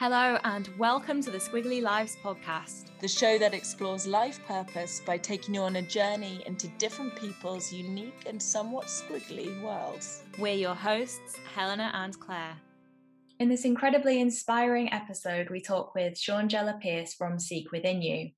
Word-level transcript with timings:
Hello, 0.00 0.38
and 0.44 0.70
welcome 0.78 1.20
to 1.20 1.28
the 1.28 1.38
Squiggly 1.38 1.82
Lives 1.82 2.16
podcast, 2.22 2.84
the 3.00 3.08
show 3.08 3.36
that 3.36 3.52
explores 3.52 4.06
life 4.06 4.38
purpose 4.46 5.02
by 5.04 5.18
taking 5.18 5.56
you 5.56 5.62
on 5.62 5.74
a 5.74 5.82
journey 5.82 6.40
into 6.46 6.68
different 6.78 7.16
people's 7.16 7.72
unique 7.72 8.22
and 8.24 8.40
somewhat 8.40 8.86
squiggly 8.86 9.60
worlds. 9.60 10.22
We're 10.38 10.54
your 10.54 10.76
hosts, 10.76 11.36
Helena 11.52 11.90
and 11.94 12.16
Claire. 12.20 12.56
In 13.40 13.48
this 13.48 13.64
incredibly 13.64 14.20
inspiring 14.20 14.92
episode, 14.92 15.50
we 15.50 15.60
talk 15.60 15.96
with 15.96 16.14
Shaungela 16.14 16.80
Pierce 16.80 17.14
from 17.14 17.40
Seek 17.40 17.72
Within 17.72 18.00
You. 18.00 18.30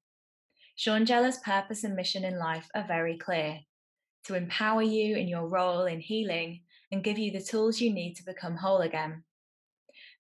Shaungela's 0.79 1.41
purpose 1.45 1.85
and 1.85 1.95
mission 1.95 2.25
in 2.25 2.39
life 2.39 2.71
are 2.75 2.87
very 2.89 3.19
clear 3.19 3.59
to 4.25 4.35
empower 4.35 4.81
you 4.81 5.15
in 5.15 5.29
your 5.29 5.47
role 5.47 5.85
in 5.85 6.01
healing 6.01 6.63
and 6.91 7.05
give 7.05 7.19
you 7.19 7.31
the 7.31 7.43
tools 7.43 7.83
you 7.83 7.93
need 7.93 8.15
to 8.15 8.25
become 8.25 8.57
whole 8.57 8.81
again. 8.81 9.25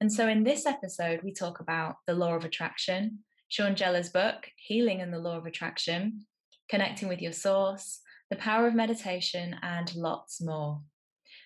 And 0.02 0.12
so 0.12 0.30
in 0.30 0.46
this 0.46 0.66
episode, 0.66 1.20
we 1.24 1.34
talk 1.34 1.60
about 1.60 1.98
the 2.08 2.14
law 2.14 2.34
of 2.34 2.46
attraction, 2.46 3.20
Shaungela's 3.52 4.10
book, 4.10 4.48
Healing 4.56 5.02
and 5.02 5.12
the 5.12 5.20
Law 5.20 5.38
of 5.38 5.46
Attraction, 5.46 6.26
connecting 6.70 7.10
with 7.10 7.22
your 7.22 7.34
source, 7.34 8.00
the 8.30 8.38
power 8.38 8.66
of 8.66 8.76
meditation, 8.76 9.58
and 9.62 9.94
lots 9.96 10.42
more. 10.42 10.80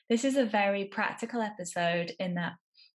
This 0.08 0.24
is 0.24 0.38
a 0.38 0.46
very 0.46 0.86
practical 0.86 1.42
episode 1.42 2.14
in 2.20 2.36
that 2.36 2.54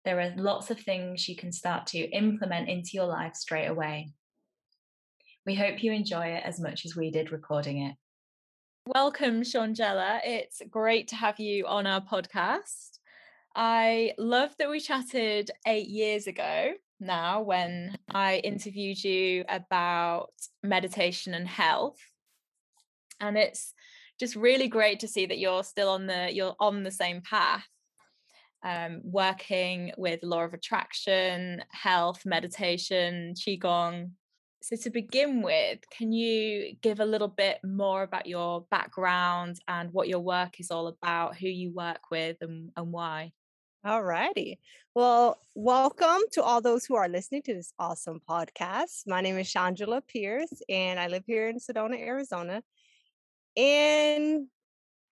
there 0.04 0.20
are 0.20 0.34
lots 0.36 0.72
of 0.72 0.80
things 0.80 1.28
you 1.28 1.36
can 1.36 1.52
start 1.52 1.86
to 1.88 1.98
implement 1.98 2.68
into 2.68 2.90
your 2.94 3.06
life 3.06 3.36
straight 3.36 3.68
away. 3.68 4.10
We 5.46 5.54
hope 5.54 5.84
you 5.84 5.92
enjoy 5.92 6.26
it 6.26 6.42
as 6.44 6.58
much 6.58 6.84
as 6.84 6.96
we 6.96 7.12
did 7.12 7.30
recording 7.30 7.82
it. 7.82 7.94
Welcome, 8.86 9.42
Shaungela. 9.42 10.20
It's 10.24 10.60
great 10.68 11.08
to 11.08 11.16
have 11.16 11.38
you 11.38 11.66
on 11.66 11.86
our 11.86 12.00
podcast. 12.00 12.98
I 13.54 14.14
love 14.18 14.54
that 14.58 14.68
we 14.68 14.80
chatted 14.80 15.50
eight 15.66 15.86
years 15.86 16.26
ago 16.26 16.72
now 16.98 17.42
when 17.42 17.96
I 18.12 18.38
interviewed 18.38 19.02
you 19.02 19.44
about 19.48 20.30
meditation 20.64 21.34
and 21.34 21.46
health. 21.46 21.98
And 23.20 23.38
it's 23.38 23.72
just 24.18 24.34
really 24.34 24.66
great 24.66 25.00
to 25.00 25.08
see 25.08 25.26
that 25.26 25.38
you're 25.38 25.62
still 25.62 25.90
on 25.90 26.06
the 26.06 26.30
you're 26.32 26.56
on 26.58 26.82
the 26.82 26.90
same 26.90 27.20
path. 27.20 27.66
Um, 28.64 29.02
working 29.04 29.92
with 29.98 30.22
law 30.22 30.44
of 30.44 30.54
attraction, 30.54 31.62
health, 31.70 32.22
meditation, 32.24 33.34
qigong. 33.34 34.12
So 34.62 34.76
to 34.76 34.88
begin 34.88 35.42
with, 35.42 35.80
can 35.90 36.12
you 36.12 36.74
give 36.80 37.00
a 37.00 37.04
little 37.04 37.28
bit 37.28 37.58
more 37.62 38.02
about 38.02 38.26
your 38.26 38.64
background 38.70 39.60
and 39.68 39.92
what 39.92 40.08
your 40.08 40.20
work 40.20 40.60
is 40.60 40.70
all 40.70 40.86
about, 40.86 41.36
who 41.36 41.48
you 41.48 41.74
work 41.74 42.10
with, 42.10 42.38
and, 42.40 42.70
and 42.74 42.90
why? 42.90 43.32
All 43.86 44.02
righty. 44.02 44.60
Well, 44.94 45.42
welcome 45.54 46.22
to 46.32 46.42
all 46.42 46.62
those 46.62 46.86
who 46.86 46.94
are 46.94 47.06
listening 47.06 47.42
to 47.42 47.52
this 47.52 47.74
awesome 47.78 48.18
podcast. 48.26 49.06
My 49.06 49.20
name 49.20 49.36
is 49.36 49.46
Shaungela 49.46 50.00
Pierce, 50.06 50.62
and 50.70 50.98
I 50.98 51.08
live 51.08 51.24
here 51.26 51.50
in 51.50 51.58
Sedona, 51.58 52.00
Arizona. 52.00 52.62
And 53.58 54.46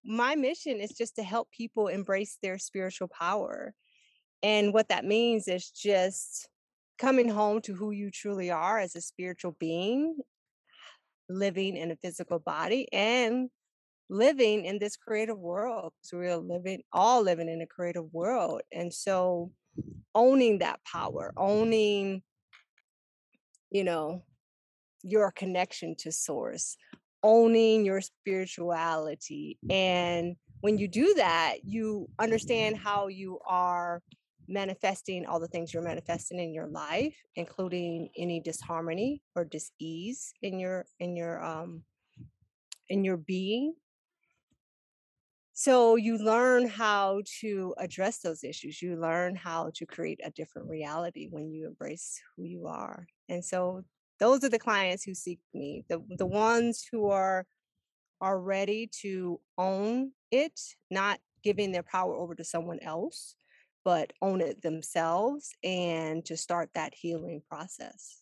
my 0.07 0.37
mission 0.37 0.81
is 0.81 0.93
just 0.93 1.17
to 1.17 1.23
help 1.23 1.51
people 1.51 1.89
embrace 1.89 2.39
their 2.43 2.57
spiritual 2.57 3.09
power. 3.09 3.75
And 4.43 4.73
what 4.73 4.89
that 4.89 5.05
means 5.05 5.49
is 5.49 5.69
just 5.69 6.49
coming 6.97 7.29
home 7.29 7.61
to 7.63 7.75
who 7.75 7.91
you 7.91 8.11
truly 8.11 8.51
are 8.51 8.79
as 8.79 8.97
a 8.97 9.03
spiritual 9.03 9.55
being, 9.61 10.17
living 11.29 11.77
in 11.77 11.91
a 11.91 11.97
physical 11.97 12.39
body, 12.39 12.89
and 12.91 13.51
living 14.13 14.67
in 14.67 14.79
this 14.79 14.97
creative 14.97 15.39
world 15.39 15.93
because 15.97 16.13
we're 16.13 16.37
living 16.37 16.83
all 16.93 17.23
living 17.23 17.49
in 17.49 17.63
a 17.63 17.67
creative 17.67 18.13
world 18.13 18.61
and 18.71 18.93
so 18.93 19.51
owning 20.15 20.59
that 20.59 20.79
power 20.85 21.33
owning 21.37 22.23
you 23.71 23.83
know 23.83 24.23
your 25.03 25.33
connection 25.33 25.95
to 25.99 26.13
source 26.13 26.77
owning 27.23 27.85
your 27.85 28.03
spirituality 28.03 29.59
and 29.71 30.37
when 30.61 30.77
you 30.77 30.87
do 30.87 31.15
that 31.15 31.65
you 31.65 32.07
understand 32.19 32.77
how 32.77 33.07
you 33.09 33.39
are 33.49 34.03
manifesting 34.47 35.25
all 35.25 35.41
the 35.41 35.49
things 35.49 35.73
you're 35.73 35.83
manifesting 35.83 36.39
in 36.39 36.53
your 36.53 36.67
life 36.67 37.17
including 37.37 38.11
any 38.19 38.41
disharmony 38.41 39.23
or 39.35 39.45
dis-ease 39.45 40.35
in 40.43 40.59
your 40.59 40.85
in 41.01 41.17
your 41.17 41.43
um 41.43 41.83
in 42.91 43.05
your 43.05 43.17
being 43.17 43.73
so 45.53 45.97
you 45.97 46.19
learn 46.19 46.67
how 46.69 47.23
to 47.41 47.75
address 47.79 48.19
those 48.19 48.43
issues. 48.45 48.81
You 48.81 48.97
learn 48.97 49.37
how 49.37 49.71
to 49.75 49.87
create 49.87 50.21
a 50.25 50.31
different 50.31 50.69
reality 50.69 51.29
when 51.31 51.51
you 51.51 51.67
embrace 51.67 52.21
who 52.37 52.45
you 52.45 52.67
are. 52.67 53.07
And 53.29 53.45
so 53.45 53.85
those 54.19 54.45
are 54.45 54.49
the 54.49 54.59
clients 54.59 55.05
who 55.05 55.15
seek 55.15 55.41
me. 55.53 55.85
The 55.89 56.03
the 56.17 56.27
ones 56.27 56.87
who 56.91 57.11
are 57.11 57.47
are 58.21 58.41
ready 58.41 58.89
to 59.03 59.41
own 59.59 60.13
it, 60.31 60.61
not 60.91 61.21
giving 61.43 61.73
their 61.73 61.83
power 61.83 62.15
over 62.15 62.35
to 62.37 62.45
someone 62.45 62.79
else, 62.81 63.35
but 63.85 64.13
own 64.23 64.41
it 64.41 64.63
themselves 64.63 65.51
and 65.65 66.25
to 66.25 66.37
start 66.37 66.71
that 66.75 66.95
healing 66.95 67.43
process. 67.49 68.22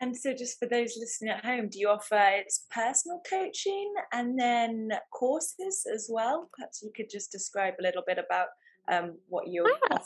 And 0.00 0.14
so, 0.14 0.34
just 0.34 0.58
for 0.58 0.66
those 0.66 0.96
listening 0.98 1.30
at 1.30 1.44
home, 1.44 1.68
do 1.68 1.78
you 1.78 1.88
offer 1.88 2.18
it's 2.20 2.66
personal 2.70 3.22
coaching 3.28 3.92
and 4.12 4.38
then 4.38 4.90
courses 5.10 5.86
as 5.92 6.08
well? 6.10 6.50
Perhaps 6.54 6.82
you 6.82 6.90
could 6.94 7.08
just 7.10 7.32
describe 7.32 7.74
a 7.80 7.82
little 7.82 8.02
bit 8.06 8.18
about 8.18 8.48
um, 8.92 9.16
what 9.28 9.48
you 9.48 9.66
ah. 9.90 9.98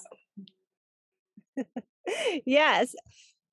offer. 1.57 1.67
yes. 2.47 2.95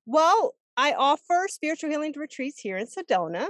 Well, 0.06 0.54
I 0.76 0.92
offer 0.92 1.46
spiritual 1.48 1.90
healing 1.90 2.14
retreats 2.16 2.60
here 2.60 2.76
in 2.76 2.86
Sedona. 2.86 3.48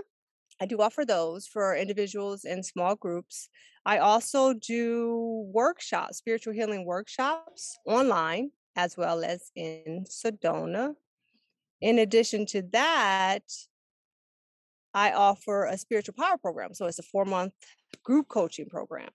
I 0.60 0.66
do 0.66 0.80
offer 0.80 1.04
those 1.04 1.46
for 1.46 1.76
individuals 1.76 2.44
and 2.44 2.64
small 2.64 2.96
groups. 2.96 3.50
I 3.84 3.98
also 3.98 4.54
do 4.54 5.46
workshops, 5.52 6.18
spiritual 6.18 6.54
healing 6.54 6.84
workshops 6.84 7.78
online, 7.86 8.50
as 8.76 8.96
well 8.96 9.24
as 9.24 9.52
in 9.54 10.06
Sedona 10.08 10.94
in 11.80 11.98
addition 11.98 12.46
to 12.46 12.62
that, 12.72 13.44
I 14.94 15.12
offer 15.12 15.64
a 15.64 15.78
spiritual 15.78 16.14
power 16.18 16.38
program. 16.38 16.74
So 16.74 16.86
it's 16.86 16.98
a 16.98 17.04
four 17.04 17.24
month 17.24 17.52
group 18.02 18.28
coaching 18.28 18.68
program. 18.68 19.10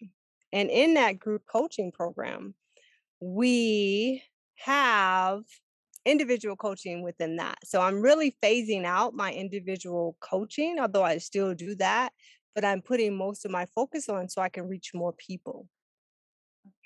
And 0.52 0.70
in 0.70 0.94
that 0.94 1.20
group 1.20 1.44
coaching 1.52 1.92
program, 1.92 2.54
we 3.20 4.24
have 4.58 5.44
individual 6.06 6.56
coaching 6.56 7.02
within 7.02 7.38
that. 7.38 7.58
So 7.64 7.82
I'm 7.82 8.02
really 8.02 8.36
phasing 8.44 8.86
out 8.86 9.16
my 9.16 9.32
individual 9.32 10.16
coaching, 10.20 10.78
although 10.80 11.04
I 11.04 11.18
still 11.18 11.54
do 11.54 11.76
that, 11.76 12.12
but 12.54 12.66
I'm 12.66 12.82
putting 12.82 13.18
most 13.18 13.46
of 13.46 13.52
my 13.52 13.66
focus 13.74 14.10
on 14.10 14.30
so 14.30 14.42
I 14.42 14.50
can 14.50 14.68
reach 14.68 14.92
more 14.94 15.14
people. 15.14 15.68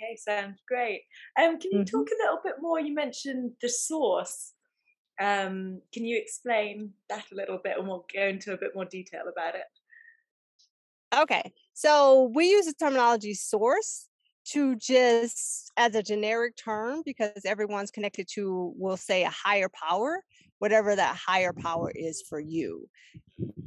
Okay, 0.01 0.15
sounds 0.15 0.61
great. 0.67 1.03
Um, 1.39 1.59
can 1.59 1.71
you 1.71 1.79
mm-hmm. 1.79 1.97
talk 1.97 2.07
a 2.07 2.23
little 2.23 2.39
bit 2.43 2.55
more? 2.61 2.79
You 2.79 2.93
mentioned 2.93 3.51
the 3.61 3.69
source 3.69 4.53
um, 5.19 5.81
can 5.93 6.05
you 6.05 6.17
explain 6.17 6.93
that 7.09 7.25
a 7.31 7.35
little 7.35 7.59
bit 7.63 7.77
and 7.77 7.87
we'll 7.87 8.05
go 8.13 8.27
into 8.27 8.53
a 8.53 8.57
bit 8.57 8.75
more 8.75 8.85
detail 8.85 9.23
about 9.31 9.55
it? 9.55 9.65
Okay, 11.15 11.53
so 11.73 12.31
we 12.33 12.49
use 12.49 12.65
the 12.65 12.73
terminology 12.73 13.33
source 13.33 14.07
to 14.49 14.75
just 14.75 15.71
as 15.77 15.95
a 15.95 16.03
generic 16.03 16.55
term 16.55 17.01
because 17.05 17.41
everyone's 17.45 17.91
connected 17.91 18.27
to, 18.33 18.73
we'll 18.77 18.97
say, 18.97 19.23
a 19.23 19.29
higher 19.29 19.69
power, 19.69 20.23
whatever 20.59 20.95
that 20.95 21.15
higher 21.15 21.53
power 21.53 21.91
is 21.93 22.23
for 22.29 22.39
you, 22.39 22.87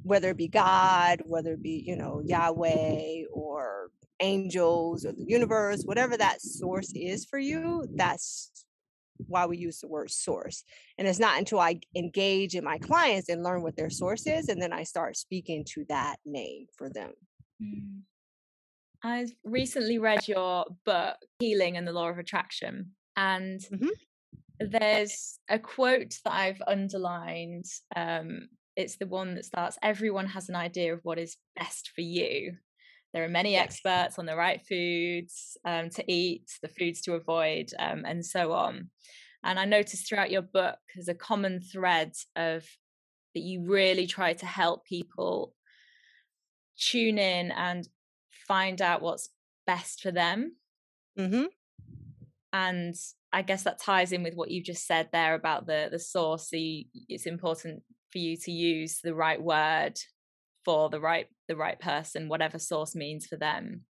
whether 0.02 0.30
it 0.30 0.36
be 0.36 0.48
God, 0.48 1.22
whether 1.24 1.54
it 1.54 1.62
be, 1.62 1.82
you 1.86 1.96
know, 1.96 2.22
Yahweh 2.24 3.24
or 3.32 3.90
angels 4.20 5.04
or 5.04 5.12
the 5.12 5.24
universe, 5.26 5.82
whatever 5.84 6.16
that 6.16 6.40
source 6.40 6.92
is 6.94 7.24
for 7.24 7.38
you, 7.38 7.86
that's 7.94 8.64
why 9.28 9.46
we 9.46 9.56
use 9.56 9.80
the 9.80 9.88
word 9.88 10.10
source. 10.10 10.64
And 10.98 11.06
it's 11.06 11.18
not 11.18 11.38
until 11.38 11.60
I 11.60 11.80
engage 11.94 12.54
in 12.54 12.64
my 12.64 12.78
clients 12.78 13.28
and 13.28 13.42
learn 13.42 13.62
what 13.62 13.76
their 13.76 13.90
source 13.90 14.26
is, 14.26 14.48
and 14.48 14.60
then 14.60 14.72
I 14.72 14.82
start 14.82 15.16
speaking 15.16 15.64
to 15.74 15.84
that 15.88 16.16
name 16.24 16.66
for 16.76 16.88
them. 16.88 17.12
Mm. 17.62 18.00
I 19.02 19.26
recently 19.44 19.98
read 19.98 20.28
your 20.28 20.66
book, 20.84 21.16
Healing 21.38 21.76
and 21.76 21.86
the 21.86 21.92
Law 21.92 22.08
of 22.08 22.18
Attraction. 22.18 22.90
And 23.16 23.60
mm-hmm. 23.60 23.88
there's 24.60 25.38
a 25.48 25.58
quote 25.58 26.18
that 26.24 26.32
I've 26.32 26.62
underlined. 26.66 27.64
Um, 27.96 28.48
it's 28.76 28.96
the 28.96 29.06
one 29.06 29.34
that 29.34 29.46
starts 29.46 29.78
Everyone 29.82 30.26
has 30.26 30.48
an 30.48 30.54
idea 30.54 30.94
of 30.94 31.00
what 31.02 31.18
is 31.18 31.36
best 31.56 31.90
for 31.94 32.02
you. 32.02 32.56
There 33.12 33.24
are 33.24 33.28
many 33.28 33.56
experts 33.56 34.18
on 34.18 34.26
the 34.26 34.36
right 34.36 34.60
foods 34.66 35.56
um, 35.64 35.90
to 35.90 36.12
eat, 36.12 36.50
the 36.62 36.68
foods 36.68 37.00
to 37.02 37.14
avoid, 37.14 37.70
um, 37.78 38.04
and 38.06 38.24
so 38.24 38.52
on. 38.52 38.90
And 39.42 39.58
I 39.58 39.64
noticed 39.64 40.08
throughout 40.08 40.30
your 40.30 40.42
book 40.42 40.78
there's 40.94 41.08
a 41.08 41.14
common 41.14 41.60
thread 41.60 42.12
of 42.36 42.64
that 43.34 43.40
you 43.40 43.64
really 43.64 44.06
try 44.06 44.32
to 44.34 44.46
help 44.46 44.84
people 44.84 45.54
tune 46.78 47.18
in 47.18 47.50
and 47.52 47.88
find 48.46 48.82
out 48.82 49.02
what's 49.02 49.30
best 49.66 50.02
for 50.02 50.10
them. 50.10 50.56
Mm-hmm. 51.18 51.44
And 52.52 52.94
I 53.32 53.42
guess 53.42 53.62
that 53.62 53.78
ties 53.78 54.12
in 54.12 54.22
with 54.22 54.34
what 54.34 54.50
you 54.50 54.62
just 54.62 54.86
said 54.86 55.08
there 55.12 55.34
about 55.34 55.66
the 55.66 55.88
the 55.90 55.98
source. 55.98 56.48
The 56.50 56.86
it's 57.08 57.26
important 57.26 57.82
for 58.12 58.18
you 58.18 58.36
to 58.38 58.50
use 58.50 59.00
the 59.02 59.14
right 59.14 59.40
word 59.40 59.98
for 60.64 60.90
the 60.90 61.00
right 61.00 61.26
the 61.50 61.56
right 61.56 61.78
person, 61.78 62.28
whatever 62.28 62.58
source 62.58 62.94
means 62.94 63.26
for 63.26 63.36
them. 63.36 63.82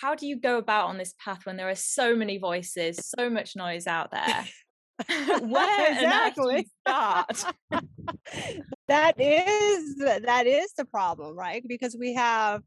How 0.00 0.14
do 0.14 0.26
you 0.26 0.36
go 0.36 0.56
about 0.56 0.86
on 0.86 0.96
this 0.96 1.12
path 1.22 1.44
when 1.44 1.56
there 1.56 1.68
are 1.68 1.74
so 1.74 2.14
many 2.14 2.38
voices, 2.38 3.00
so 3.18 3.28
much 3.28 3.56
noise 3.56 3.86
out 3.86 4.12
there? 4.12 4.44
Where 5.40 5.92
exactly 5.92 6.68
start? 6.86 7.44
that 8.88 9.20
is 9.20 9.96
that 9.96 10.46
is 10.46 10.72
the 10.76 10.84
problem, 10.84 11.36
right? 11.36 11.62
Because 11.66 11.96
we 11.98 12.14
have 12.14 12.62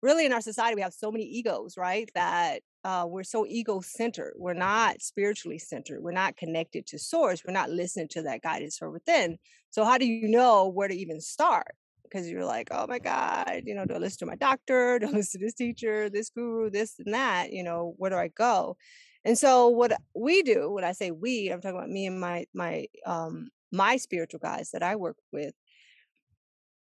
really 0.00 0.24
in 0.24 0.32
our 0.32 0.40
society 0.40 0.76
we 0.76 0.82
have 0.82 0.94
so 0.94 1.10
many 1.10 1.24
egos, 1.24 1.76
right? 1.76 2.08
That 2.14 2.60
uh, 2.84 3.04
we're 3.06 3.24
so 3.24 3.44
ego 3.46 3.80
centered. 3.80 4.34
We're 4.36 4.54
not 4.54 5.02
spiritually 5.02 5.58
centered. 5.58 6.02
We're 6.02 6.12
not 6.12 6.36
connected 6.36 6.86
to 6.88 6.98
source. 6.98 7.42
We're 7.44 7.52
not 7.52 7.70
listening 7.70 8.08
to 8.12 8.22
that 8.22 8.42
guidance 8.42 8.78
from 8.78 8.92
within. 8.92 9.38
So 9.70 9.84
how 9.84 9.98
do 9.98 10.06
you 10.06 10.28
know 10.28 10.68
where 10.68 10.88
to 10.88 10.94
even 10.94 11.20
start? 11.20 11.74
Because 12.10 12.28
you're 12.28 12.44
like, 12.44 12.68
oh 12.70 12.86
my 12.88 12.98
God, 12.98 13.62
you 13.64 13.74
know, 13.74 13.84
do 13.84 13.94
I 13.94 13.98
listen 13.98 14.18
to 14.20 14.26
my 14.26 14.36
doctor? 14.36 14.98
Do 15.00 15.06
I 15.06 15.10
listen 15.10 15.40
to 15.40 15.46
this 15.46 15.54
teacher, 15.54 16.10
this 16.10 16.30
guru, 16.30 16.70
this 16.70 16.98
and 16.98 17.14
that? 17.14 17.52
You 17.52 17.62
know, 17.62 17.94
where 17.98 18.10
do 18.10 18.16
I 18.16 18.28
go? 18.28 18.76
And 19.24 19.38
so 19.38 19.68
what 19.68 19.92
we 20.14 20.42
do, 20.42 20.70
when 20.70 20.84
I 20.84 20.92
say 20.92 21.10
we, 21.10 21.48
I'm 21.48 21.60
talking 21.60 21.76
about 21.76 21.90
me 21.90 22.06
and 22.06 22.20
my 22.20 22.46
my 22.54 22.86
um 23.06 23.50
my 23.72 23.96
spiritual 23.96 24.40
guides 24.40 24.70
that 24.72 24.82
I 24.82 24.96
work 24.96 25.16
with. 25.32 25.54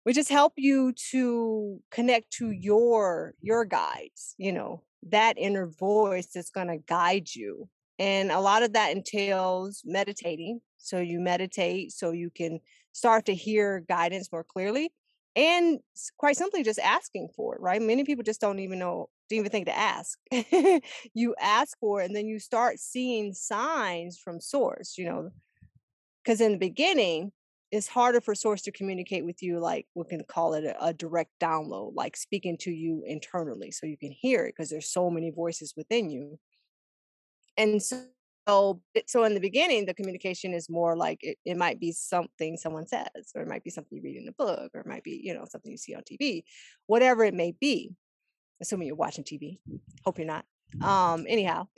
We 0.05 0.13
just 0.13 0.29
help 0.29 0.53
you 0.57 0.93
to 1.11 1.79
connect 1.91 2.31
to 2.33 2.51
your 2.51 3.35
your 3.41 3.65
guides, 3.65 4.35
you 4.37 4.51
know, 4.51 4.83
that 5.09 5.37
inner 5.37 5.67
voice 5.67 6.27
that's 6.33 6.49
to 6.49 6.77
guide 6.87 7.33
you. 7.35 7.69
And 7.99 8.31
a 8.31 8.39
lot 8.39 8.63
of 8.63 8.73
that 8.73 8.95
entails 8.95 9.83
meditating. 9.85 10.61
So 10.77 10.99
you 10.99 11.19
meditate 11.19 11.91
so 11.91 12.11
you 12.11 12.29
can 12.29 12.61
start 12.93 13.25
to 13.25 13.35
hear 13.35 13.83
guidance 13.87 14.31
more 14.31 14.45
clearly 14.45 14.91
and 15.35 15.79
quite 16.17 16.37
simply 16.37 16.63
just 16.63 16.79
asking 16.79 17.29
for 17.35 17.55
it, 17.55 17.61
right? 17.61 17.81
Many 17.81 18.03
people 18.03 18.23
just 18.23 18.41
don't 18.41 18.59
even 18.59 18.79
know, 18.79 19.09
don't 19.29 19.39
even 19.39 19.51
think 19.51 19.67
to 19.67 19.77
ask. 19.77 20.17
you 21.13 21.35
ask 21.39 21.77
for 21.79 22.01
it 22.01 22.05
and 22.05 22.15
then 22.15 22.27
you 22.27 22.39
start 22.39 22.79
seeing 22.79 23.33
signs 23.33 24.17
from 24.17 24.41
source, 24.41 24.97
you 24.97 25.05
know, 25.05 25.29
because 26.23 26.41
in 26.41 26.53
the 26.53 26.57
beginning, 26.57 27.31
it's 27.71 27.87
harder 27.87 28.19
for 28.19 28.33
source 28.33 28.63
to 28.63 28.71
communicate 28.71 29.25
with 29.25 29.43
you 29.43 29.59
like 29.59 29.85
we 29.93 30.03
can 30.05 30.23
call 30.23 30.55
it 30.55 30.63
a, 30.63 30.85
a, 30.85 30.93
direct 30.93 31.31
download 31.39 31.91
like 31.93 32.17
speaking 32.17 32.57
to 32.57 32.71
you 32.71 33.03
internally 33.05 33.69
so 33.69 33.85
you 33.85 33.97
can 33.97 34.11
hear 34.11 34.45
it 34.45 34.55
because 34.57 34.69
there's 34.69 34.89
so 34.89 35.09
many 35.09 35.29
voices 35.29 35.73
within 35.77 36.09
you 36.09 36.39
and 37.57 37.81
so 37.81 38.03
so 39.07 39.23
in 39.23 39.33
the 39.33 39.39
beginning 39.39 39.85
the 39.85 39.93
communication 39.93 40.53
is 40.53 40.69
more 40.69 40.95
like 40.95 41.19
it, 41.21 41.37
it 41.45 41.57
might 41.57 41.79
be 41.79 41.91
something 41.91 42.57
someone 42.57 42.87
says 42.87 43.07
or 43.35 43.41
it 43.41 43.47
might 43.47 43.63
be 43.63 43.69
something 43.69 43.97
you 43.97 44.03
read 44.03 44.17
in 44.17 44.27
a 44.27 44.31
book 44.33 44.71
or 44.73 44.81
it 44.81 44.87
might 44.87 45.03
be 45.03 45.19
you 45.23 45.33
know 45.33 45.45
something 45.47 45.71
you 45.71 45.77
see 45.77 45.95
on 45.95 46.03
tv 46.03 46.43
whatever 46.87 47.23
it 47.23 47.33
may 47.33 47.53
be 47.59 47.91
assuming 48.61 48.87
you're 48.87 48.95
watching 48.95 49.23
tv 49.23 49.59
hope 50.03 50.17
you're 50.17 50.27
not 50.27 50.45
um 50.81 51.25
anyhow. 51.27 51.67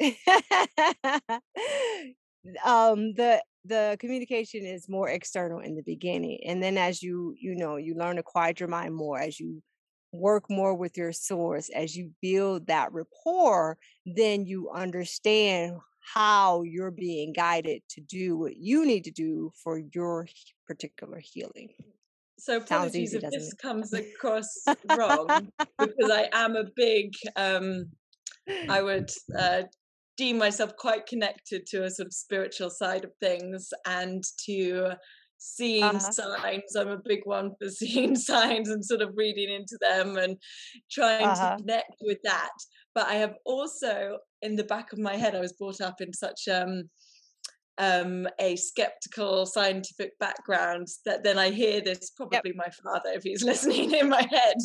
Um 2.66 3.14
the 3.14 3.44
the 3.66 3.98
communication 4.00 4.66
is 4.66 4.90
more 4.90 5.08
external 5.08 5.60
in 5.60 5.76
the 5.76 5.84
beginning 5.84 6.40
and 6.46 6.62
then 6.62 6.78
as 6.78 7.04
you 7.04 7.36
you 7.40 7.56
know 7.56 7.76
you 7.76 7.94
learn 7.94 8.16
to 8.16 8.24
quiet 8.24 8.60
your 8.60 8.70
mind 8.70 8.96
more 8.96 9.20
as 9.20 9.40
you 9.40 9.62
work 10.12 10.50
more 10.50 10.74
with 10.74 10.98
your 10.98 11.12
source 11.12 11.70
as 11.70 11.96
you 11.96 12.12
build 12.22 12.66
that 12.68 12.92
rapport 12.92 13.78
then 14.06 14.46
you 14.46 14.72
understand 14.72 15.78
how 16.14 16.64
you're 16.64 16.92
being 16.92 17.34
guided 17.34 17.82
to 17.90 18.02
do 18.02 18.38
what 18.38 18.58
you 18.58 18.86
need 18.86 19.04
to 19.04 19.12
do 19.12 19.52
for 19.64 19.82
your 19.94 20.28
particular 20.68 21.22
healing 21.24 21.70
so 22.38 22.58
apologies 22.58 23.14
easy, 23.14 23.18
if 23.18 23.32
this 23.32 23.54
it? 23.54 23.60
comes 23.62 23.94
across 23.94 24.50
wrong 24.98 25.48
because 25.78 26.12
i 26.12 26.28
am 26.34 26.56
a 26.56 26.66
big 26.76 27.14
um 27.36 27.86
i 28.70 28.82
would 28.82 29.10
uh 29.38 29.62
deem 30.18 30.38
myself 30.38 30.76
quite 30.78 31.08
connected 31.08 31.66
to 31.66 31.84
a 31.84 31.90
sort 31.90 32.06
of 32.06 32.14
spiritual 32.14 32.70
side 32.70 33.04
of 33.04 33.12
things 33.20 33.70
and 33.88 34.24
to 34.46 34.92
seeing 35.42 35.84
uh-huh. 35.84 36.00
signs. 36.12 36.76
I'm 36.76 36.90
a 36.90 37.02
big 37.04 37.22
one 37.24 37.52
for 37.60 37.70
seeing 37.82 38.16
signs 38.16 38.70
and 38.70 38.86
sort 38.86 39.02
of 39.02 39.14
reading 39.16 39.54
into 39.54 39.78
them 39.82 40.18
and 40.18 40.38
trying 40.92 41.26
uh-huh. 41.26 41.58
to 41.58 41.64
connect 41.64 41.96
with 42.02 42.20
that. 42.24 42.52
But 42.94 43.08
I 43.08 43.16
have 43.16 43.34
also 43.46 44.20
in 44.42 44.56
the 44.56 44.64
back 44.64 44.94
of 44.94 45.00
my 45.00 45.16
head, 45.16 45.36
I 45.36 45.40
was 45.40 45.54
brought 45.54 45.82
up 45.82 46.02
in 46.02 46.14
such 46.14 46.48
um 46.48 46.90
um, 47.78 48.28
a 48.40 48.56
skeptical 48.58 49.46
scientific 49.46 50.18
background 50.20 50.88
that 51.06 51.24
then 51.24 51.40
I 51.40 51.50
hear 51.50 51.82
this 51.82 52.12
probably 52.12 52.40
yep. 52.44 52.56
my 52.56 52.70
father 52.84 53.10
if 53.14 53.24
he's 53.24 53.44
listening 53.52 53.92
in 53.94 54.10
my 54.10 54.22
head 54.22 54.56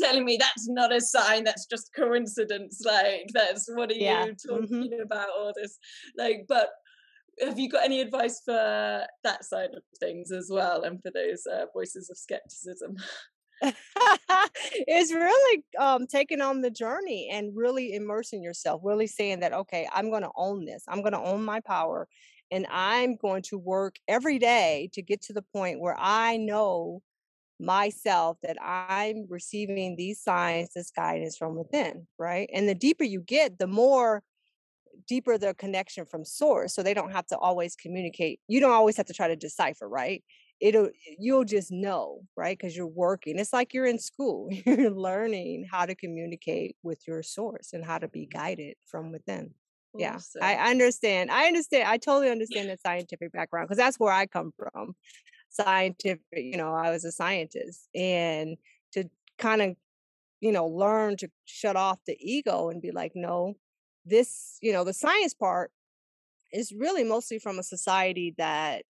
telling 0.00 0.24
me 0.24 0.38
that's 0.38 0.68
not 0.68 0.92
a 0.92 1.00
sign 1.00 1.44
that's 1.44 1.66
just 1.66 1.90
coincidence 1.94 2.82
like 2.84 3.28
that's 3.32 3.68
what 3.72 3.92
are 3.92 3.94
yeah. 3.94 4.24
you 4.24 4.32
mm-hmm. 4.32 4.54
talking 4.54 4.90
mm-hmm. 4.90 5.02
about 5.02 5.28
all 5.38 5.52
this 5.54 5.78
like 6.16 6.46
but 6.48 6.70
have 7.40 7.58
you 7.58 7.68
got 7.68 7.84
any 7.84 8.00
advice 8.00 8.40
for 8.44 9.06
that 9.22 9.44
side 9.44 9.70
of 9.76 9.82
things 10.00 10.32
as 10.32 10.48
well 10.50 10.82
and 10.82 11.00
for 11.00 11.12
those 11.12 11.46
uh, 11.46 11.66
voices 11.72 12.10
of 12.10 12.18
skepticism 12.18 12.96
it's 14.72 15.12
really 15.12 15.64
um, 15.78 16.06
taking 16.06 16.40
on 16.40 16.60
the 16.60 16.70
journey 16.70 17.28
and 17.32 17.56
really 17.56 17.94
immersing 17.94 18.42
yourself, 18.42 18.80
really 18.84 19.06
saying 19.06 19.40
that, 19.40 19.52
okay, 19.52 19.88
I'm 19.92 20.10
going 20.10 20.22
to 20.22 20.30
own 20.36 20.64
this. 20.64 20.84
I'm 20.88 21.00
going 21.00 21.12
to 21.12 21.20
own 21.20 21.44
my 21.44 21.60
power 21.60 22.08
and 22.50 22.66
I'm 22.70 23.16
going 23.16 23.42
to 23.42 23.58
work 23.58 23.96
every 24.06 24.38
day 24.38 24.90
to 24.94 25.02
get 25.02 25.22
to 25.22 25.32
the 25.32 25.44
point 25.52 25.80
where 25.80 25.96
I 25.98 26.36
know 26.36 27.02
myself 27.60 28.38
that 28.42 28.56
I'm 28.62 29.26
receiving 29.28 29.96
these 29.96 30.22
signs, 30.22 30.70
this 30.74 30.90
guidance 30.90 31.36
from 31.36 31.56
within, 31.56 32.06
right? 32.18 32.48
And 32.52 32.68
the 32.68 32.74
deeper 32.74 33.04
you 33.04 33.20
get, 33.20 33.58
the 33.58 33.66
more 33.66 34.22
deeper 35.06 35.38
the 35.38 35.54
connection 35.54 36.04
from 36.04 36.24
source. 36.24 36.74
So 36.74 36.82
they 36.82 36.94
don't 36.94 37.12
have 37.12 37.26
to 37.26 37.38
always 37.38 37.74
communicate. 37.76 38.40
You 38.48 38.60
don't 38.60 38.72
always 38.72 38.96
have 38.96 39.06
to 39.06 39.14
try 39.14 39.28
to 39.28 39.36
decipher, 39.36 39.88
right? 39.88 40.22
It'll 40.60 40.90
you'll 41.18 41.44
just 41.44 41.70
know, 41.70 42.22
right? 42.36 42.58
Because 42.58 42.76
you're 42.76 42.86
working. 42.86 43.38
It's 43.38 43.52
like 43.52 43.72
you're 43.72 43.86
in 43.86 43.98
school. 43.98 44.48
You're 44.66 44.90
learning 44.90 45.66
how 45.70 45.86
to 45.86 45.94
communicate 45.94 46.76
with 46.82 47.06
your 47.06 47.22
source 47.22 47.72
and 47.72 47.84
how 47.84 47.98
to 47.98 48.08
be 48.08 48.22
mm-hmm. 48.22 48.38
guided 48.38 48.76
from 48.86 49.12
within 49.12 49.54
yeah 49.96 50.18
I, 50.40 50.70
understand 50.70 51.30
i 51.30 51.46
understand 51.46 51.88
i 51.88 51.96
totally 51.96 52.30
understand 52.30 52.68
the 52.68 52.76
scientific 52.84 53.32
background 53.32 53.68
because 53.68 53.78
that's 53.78 53.98
where 53.98 54.12
i 54.12 54.26
come 54.26 54.52
from 54.56 54.94
scientific 55.48 56.20
you 56.32 56.56
know 56.56 56.74
i 56.74 56.90
was 56.90 57.04
a 57.04 57.12
scientist 57.12 57.88
and 57.94 58.56
to 58.92 59.08
kind 59.38 59.62
of 59.62 59.76
you 60.40 60.52
know 60.52 60.66
learn 60.66 61.16
to 61.16 61.28
shut 61.46 61.76
off 61.76 61.98
the 62.06 62.16
ego 62.20 62.68
and 62.68 62.82
be 62.82 62.90
like 62.90 63.12
no 63.14 63.54
this 64.04 64.58
you 64.60 64.72
know 64.72 64.84
the 64.84 64.92
science 64.92 65.34
part 65.34 65.70
is 66.52 66.72
really 66.72 67.04
mostly 67.04 67.38
from 67.38 67.58
a 67.58 67.62
society 67.62 68.34
that 68.38 68.84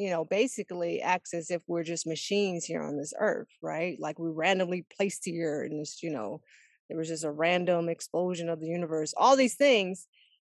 you 0.00 0.10
know 0.10 0.24
basically 0.24 1.02
acts 1.02 1.34
as 1.34 1.50
if 1.50 1.62
we're 1.66 1.84
just 1.84 2.06
machines 2.06 2.64
here 2.64 2.82
on 2.82 2.96
this 2.96 3.12
earth 3.18 3.48
right? 3.62 3.98
Like 4.00 4.18
we 4.18 4.30
randomly 4.30 4.86
placed 4.96 5.24
here 5.24 5.62
and 5.62 5.80
this 5.80 6.02
you 6.02 6.10
know 6.10 6.40
there 6.88 6.98
was 6.98 7.08
just 7.08 7.24
a 7.24 7.30
random 7.30 7.88
explosion 7.88 8.48
of 8.48 8.60
the 8.60 8.66
universe 8.66 9.14
all 9.16 9.36
these 9.36 9.56
things 9.56 10.06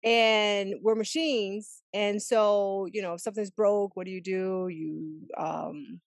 and 0.03 0.75
we're 0.83 0.95
machines 0.95 1.83
and 1.93 2.21
so 2.21 2.87
you 2.93 3.03
know 3.03 3.15
if 3.15 3.21
something's 3.21 3.51
broke 3.51 3.97
what 3.97 4.07
do 4.07 4.13
you 4.13 4.21
do? 4.21 4.69
You 4.69 5.29
um 5.37 6.01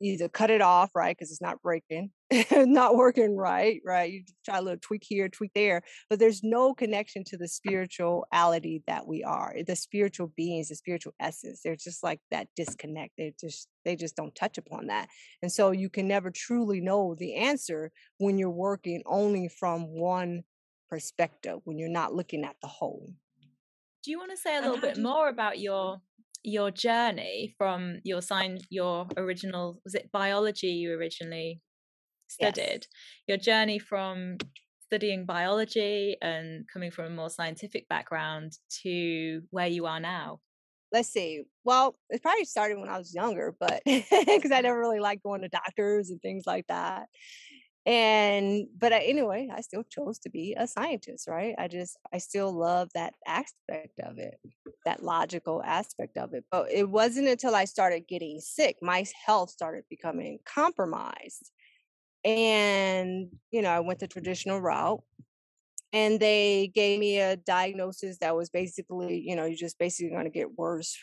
either 0.00 0.28
cut 0.28 0.50
it 0.50 0.60
off 0.60 0.90
right 0.94 1.16
because 1.16 1.30
it's 1.30 1.42
not 1.42 1.60
breaking 1.62 2.10
not 2.52 2.96
working 2.96 3.36
right 3.36 3.80
right 3.84 4.12
you 4.12 4.22
try 4.44 4.58
a 4.58 4.62
little 4.62 4.78
tweak 4.80 5.02
here 5.04 5.28
tweak 5.28 5.52
there 5.54 5.82
but 6.08 6.18
there's 6.18 6.42
no 6.42 6.74
connection 6.74 7.22
to 7.24 7.36
the 7.36 7.48
spirituality 7.48 8.82
that 8.86 9.06
we 9.06 9.22
are 9.22 9.54
eh, 9.56 9.62
the 9.66 9.76
spiritual 9.76 10.32
beings 10.36 10.68
the 10.68 10.74
spiritual 10.74 11.14
essence 11.20 11.60
they're 11.64 11.76
just 11.76 12.02
like 12.02 12.20
that 12.30 12.48
disconnect 12.56 13.12
they 13.18 13.32
just 13.40 13.68
they 13.84 13.96
just 13.96 14.16
don't 14.16 14.34
touch 14.34 14.58
upon 14.58 14.86
that 14.86 15.08
and 15.42 15.52
so 15.52 15.70
you 15.70 15.88
can 15.88 16.08
never 16.08 16.30
truly 16.30 16.80
know 16.80 17.14
the 17.18 17.34
answer 17.34 17.92
when 18.18 18.38
you're 18.38 18.50
working 18.50 19.02
only 19.06 19.48
from 19.48 19.82
one 19.88 20.42
perspective 20.94 21.58
when 21.64 21.76
you're 21.76 21.88
not 21.88 22.14
looking 22.14 22.44
at 22.44 22.54
the 22.62 22.68
whole. 22.68 23.12
Do 24.04 24.12
you 24.12 24.18
want 24.18 24.30
to 24.30 24.36
say 24.36 24.56
a 24.56 24.60
little 24.60 24.76
bit 24.76 24.98
more 24.98 25.28
about 25.28 25.58
your 25.58 26.00
your 26.44 26.70
journey 26.70 27.54
from 27.58 28.00
your 28.04 28.20
sign 28.20 28.58
your 28.70 29.06
original 29.16 29.80
was 29.84 29.94
it 29.94 30.10
biology 30.12 30.68
you 30.68 30.92
originally 30.92 31.60
studied? 32.28 32.82
Yes. 32.82 32.88
your 33.26 33.38
journey 33.38 33.78
from 33.78 34.36
studying 34.82 35.24
biology 35.24 36.16
and 36.20 36.66
coming 36.72 36.90
from 36.90 37.06
a 37.06 37.10
more 37.10 37.30
scientific 37.30 37.88
background 37.88 38.52
to 38.82 39.40
where 39.50 39.66
you 39.66 39.86
are 39.86 40.00
now? 40.00 40.40
Let's 40.92 41.08
see 41.08 41.42
well 41.64 41.96
it 42.10 42.22
probably 42.22 42.44
started 42.44 42.78
when 42.78 42.88
i 42.88 42.98
was 42.98 43.14
younger 43.14 43.54
but 43.58 43.82
because 43.86 44.52
i 44.52 44.60
never 44.60 44.78
really 44.78 45.00
liked 45.00 45.22
going 45.22 45.42
to 45.42 45.48
doctors 45.48 46.10
and 46.10 46.20
things 46.20 46.44
like 46.46 46.66
that 46.68 47.06
and 47.86 48.66
but 48.78 48.92
I, 48.94 49.00
anyway 49.00 49.50
i 49.54 49.60
still 49.60 49.82
chose 49.82 50.18
to 50.20 50.30
be 50.30 50.54
a 50.56 50.66
scientist 50.66 51.28
right? 51.28 51.54
I 51.58 51.68
just 51.68 51.98
i 52.12 52.18
still 52.18 52.52
love 52.52 52.88
that 52.94 53.14
aspect 53.26 54.00
of 54.02 54.18
it 54.18 54.38
that 54.86 55.02
logical 55.02 55.62
aspect 55.62 56.16
of 56.16 56.32
it 56.32 56.44
but 56.50 56.70
it 56.70 56.88
wasn't 56.88 57.28
until 57.28 57.54
i 57.54 57.66
started 57.66 58.08
getting 58.08 58.40
sick 58.40 58.76
my 58.80 59.04
health 59.26 59.50
started 59.50 59.84
becoming 59.90 60.38
compromised. 60.44 61.50
And 62.24 63.28
you 63.50 63.60
know 63.60 63.70
i 63.70 63.80
went 63.80 63.98
the 63.98 64.08
traditional 64.08 64.60
route 64.60 65.02
and 65.92 66.18
they 66.18 66.72
gave 66.74 66.98
me 66.98 67.20
a 67.20 67.36
diagnosis 67.36 68.18
that 68.18 68.34
was 68.34 68.48
basically 68.50 69.20
you 69.20 69.36
know 69.36 69.44
you're 69.44 69.56
just 69.56 69.78
basically 69.78 70.10
going 70.10 70.24
to 70.24 70.30
get 70.30 70.56
worse 70.56 70.96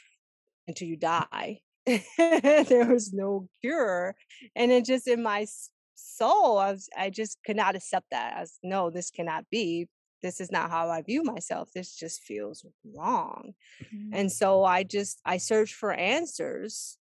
until 0.67 0.87
you 0.87 0.97
die. 0.97 1.59
There 2.17 2.85
was 2.85 3.11
no 3.13 3.47
cure 3.61 4.15
and 4.55 4.71
it 4.71 4.85
just 4.85 5.07
in 5.07 5.23
my 5.23 5.45
soul 5.95 6.57
i 6.57 6.71
was 6.71 6.89
i 6.97 7.09
just 7.09 7.37
could 7.45 7.55
not 7.55 7.75
accept 7.75 8.05
that 8.11 8.33
as 8.37 8.57
no 8.63 8.89
this 8.89 9.11
cannot 9.11 9.45
be 9.49 9.87
this 10.21 10.39
is 10.39 10.51
not 10.51 10.69
how 10.69 10.89
i 10.89 11.01
view 11.01 11.23
myself 11.23 11.69
this 11.73 11.95
just 11.95 12.21
feels 12.23 12.65
wrong 12.95 13.53
mm-hmm. 13.83 14.13
and 14.13 14.31
so 14.31 14.63
i 14.63 14.83
just 14.83 15.19
i 15.25 15.37
searched 15.37 15.75
for 15.75 15.93
answers 15.93 16.97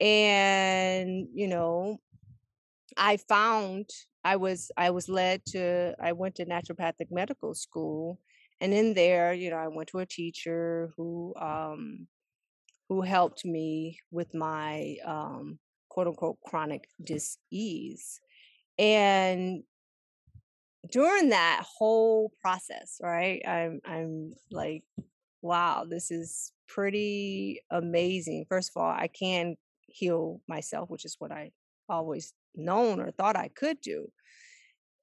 and 0.00 1.26
you 1.34 1.48
know 1.48 1.98
i 2.96 3.16
found 3.16 3.88
i 4.24 4.36
was 4.36 4.70
i 4.76 4.90
was 4.90 5.08
led 5.08 5.44
to 5.44 5.94
i 6.00 6.12
went 6.12 6.34
to 6.34 6.46
naturopathic 6.46 7.10
medical 7.10 7.54
school 7.54 8.18
and 8.60 8.72
in 8.72 8.94
there 8.94 9.32
you 9.32 9.50
know 9.50 9.56
i 9.56 9.68
went 9.68 9.88
to 9.88 9.98
a 9.98 10.06
teacher 10.06 10.92
who 10.96 11.34
um 11.40 12.06
who 12.88 13.02
helped 13.02 13.44
me 13.44 13.98
with 14.10 14.34
my 14.34 14.96
um, 15.04 15.58
quote 15.88 16.06
unquote 16.06 16.38
chronic 16.44 16.88
disease. 17.02 18.20
And 18.78 19.64
during 20.90 21.30
that 21.30 21.64
whole 21.78 22.32
process, 22.40 22.98
right, 23.02 23.42
I'm 23.46 23.80
I'm 23.84 24.34
like, 24.50 24.84
wow, 25.42 25.84
this 25.88 26.10
is 26.10 26.52
pretty 26.68 27.60
amazing. 27.70 28.46
First 28.48 28.70
of 28.74 28.80
all, 28.80 28.90
I 28.90 29.08
can 29.08 29.56
heal 29.86 30.40
myself, 30.48 30.90
which 30.90 31.04
is 31.04 31.16
what 31.18 31.32
I 31.32 31.50
always 31.88 32.32
known 32.54 33.00
or 33.00 33.10
thought 33.10 33.36
I 33.36 33.48
could 33.48 33.80
do. 33.80 34.08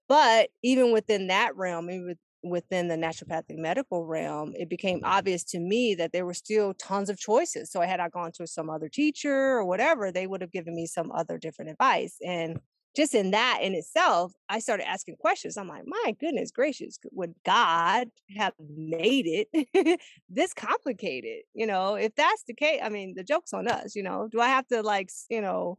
But 0.07 0.49
even 0.63 0.91
within 0.91 1.27
that 1.27 1.55
realm, 1.55 1.89
even 1.89 2.15
within 2.43 2.87
the 2.87 2.95
naturopathic 2.95 3.57
medical 3.57 4.05
realm, 4.05 4.53
it 4.55 4.69
became 4.69 5.01
obvious 5.03 5.43
to 5.43 5.59
me 5.59 5.95
that 5.95 6.11
there 6.11 6.25
were 6.25 6.33
still 6.33 6.75
tons 6.75 7.09
of 7.09 7.17
choices. 7.17 7.71
So 7.71 7.81
had 7.81 7.99
I 7.99 8.09
gone 8.09 8.31
to 8.33 8.45
some 8.45 8.69
other 8.69 8.87
teacher 8.87 9.33
or 9.33 9.65
whatever, 9.65 10.11
they 10.11 10.27
would 10.27 10.41
have 10.41 10.51
given 10.51 10.75
me 10.75 10.85
some 10.85 11.11
other 11.11 11.39
different 11.39 11.71
advice. 11.71 12.17
And 12.23 12.59
just 12.95 13.13
in 13.13 13.31
that 13.31 13.59
in 13.61 13.73
itself, 13.73 14.33
I 14.49 14.59
started 14.59 14.87
asking 14.87 15.17
questions. 15.17 15.57
I'm 15.57 15.67
like, 15.67 15.83
my 15.85 16.15
goodness 16.19 16.51
gracious, 16.51 16.97
would 17.11 17.33
God 17.45 18.07
have 18.37 18.53
made 18.59 19.25
it 19.27 19.99
this 20.29 20.53
complicated? 20.53 21.43
You 21.53 21.67
know, 21.67 21.95
if 21.95 22.15
that's 22.15 22.43
the 22.47 22.53
case, 22.53 22.79
I 22.83 22.89
mean, 22.89 23.13
the 23.15 23.23
joke's 23.23 23.53
on 23.53 23.67
us, 23.67 23.95
you 23.95 24.03
know, 24.03 24.29
do 24.31 24.39
I 24.39 24.47
have 24.47 24.67
to 24.67 24.81
like, 24.81 25.09
you 25.29 25.41
know, 25.41 25.77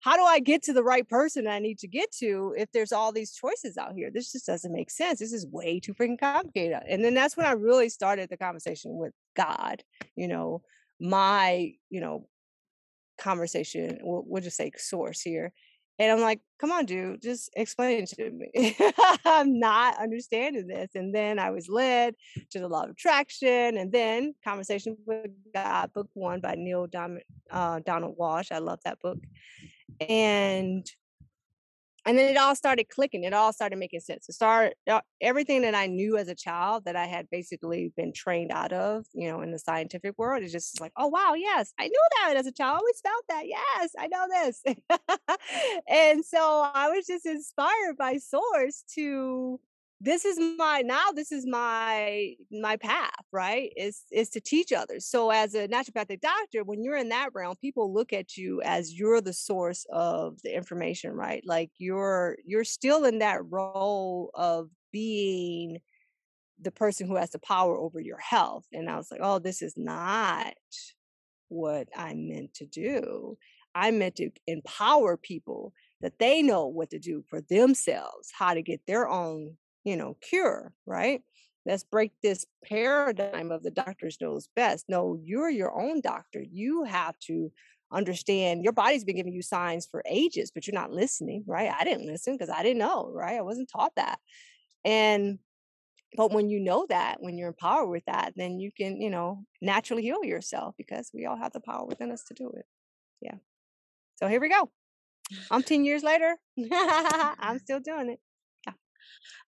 how 0.00 0.16
do 0.16 0.22
I 0.22 0.38
get 0.38 0.62
to 0.64 0.72
the 0.72 0.84
right 0.84 1.08
person 1.08 1.48
I 1.48 1.58
need 1.58 1.78
to 1.80 1.88
get 1.88 2.12
to 2.18 2.54
if 2.56 2.70
there's 2.70 2.92
all 2.92 3.10
these 3.10 3.32
choices 3.32 3.76
out 3.76 3.94
here? 3.94 4.10
This 4.12 4.30
just 4.30 4.46
doesn't 4.46 4.72
make 4.72 4.90
sense. 4.90 5.18
This 5.18 5.32
is 5.32 5.46
way 5.46 5.80
too 5.80 5.94
freaking 5.94 6.20
complicated. 6.20 6.74
Uh, 6.74 6.80
and 6.88 7.04
then 7.04 7.14
that's 7.14 7.36
when 7.36 7.46
I 7.46 7.52
really 7.52 7.88
started 7.88 8.28
the 8.28 8.36
conversation 8.36 8.96
with 8.96 9.12
God, 9.34 9.82
you 10.14 10.28
know, 10.28 10.62
my, 11.00 11.72
you 11.90 12.00
know, 12.00 12.28
conversation, 13.18 13.98
we'll, 14.02 14.22
we'll 14.26 14.42
just 14.42 14.56
say 14.56 14.70
source 14.76 15.22
here. 15.22 15.52
And 15.98 16.12
I'm 16.12 16.20
like, 16.20 16.40
come 16.58 16.72
on, 16.72 16.84
dude, 16.84 17.22
just 17.22 17.50
explain 17.56 18.02
it 18.02 18.08
to 18.10 18.30
me. 18.30 18.76
I'm 19.24 19.58
not 19.58 19.98
understanding 19.98 20.66
this. 20.66 20.90
And 20.94 21.14
then 21.14 21.38
I 21.38 21.50
was 21.50 21.68
led 21.68 22.14
to 22.50 22.60
the 22.60 22.68
law 22.68 22.84
of 22.84 22.90
attraction 22.90 23.76
and 23.76 23.90
then 23.90 24.34
Conversation 24.44 24.96
with 25.06 25.30
God, 25.54 25.92
book 25.94 26.08
one 26.14 26.40
by 26.40 26.54
Neale 26.54 26.86
Don- 26.86 27.20
uh, 27.50 27.80
Donald 27.84 28.16
Walsch. 28.18 28.52
I 28.52 28.58
love 28.58 28.80
that 28.84 29.00
book 29.00 29.18
and 30.00 30.86
and 32.06 32.16
then 32.16 32.30
it 32.30 32.36
all 32.36 32.54
started 32.54 32.88
clicking 32.88 33.24
it 33.24 33.34
all 33.34 33.52
started 33.52 33.78
making 33.78 34.00
sense 34.00 34.28
it 34.28 34.32
started 34.32 34.74
uh, 34.88 35.00
everything 35.20 35.62
that 35.62 35.74
i 35.74 35.86
knew 35.86 36.16
as 36.16 36.28
a 36.28 36.34
child 36.34 36.84
that 36.84 36.96
i 36.96 37.04
had 37.04 37.28
basically 37.30 37.92
been 37.96 38.12
trained 38.12 38.50
out 38.50 38.72
of 38.72 39.04
you 39.12 39.28
know 39.28 39.42
in 39.42 39.50
the 39.50 39.58
scientific 39.58 40.16
world 40.16 40.42
is 40.42 40.52
just 40.52 40.80
like 40.80 40.92
oh 40.96 41.08
wow 41.08 41.34
yes 41.34 41.72
i 41.78 41.86
knew 41.86 42.08
that 42.22 42.36
as 42.36 42.46
a 42.46 42.52
child 42.52 42.66
I 42.66 42.78
always 42.78 43.00
felt 43.00 43.24
that 43.28 43.46
yes 43.46 43.90
i 43.98 44.06
know 44.08 44.26
this. 44.28 44.62
And 45.88 46.24
so 46.24 46.70
i 46.74 46.88
was 46.88 47.06
just 47.06 47.26
inspired 47.26 47.96
by 47.98 48.18
source 48.18 48.84
to 48.94 49.60
this 50.06 50.24
is 50.24 50.38
my 50.56 50.82
now 50.82 51.10
this 51.12 51.32
is 51.32 51.44
my 51.44 52.32
my 52.52 52.76
path 52.76 53.10
right 53.32 53.72
is 53.76 54.04
is 54.12 54.30
to 54.30 54.40
teach 54.40 54.72
others. 54.72 55.04
So 55.04 55.30
as 55.30 55.54
a 55.54 55.66
naturopathic 55.66 56.20
doctor 56.20 56.62
when 56.62 56.84
you're 56.84 56.96
in 56.96 57.08
that 57.08 57.30
realm 57.34 57.56
people 57.60 57.92
look 57.92 58.12
at 58.12 58.36
you 58.36 58.62
as 58.62 58.94
you're 58.94 59.20
the 59.20 59.32
source 59.32 59.84
of 59.92 60.40
the 60.42 60.54
information 60.54 61.10
right? 61.12 61.42
Like 61.44 61.72
you're 61.78 62.36
you're 62.46 62.64
still 62.64 63.04
in 63.04 63.18
that 63.18 63.40
role 63.50 64.30
of 64.34 64.70
being 64.92 65.78
the 66.62 66.70
person 66.70 67.08
who 67.08 67.16
has 67.16 67.30
the 67.30 67.40
power 67.40 67.76
over 67.76 68.00
your 68.00 68.18
health. 68.18 68.64
And 68.72 68.88
i 68.88 68.96
was 68.96 69.10
like 69.10 69.20
oh 69.22 69.40
this 69.40 69.60
is 69.60 69.74
not 69.76 70.54
what 71.48 71.88
i'm 71.96 72.28
meant 72.28 72.54
to 72.54 72.64
do. 72.66 73.36
I'm 73.74 73.98
meant 73.98 74.16
to 74.16 74.30
empower 74.46 75.16
people 75.16 75.72
that 76.00 76.18
they 76.20 76.42
know 76.42 76.66
what 76.66 76.90
to 76.90 76.98
do 77.00 77.24
for 77.28 77.40
themselves 77.40 78.30
how 78.32 78.54
to 78.54 78.62
get 78.62 78.80
their 78.86 79.08
own 79.08 79.56
you 79.86 79.96
know, 79.96 80.16
cure, 80.20 80.72
right? 80.84 81.22
Let's 81.64 81.84
break 81.84 82.12
this 82.22 82.44
paradigm 82.64 83.50
of 83.52 83.62
the 83.62 83.70
doctors 83.70 84.18
knows 84.20 84.48
best. 84.56 84.86
No, 84.88 85.18
you're 85.22 85.48
your 85.48 85.80
own 85.80 86.00
doctor. 86.00 86.42
You 86.42 86.84
have 86.84 87.18
to 87.20 87.52
understand 87.92 88.64
your 88.64 88.72
body's 88.72 89.04
been 89.04 89.16
giving 89.16 89.32
you 89.32 89.42
signs 89.42 89.86
for 89.86 90.02
ages, 90.08 90.50
but 90.52 90.66
you're 90.66 90.74
not 90.74 90.90
listening, 90.90 91.44
right? 91.46 91.70
I 91.72 91.84
didn't 91.84 92.06
listen 92.06 92.34
because 92.34 92.50
I 92.50 92.62
didn't 92.64 92.78
know, 92.78 93.10
right? 93.14 93.38
I 93.38 93.42
wasn't 93.42 93.70
taught 93.70 93.92
that. 93.94 94.18
And 94.84 95.38
but 96.16 96.32
when 96.32 96.48
you 96.48 96.60
know 96.60 96.86
that, 96.88 97.16
when 97.20 97.38
you're 97.38 97.48
empowered 97.48 97.90
with 97.90 98.04
that, 98.06 98.32
then 98.36 98.58
you 98.58 98.72
can, 98.72 99.00
you 99.00 99.10
know, 99.10 99.44
naturally 99.60 100.02
heal 100.02 100.24
yourself 100.24 100.74
because 100.76 101.10
we 101.14 101.26
all 101.26 101.36
have 101.36 101.52
the 101.52 101.60
power 101.60 101.84
within 101.84 102.10
us 102.10 102.24
to 102.24 102.34
do 102.34 102.50
it. 102.56 102.64
Yeah. 103.20 103.34
So 104.16 104.26
here 104.26 104.40
we 104.40 104.48
go. 104.48 104.70
I'm 105.50 105.62
10 105.62 105.84
years 105.84 106.02
later. 106.02 106.36
I'm 106.72 107.58
still 107.58 107.80
doing 107.80 108.10
it. 108.10 108.20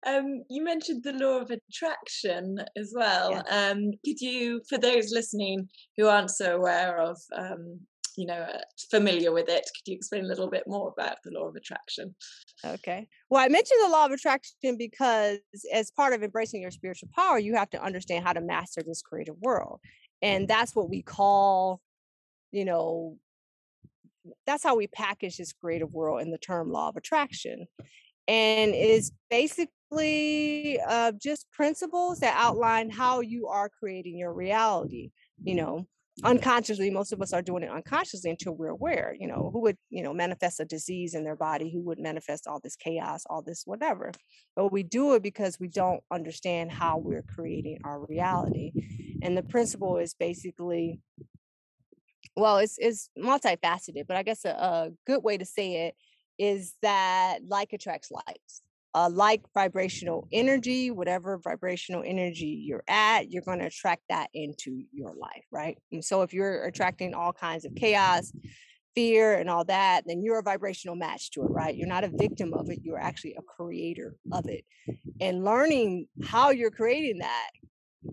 Um, 0.05 0.43
you 0.49 0.63
mentioned 0.63 1.03
the 1.03 1.13
law 1.13 1.39
of 1.39 1.51
attraction 1.51 2.59
as 2.77 2.93
well. 2.95 3.31
Yeah. 3.31 3.69
Um, 3.71 3.91
could 4.05 4.21
you, 4.21 4.61
for 4.69 4.77
those 4.77 5.11
listening 5.11 5.67
who 5.97 6.07
aren't 6.07 6.31
so 6.31 6.55
aware 6.55 6.99
of, 6.99 7.17
um, 7.35 7.79
you 8.15 8.25
know, 8.25 8.33
uh, 8.33 8.61
familiar 8.91 9.31
with 9.31 9.49
it, 9.49 9.69
could 9.75 9.91
you 9.91 9.95
explain 9.95 10.25
a 10.25 10.27
little 10.27 10.49
bit 10.49 10.63
more 10.67 10.93
about 10.97 11.17
the 11.23 11.31
law 11.31 11.47
of 11.47 11.55
attraction? 11.55 12.15
Okay. 12.65 13.07
Well, 13.29 13.43
I 13.43 13.47
mentioned 13.47 13.79
the 13.83 13.91
law 13.91 14.05
of 14.05 14.11
attraction 14.11 14.77
because 14.77 15.39
as 15.73 15.91
part 15.91 16.13
of 16.13 16.23
embracing 16.23 16.61
your 16.61 16.71
spiritual 16.71 17.09
power, 17.15 17.39
you 17.39 17.55
have 17.55 17.69
to 17.71 17.83
understand 17.83 18.25
how 18.25 18.33
to 18.33 18.41
master 18.41 18.81
this 18.85 19.01
creative 19.01 19.35
world. 19.39 19.79
And 20.21 20.47
that's 20.47 20.75
what 20.75 20.89
we 20.89 21.01
call, 21.01 21.81
you 22.51 22.65
know, 22.65 23.17
that's 24.45 24.63
how 24.63 24.75
we 24.75 24.87
package 24.87 25.37
this 25.37 25.53
creative 25.53 25.93
world 25.93 26.21
in 26.21 26.31
the 26.31 26.37
term 26.37 26.71
law 26.71 26.89
of 26.89 26.97
attraction 26.97 27.67
and 28.29 28.75
is 28.75 29.11
basically 29.29 30.79
uh, 30.87 31.11
just 31.21 31.49
principles 31.51 32.19
that 32.19 32.35
outline 32.37 32.91
how 32.91 33.21
you 33.21 33.47
are 33.47 33.69
creating 33.69 34.17
your 34.17 34.33
reality 34.33 35.11
you 35.43 35.55
know? 35.55 35.87
Unconsciously 36.21 36.89
most 36.89 37.13
of 37.13 37.21
us 37.21 37.31
are 37.31 37.41
doing 37.41 37.63
it 37.63 37.71
unconsciously 37.71 38.29
until 38.29 38.53
we're 38.53 38.67
aware 38.67 39.15
you 39.17 39.25
know? 39.25 39.49
Who 39.53 39.61
would 39.61 39.77
you 39.89 40.03
know 40.03 40.13
manifest 40.13 40.59
a 40.59 40.65
disease 40.65 41.13
in 41.15 41.23
their 41.23 41.37
body? 41.37 41.71
Who 41.71 41.81
would 41.83 41.99
manifest 41.99 42.45
all 42.45 42.59
this 42.61 42.75
chaos 42.75 43.23
all 43.29 43.41
this 43.41 43.63
whatever? 43.65 44.11
But 44.55 44.71
we 44.71 44.83
do 44.83 45.13
it 45.13 45.23
because 45.23 45.59
we 45.59 45.69
don't 45.69 46.03
understand 46.11 46.71
how 46.71 46.97
we're 46.97 47.25
creating 47.35 47.79
our 47.85 48.05
reality 48.05 48.73
and 49.21 49.37
the 49.37 49.43
principle 49.43 49.97
is 49.97 50.13
basically 50.13 50.99
well 52.35 52.57
it's 52.57 52.77
it's 52.77 53.09
multifaceted 53.17 54.05
but 54.07 54.17
i 54.17 54.23
guess 54.23 54.45
a, 54.45 54.49
a 54.49 54.89
good 55.05 55.23
way 55.23 55.37
to 55.37 55.45
say 55.45 55.87
it 55.87 55.95
is 56.39 56.73
that 56.81 57.39
like 57.47 57.73
attracts 57.73 58.09
likes. 58.09 58.61
Uh, 58.95 59.07
like 59.07 59.43
vibrational 59.53 60.27
energy, 60.31 60.89
whatever 60.89 61.37
vibrational 61.37 62.01
energy 62.03 62.59
you're 62.65 62.83
at, 62.87 63.31
you're 63.31 63.43
going 63.43 63.59
to 63.59 63.67
attract 63.67 64.01
that 64.09 64.29
into 64.33 64.81
your 64.91 65.13
life, 65.13 65.45
right? 65.51 65.77
And 65.91 66.03
so 66.03 66.23
if 66.23 66.33
you're 66.33 66.65
attracting 66.65 67.13
all 67.13 67.31
kinds 67.31 67.65
of 67.65 67.75
chaos, 67.75 68.33
fear, 68.95 69.35
and 69.35 69.47
all 69.47 69.63
that, 69.65 70.05
then 70.07 70.23
you're 70.23 70.39
a 70.39 70.43
vibrational 70.43 70.95
match 70.95 71.29
to 71.31 71.41
it, 71.43 71.51
right? 71.51 71.75
You're 71.75 71.87
not 71.87 72.03
a 72.03 72.09
victim 72.09 72.51
of 72.55 72.71
it, 72.71 72.79
you're 72.81 72.97
actually 72.97 73.35
a 73.37 73.43
creator 73.43 74.15
of 74.31 74.47
it. 74.47 74.65
And 75.21 75.45
learning 75.45 76.07
how 76.23 76.49
you're 76.49 76.71
creating 76.71 77.19
that 77.19 77.49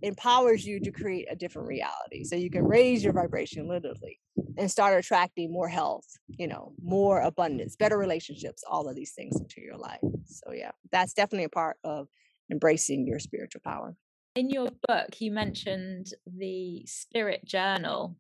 empowers 0.03 0.67
you 0.67 0.81
to 0.81 0.91
create 0.91 1.27
a 1.31 1.37
different 1.37 1.69
reality. 1.69 2.25
So 2.25 2.37
you 2.37 2.51
can 2.51 2.65
raise 2.65 3.05
your 3.05 3.13
vibration 3.13 3.69
literally 3.69 4.19
and 4.57 4.71
start 4.71 4.99
attracting 4.99 5.53
more 5.53 5.69
health 5.69 6.07
you 6.39 6.47
know, 6.47 6.73
more 6.83 7.21
abundance, 7.21 7.77
better 7.77 7.99
relationships, 7.99 8.63
all 8.69 8.89
of 8.89 8.97
these 8.97 9.13
things 9.13 9.41
into 9.41 9.61
your 9.61 9.77
life. 9.77 10.01
So, 10.27 10.53
yeah, 10.53 10.73
that's 10.91 11.13
definitely 11.13 11.45
a 11.45 11.51
part 11.51 11.77
of 11.85 12.09
embracing 12.51 13.07
your 13.07 13.19
spiritual 13.19 13.63
power. 13.65 13.97
In 14.35 14.51
your 14.51 14.69
book, 14.87 15.21
you 15.21 15.33
mentioned 15.33 16.09
the 16.27 16.85
spirit 16.87 17.45
journal. 17.45 18.17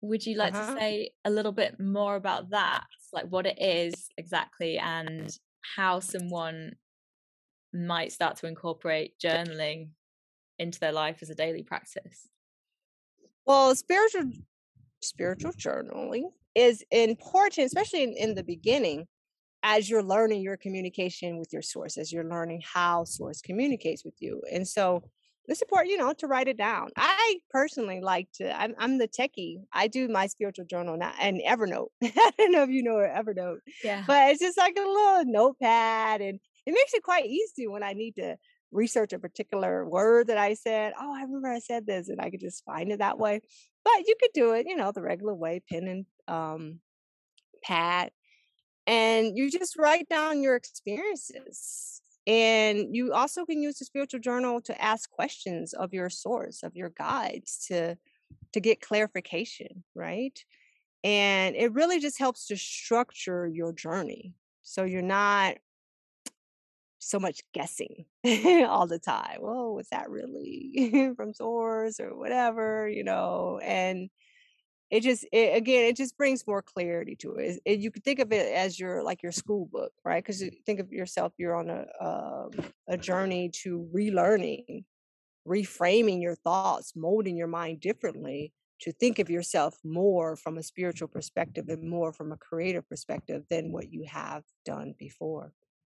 Would 0.00 0.24
you 0.24 0.36
like 0.36 0.54
uh-huh. 0.54 0.74
to 0.74 0.80
say 0.80 1.10
a 1.24 1.30
little 1.30 1.52
bit 1.52 1.78
more 1.78 2.16
about 2.16 2.50
that? 2.50 2.84
Like 3.12 3.26
what 3.26 3.46
it 3.46 3.60
is 3.60 4.08
exactly 4.16 4.78
and 4.78 5.30
how 5.76 6.00
someone 6.00 6.72
might 7.74 8.12
start 8.12 8.36
to 8.36 8.46
incorporate 8.46 9.14
journaling 9.22 9.90
into 10.62 10.80
their 10.80 10.92
life 10.92 11.18
as 11.22 11.30
a 11.30 11.34
daily 11.34 11.62
practice? 11.62 12.28
Well, 13.46 13.74
spiritual 13.74 14.30
spiritual 15.00 15.52
journaling 15.52 16.30
is 16.54 16.84
important, 16.90 17.66
especially 17.66 18.04
in, 18.04 18.14
in 18.16 18.34
the 18.34 18.44
beginning, 18.44 19.06
as 19.62 19.88
you're 19.88 20.02
learning 20.02 20.42
your 20.42 20.56
communication 20.56 21.38
with 21.38 21.52
your 21.52 21.62
source, 21.62 21.96
as 21.96 22.12
you're 22.12 22.24
learning 22.24 22.62
how 22.64 23.04
source 23.04 23.40
communicates 23.40 24.04
with 24.04 24.14
you. 24.20 24.42
And 24.50 24.66
so 24.66 25.02
it's 25.46 25.62
important, 25.62 25.90
you 25.90 25.98
know, 25.98 26.12
to 26.14 26.26
write 26.26 26.48
it 26.48 26.56
down. 26.56 26.90
I 26.96 27.38
personally 27.50 28.00
like 28.00 28.28
to, 28.34 28.60
I'm, 28.60 28.74
I'm 28.78 28.98
the 28.98 29.08
techie. 29.08 29.56
I 29.72 29.88
do 29.88 30.08
my 30.08 30.26
spiritual 30.26 30.66
journal 30.66 30.96
now 30.96 31.12
and 31.20 31.40
Evernote. 31.46 31.88
I 32.02 32.30
don't 32.38 32.52
know 32.52 32.62
if 32.62 32.70
you 32.70 32.82
know 32.82 32.94
Evernote. 32.94 33.58
Yeah. 33.82 34.04
But 34.06 34.30
it's 34.30 34.40
just 34.40 34.58
like 34.58 34.76
a 34.76 34.80
little 34.80 35.24
notepad 35.26 36.20
and 36.20 36.38
it 36.64 36.72
makes 36.72 36.94
it 36.94 37.02
quite 37.02 37.26
easy 37.26 37.66
when 37.66 37.82
I 37.82 37.92
need 37.92 38.16
to 38.16 38.36
research 38.72 39.12
a 39.12 39.18
particular 39.18 39.86
word 39.86 40.28
that 40.28 40.38
I 40.38 40.54
said. 40.54 40.94
Oh, 40.98 41.14
I 41.14 41.22
remember 41.22 41.48
I 41.48 41.60
said 41.60 41.86
this, 41.86 42.08
and 42.08 42.20
I 42.20 42.30
could 42.30 42.40
just 42.40 42.64
find 42.64 42.90
it 42.90 42.98
that 42.98 43.18
way. 43.18 43.40
But 43.84 44.06
you 44.06 44.14
could 44.20 44.30
do 44.34 44.52
it, 44.52 44.66
you 44.68 44.76
know, 44.76 44.92
the 44.92 45.02
regular 45.02 45.34
way, 45.34 45.62
pen 45.68 45.86
and 45.88 46.06
um, 46.28 46.80
pad, 47.62 48.10
and 48.86 49.36
you 49.36 49.50
just 49.50 49.76
write 49.78 50.08
down 50.08 50.42
your 50.42 50.56
experiences. 50.56 52.00
And 52.26 52.94
you 52.94 53.12
also 53.12 53.44
can 53.44 53.60
use 53.60 53.78
the 53.78 53.84
spiritual 53.84 54.20
journal 54.20 54.60
to 54.62 54.82
ask 54.82 55.10
questions 55.10 55.72
of 55.72 55.92
your 55.92 56.08
source, 56.08 56.62
of 56.62 56.76
your 56.76 56.90
guides, 56.90 57.66
to 57.68 57.96
to 58.52 58.60
get 58.60 58.80
clarification, 58.80 59.84
right? 59.94 60.38
And 61.04 61.56
it 61.56 61.72
really 61.72 62.00
just 62.00 62.18
helps 62.18 62.46
to 62.46 62.56
structure 62.56 63.46
your 63.46 63.72
journey. 63.72 64.34
So 64.62 64.84
you're 64.84 65.02
not 65.02 65.56
so 67.02 67.18
much 67.18 67.42
guessing 67.52 68.06
all 68.24 68.86
the 68.86 68.98
time. 68.98 69.38
Well, 69.40 69.74
was 69.74 69.88
that 69.90 70.10
really 70.10 71.12
from 71.16 71.34
source 71.34 72.00
or 72.00 72.16
whatever, 72.16 72.88
you 72.88 73.04
know? 73.04 73.60
And 73.62 74.08
it 74.90 75.02
just, 75.02 75.26
it, 75.32 75.56
again, 75.56 75.84
it 75.86 75.96
just 75.96 76.16
brings 76.16 76.46
more 76.46 76.62
clarity 76.62 77.16
to 77.16 77.36
it. 77.36 77.60
it. 77.64 77.80
You 77.80 77.90
could 77.90 78.04
think 78.04 78.18
of 78.18 78.32
it 78.32 78.54
as 78.54 78.78
your 78.78 79.02
like 79.02 79.22
your 79.22 79.32
school 79.32 79.68
book, 79.72 79.92
right? 80.04 80.22
Because 80.22 80.44
think 80.66 80.80
of 80.80 80.92
yourself, 80.92 81.32
you're 81.38 81.56
on 81.56 81.70
a 81.70 81.86
uh, 82.00 82.48
a 82.88 82.98
journey 82.98 83.50
to 83.62 83.88
relearning, 83.94 84.84
reframing 85.48 86.20
your 86.20 86.34
thoughts, 86.34 86.92
molding 86.94 87.36
your 87.36 87.46
mind 87.46 87.80
differently 87.80 88.52
to 88.82 88.92
think 88.92 89.18
of 89.18 89.30
yourself 89.30 89.78
more 89.84 90.36
from 90.36 90.58
a 90.58 90.62
spiritual 90.62 91.08
perspective 91.08 91.68
and 91.68 91.88
more 91.88 92.12
from 92.12 92.32
a 92.32 92.36
creative 92.36 92.86
perspective 92.88 93.44
than 93.48 93.72
what 93.72 93.92
you 93.92 94.04
have 94.04 94.42
done 94.64 94.92
before. 94.98 95.52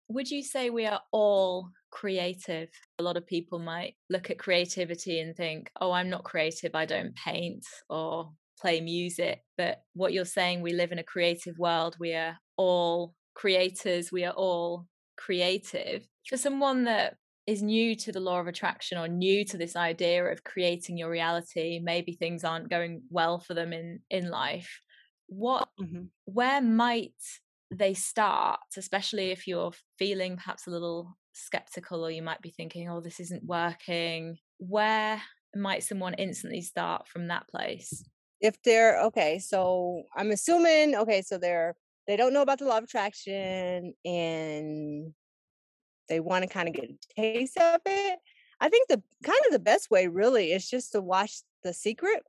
Would 0.09 0.29
you 0.31 0.43
say 0.43 0.69
we 0.69 0.85
are 0.85 1.01
all 1.11 1.69
creative? 1.91 2.69
A 2.99 3.03
lot 3.03 3.17
of 3.17 3.27
people 3.27 3.59
might 3.59 3.95
look 4.09 4.29
at 4.29 4.39
creativity 4.39 5.19
and 5.19 5.35
think, 5.35 5.69
oh, 5.81 5.91
I'm 5.91 6.09
not 6.09 6.23
creative, 6.23 6.75
I 6.75 6.85
don't 6.85 7.15
paint 7.15 7.65
or 7.89 8.31
play 8.59 8.81
music. 8.81 9.41
But 9.57 9.81
what 9.93 10.13
you're 10.13 10.25
saying, 10.25 10.61
we 10.61 10.73
live 10.73 10.91
in 10.91 10.99
a 10.99 11.03
creative 11.03 11.57
world. 11.57 11.95
We 11.99 12.13
are 12.13 12.37
all 12.57 13.13
creators, 13.35 14.11
we 14.11 14.23
are 14.23 14.33
all 14.33 14.87
creative. 15.17 16.07
For 16.27 16.37
someone 16.37 16.85
that 16.85 17.15
is 17.45 17.63
new 17.63 17.95
to 17.95 18.11
the 18.11 18.19
law 18.19 18.39
of 18.39 18.47
attraction 18.47 18.97
or 18.97 19.07
new 19.07 19.45
to 19.45 19.57
this 19.57 19.75
idea 19.75 20.25
of 20.25 20.43
creating 20.43 20.97
your 20.97 21.09
reality, 21.09 21.79
maybe 21.81 22.11
things 22.13 22.43
aren't 22.43 22.69
going 22.69 23.01
well 23.09 23.39
for 23.39 23.53
them 23.53 23.73
in 23.73 23.99
in 24.09 24.29
life. 24.29 24.81
What 25.27 25.69
mm-hmm. 25.79 26.03
where 26.25 26.61
might 26.61 27.13
they 27.71 27.93
start, 27.93 28.59
especially 28.77 29.31
if 29.31 29.47
you're 29.47 29.71
feeling 29.97 30.37
perhaps 30.37 30.67
a 30.67 30.71
little 30.71 31.17
skeptical 31.33 32.05
or 32.05 32.11
you 32.11 32.21
might 32.21 32.41
be 32.41 32.49
thinking, 32.49 32.89
oh, 32.89 33.01
this 33.01 33.19
isn't 33.19 33.43
working, 33.43 34.37
where 34.57 35.21
might 35.55 35.83
someone 35.83 36.13
instantly 36.15 36.61
start 36.61 37.07
from 37.07 37.27
that 37.27 37.47
place? 37.47 38.03
If 38.39 38.61
they're 38.63 39.01
okay, 39.05 39.39
so 39.39 40.03
I'm 40.15 40.31
assuming, 40.31 40.95
okay, 40.95 41.21
so 41.21 41.37
they're 41.37 41.75
they 42.07 42.15
don't 42.15 42.33
know 42.33 42.41
about 42.41 42.59
the 42.59 42.65
law 42.65 42.77
of 42.77 42.85
attraction 42.85 43.93
and 44.05 45.13
they 46.07 46.21
want 46.21 46.43
to 46.43 46.49
kind 46.49 46.69
of 46.69 46.75
get 46.75 46.85
a 46.85 47.21
taste 47.21 47.57
of 47.57 47.81
it. 47.85 48.19
I 48.61 48.69
think 48.69 48.87
the 48.87 49.01
kind 49.23 49.39
of 49.45 49.51
the 49.51 49.59
best 49.59 49.91
way 49.91 50.07
really 50.07 50.53
is 50.53 50.69
just 50.69 50.93
to 50.93 51.01
watch 51.01 51.41
The 51.63 51.73
Secret. 51.73 52.23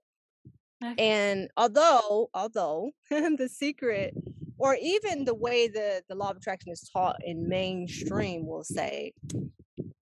Okay. 0.85 0.95
And 0.99 1.49
although, 1.57 2.29
although 2.35 2.91
The 3.11 3.49
Secret 3.49 4.15
or 4.59 4.77
even 4.81 5.25
the 5.25 5.35
way 5.35 5.69
the, 5.69 6.03
the 6.09 6.15
law 6.15 6.31
of 6.31 6.37
attraction 6.37 6.73
is 6.73 6.89
taught 6.93 7.17
in 7.25 7.49
mainstream, 7.49 8.47
we'll 8.47 8.65
say, 8.65 9.13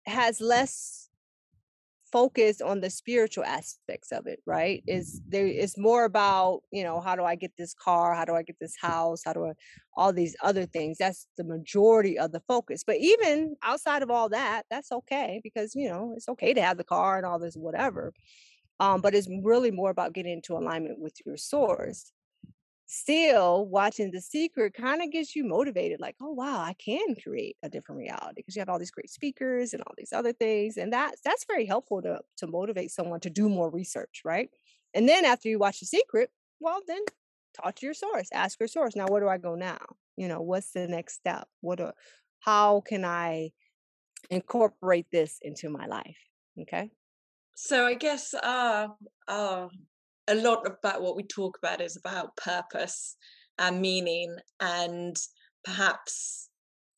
has 0.06 0.42
less 0.42 1.10
focus 2.12 2.60
on 2.60 2.82
the 2.82 2.90
spiritual 2.90 3.46
aspects 3.46 4.12
of 4.12 4.28
it, 4.28 4.40
right? 4.46 4.84
Is 4.86 5.22
there 5.28 5.48
is 5.48 5.78
more 5.78 6.06
about, 6.06 6.62
you 6.72 6.84
know, 6.84 7.00
how 7.00 7.16
do 7.16 7.24
I 7.24 7.36
get 7.36 7.52
this 7.58 7.74
car? 7.74 8.14
How 8.14 8.26
do 8.26 8.34
I 8.34 8.44
get 8.44 8.58
this 8.60 8.76
house? 8.80 9.22
How 9.26 9.34
do 9.34 9.46
I 9.46 9.54
all 9.96 10.12
these 10.12 10.36
other 10.44 10.66
things? 10.66 10.98
That's 10.98 11.28
the 11.38 11.44
majority 11.44 12.20
of 12.20 12.32
the 12.32 12.42
focus. 12.48 12.84
But 12.86 12.98
even 12.98 13.56
outside 13.64 14.04
of 14.04 14.12
all 14.12 14.30
that, 14.30 14.64
that's 14.70 14.92
okay 14.92 15.40
because, 15.44 15.74
you 15.76 15.88
know, 15.88 16.14
it's 16.16 16.28
okay 16.30 16.54
to 16.54 16.62
have 16.62 16.78
the 16.78 16.84
car 16.84 17.18
and 17.18 17.26
all 17.26 17.40
this 17.40 17.56
whatever. 17.56 18.14
Um, 18.80 19.00
but 19.02 19.14
it's 19.14 19.28
really 19.44 19.72
more 19.72 19.92
about 19.92 20.14
getting 20.14 20.34
into 20.34 20.58
alignment 20.58 21.00
with 21.00 21.14
your 21.26 21.38
source 21.38 22.12
still 22.94 23.66
watching 23.68 24.12
the 24.12 24.20
secret 24.20 24.74
kind 24.74 25.02
of 25.02 25.10
gets 25.10 25.34
you 25.34 25.46
motivated 25.46 26.02
like 26.02 26.14
oh 26.22 26.34
wow 26.34 26.60
i 26.60 26.74
can 26.74 27.16
create 27.24 27.56
a 27.64 27.70
different 27.70 27.98
reality 27.98 28.34
because 28.36 28.54
you 28.54 28.60
have 28.60 28.68
all 28.68 28.78
these 28.78 28.92
great 28.92 29.10
speakers 29.10 29.72
and 29.74 29.82
all 29.84 29.94
these 29.98 30.12
other 30.12 30.34
things 30.34 30.76
and 30.76 30.92
that's 30.92 31.22
that's 31.24 31.46
very 31.46 31.66
helpful 31.66 32.02
to 32.02 32.20
to 32.36 32.48
motivate 32.48 32.92
someone 32.92 33.22
to 33.22 33.30
do 33.30 33.48
more 33.48 33.70
research 33.70 34.24
right? 34.26 34.50
And 34.94 35.08
then 35.08 35.24
after 35.24 35.48
you 35.48 35.58
watch 35.58 35.80
the 35.80 35.86
secret 35.86 36.32
well 36.60 36.82
then 36.86 37.00
talk 37.56 37.76
to 37.76 37.86
your 37.86 37.94
source 37.94 38.28
ask 38.34 38.60
your 38.60 38.68
source 38.68 38.94
now 38.94 39.06
where 39.08 39.22
do 39.22 39.30
i 39.30 39.38
go 39.38 39.56
now? 39.56 39.80
You 40.18 40.28
know 40.28 40.42
what's 40.42 40.72
the 40.74 40.86
next 40.90 41.14
step? 41.14 41.48
What 41.62 41.78
do, 41.78 41.92
how 42.42 42.82
can 42.82 43.06
i 43.06 43.52
incorporate 44.30 45.06
this 45.14 45.40
into 45.42 45.70
my 45.70 45.86
life? 45.86 46.18
Okay? 46.64 46.92
So 47.56 47.86
i 47.86 47.94
guess 47.94 48.34
uh 48.34 48.90
uh 49.30 49.70
a 50.28 50.36
lot 50.36 50.66
about 50.66 51.02
what 51.02 51.16
we 51.16 51.24
talk 51.24 51.58
about 51.62 51.82
is 51.82 51.98
about 51.98 52.36
purpose 52.38 53.16
and 53.60 53.82
meaning 53.82 54.36
and 54.60 55.16
perhaps 55.64 56.50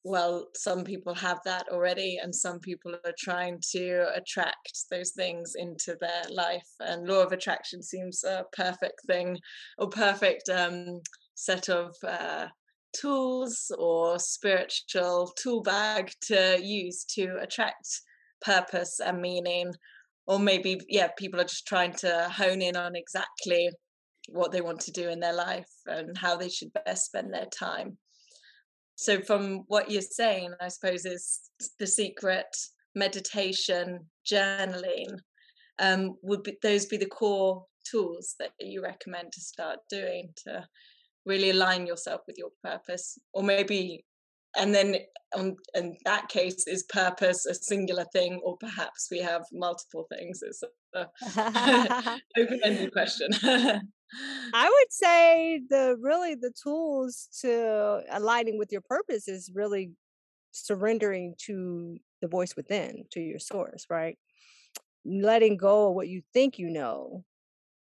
well 0.03 0.47
some 0.53 0.83
people 0.83 1.13
have 1.13 1.39
that 1.45 1.65
already 1.69 2.19
and 2.21 2.35
some 2.35 2.59
people 2.59 2.93
are 3.05 3.13
trying 3.17 3.59
to 3.71 4.05
attract 4.15 4.85
those 4.91 5.11
things 5.11 5.53
into 5.55 5.95
their 6.01 6.23
life 6.29 6.67
and 6.81 7.07
law 7.07 7.21
of 7.23 7.31
attraction 7.31 7.81
seems 7.81 8.23
a 8.23 8.43
perfect 8.55 8.99
thing 9.07 9.37
or 9.77 9.89
perfect 9.89 10.49
um, 10.49 10.99
set 11.35 11.69
of 11.69 11.95
uh, 12.05 12.47
tools 12.93 13.71
or 13.77 14.19
spiritual 14.19 15.33
tool 15.41 15.61
bag 15.61 16.11
to 16.21 16.59
use 16.61 17.05
to 17.05 17.37
attract 17.41 18.01
purpose 18.41 18.99
and 18.99 19.21
meaning 19.21 19.71
or 20.25 20.39
maybe 20.39 20.79
yeah 20.89 21.09
people 21.17 21.39
are 21.39 21.45
just 21.45 21.67
trying 21.67 21.93
to 21.93 22.29
hone 22.29 22.61
in 22.61 22.75
on 22.75 22.95
exactly 22.95 23.69
what 24.29 24.51
they 24.51 24.61
want 24.61 24.79
to 24.79 24.91
do 24.91 25.09
in 25.09 25.19
their 25.19 25.33
life 25.33 25.69
and 25.85 26.17
how 26.17 26.35
they 26.35 26.49
should 26.49 26.71
best 26.85 27.05
spend 27.05 27.33
their 27.33 27.47
time. 27.47 27.97
So 28.95 29.21
from 29.21 29.63
what 29.67 29.91
you're 29.91 30.01
saying 30.01 30.53
i 30.61 30.67
suppose 30.69 31.05
is 31.05 31.41
the 31.79 31.87
secret 31.87 32.45
meditation 32.95 33.99
journaling 34.31 35.17
um, 35.79 36.15
would 36.21 36.43
be, 36.43 36.57
those 36.61 36.85
be 36.85 36.97
the 36.97 37.07
core 37.07 37.65
tools 37.89 38.35
that 38.39 38.51
you 38.59 38.83
recommend 38.83 39.31
to 39.33 39.41
start 39.41 39.79
doing 39.89 40.29
to 40.45 40.65
really 41.25 41.49
align 41.49 41.87
yourself 41.87 42.21
with 42.27 42.37
your 42.37 42.51
purpose? 42.63 43.17
Or 43.33 43.43
maybe 43.43 44.05
and 44.55 44.73
then 44.73 44.97
um, 45.35 45.55
in 45.73 45.97
that 46.05 46.29
case 46.29 46.67
is 46.67 46.83
purpose 46.83 47.45
a 47.45 47.53
singular 47.53 48.05
thing 48.13 48.39
or 48.43 48.57
perhaps 48.57 49.07
we 49.09 49.19
have 49.19 49.43
multiple 49.51 50.05
things? 50.09 50.43
It's 50.43 50.63
a 50.93 52.19
open-ended 52.37 52.91
question. 52.91 53.29
I 54.53 54.69
would 54.69 54.91
say 54.91 55.61
the 55.69 55.97
really 55.99 56.35
the 56.35 56.51
tools 56.51 57.27
to 57.41 58.01
aligning 58.11 58.59
with 58.59 58.71
your 58.71 58.81
purpose 58.81 59.27
is 59.27 59.51
really 59.53 59.91
surrendering 60.51 61.33
to 61.45 61.97
the 62.21 62.27
voice 62.27 62.55
within 62.55 63.05
to 63.11 63.19
your 63.19 63.39
source 63.39 63.87
right? 63.89 64.17
Letting 65.03 65.57
go 65.57 65.89
of 65.89 65.95
what 65.95 66.07
you 66.07 66.21
think 66.33 66.59
you 66.59 66.69
know 66.69 67.25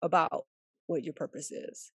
about 0.02 0.46
what 0.86 1.04
your 1.04 1.14
purpose 1.14 1.52
is 1.52 1.92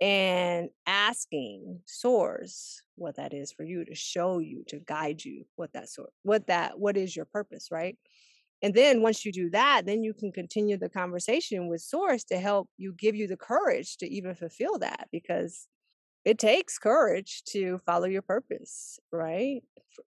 and 0.00 0.70
asking 0.86 1.80
source 1.84 2.82
what 2.96 3.16
that 3.16 3.34
is 3.34 3.52
for 3.52 3.64
you 3.64 3.84
to 3.84 3.94
show 3.94 4.38
you 4.38 4.64
to 4.66 4.78
guide 4.80 5.22
you 5.22 5.44
what 5.56 5.72
that 5.74 5.88
sort 5.88 6.10
what 6.22 6.46
that 6.46 6.78
what 6.78 6.96
is 6.96 7.14
your 7.14 7.26
purpose 7.26 7.68
right? 7.70 7.98
And 8.62 8.74
then 8.74 9.02
once 9.02 9.24
you 9.24 9.32
do 9.32 9.50
that 9.50 9.84
then 9.86 10.02
you 10.02 10.14
can 10.14 10.32
continue 10.32 10.78
the 10.78 10.88
conversation 10.88 11.68
with 11.68 11.82
source 11.82 12.24
to 12.24 12.38
help 12.38 12.68
you 12.78 12.94
give 12.94 13.14
you 13.14 13.26
the 13.26 13.36
courage 13.36 13.98
to 13.98 14.08
even 14.08 14.34
fulfill 14.34 14.78
that 14.78 15.08
because 15.12 15.66
it 16.24 16.38
takes 16.38 16.78
courage 16.78 17.42
to 17.44 17.78
follow 17.84 18.06
your 18.06 18.22
purpose 18.22 18.98
right? 19.12 19.62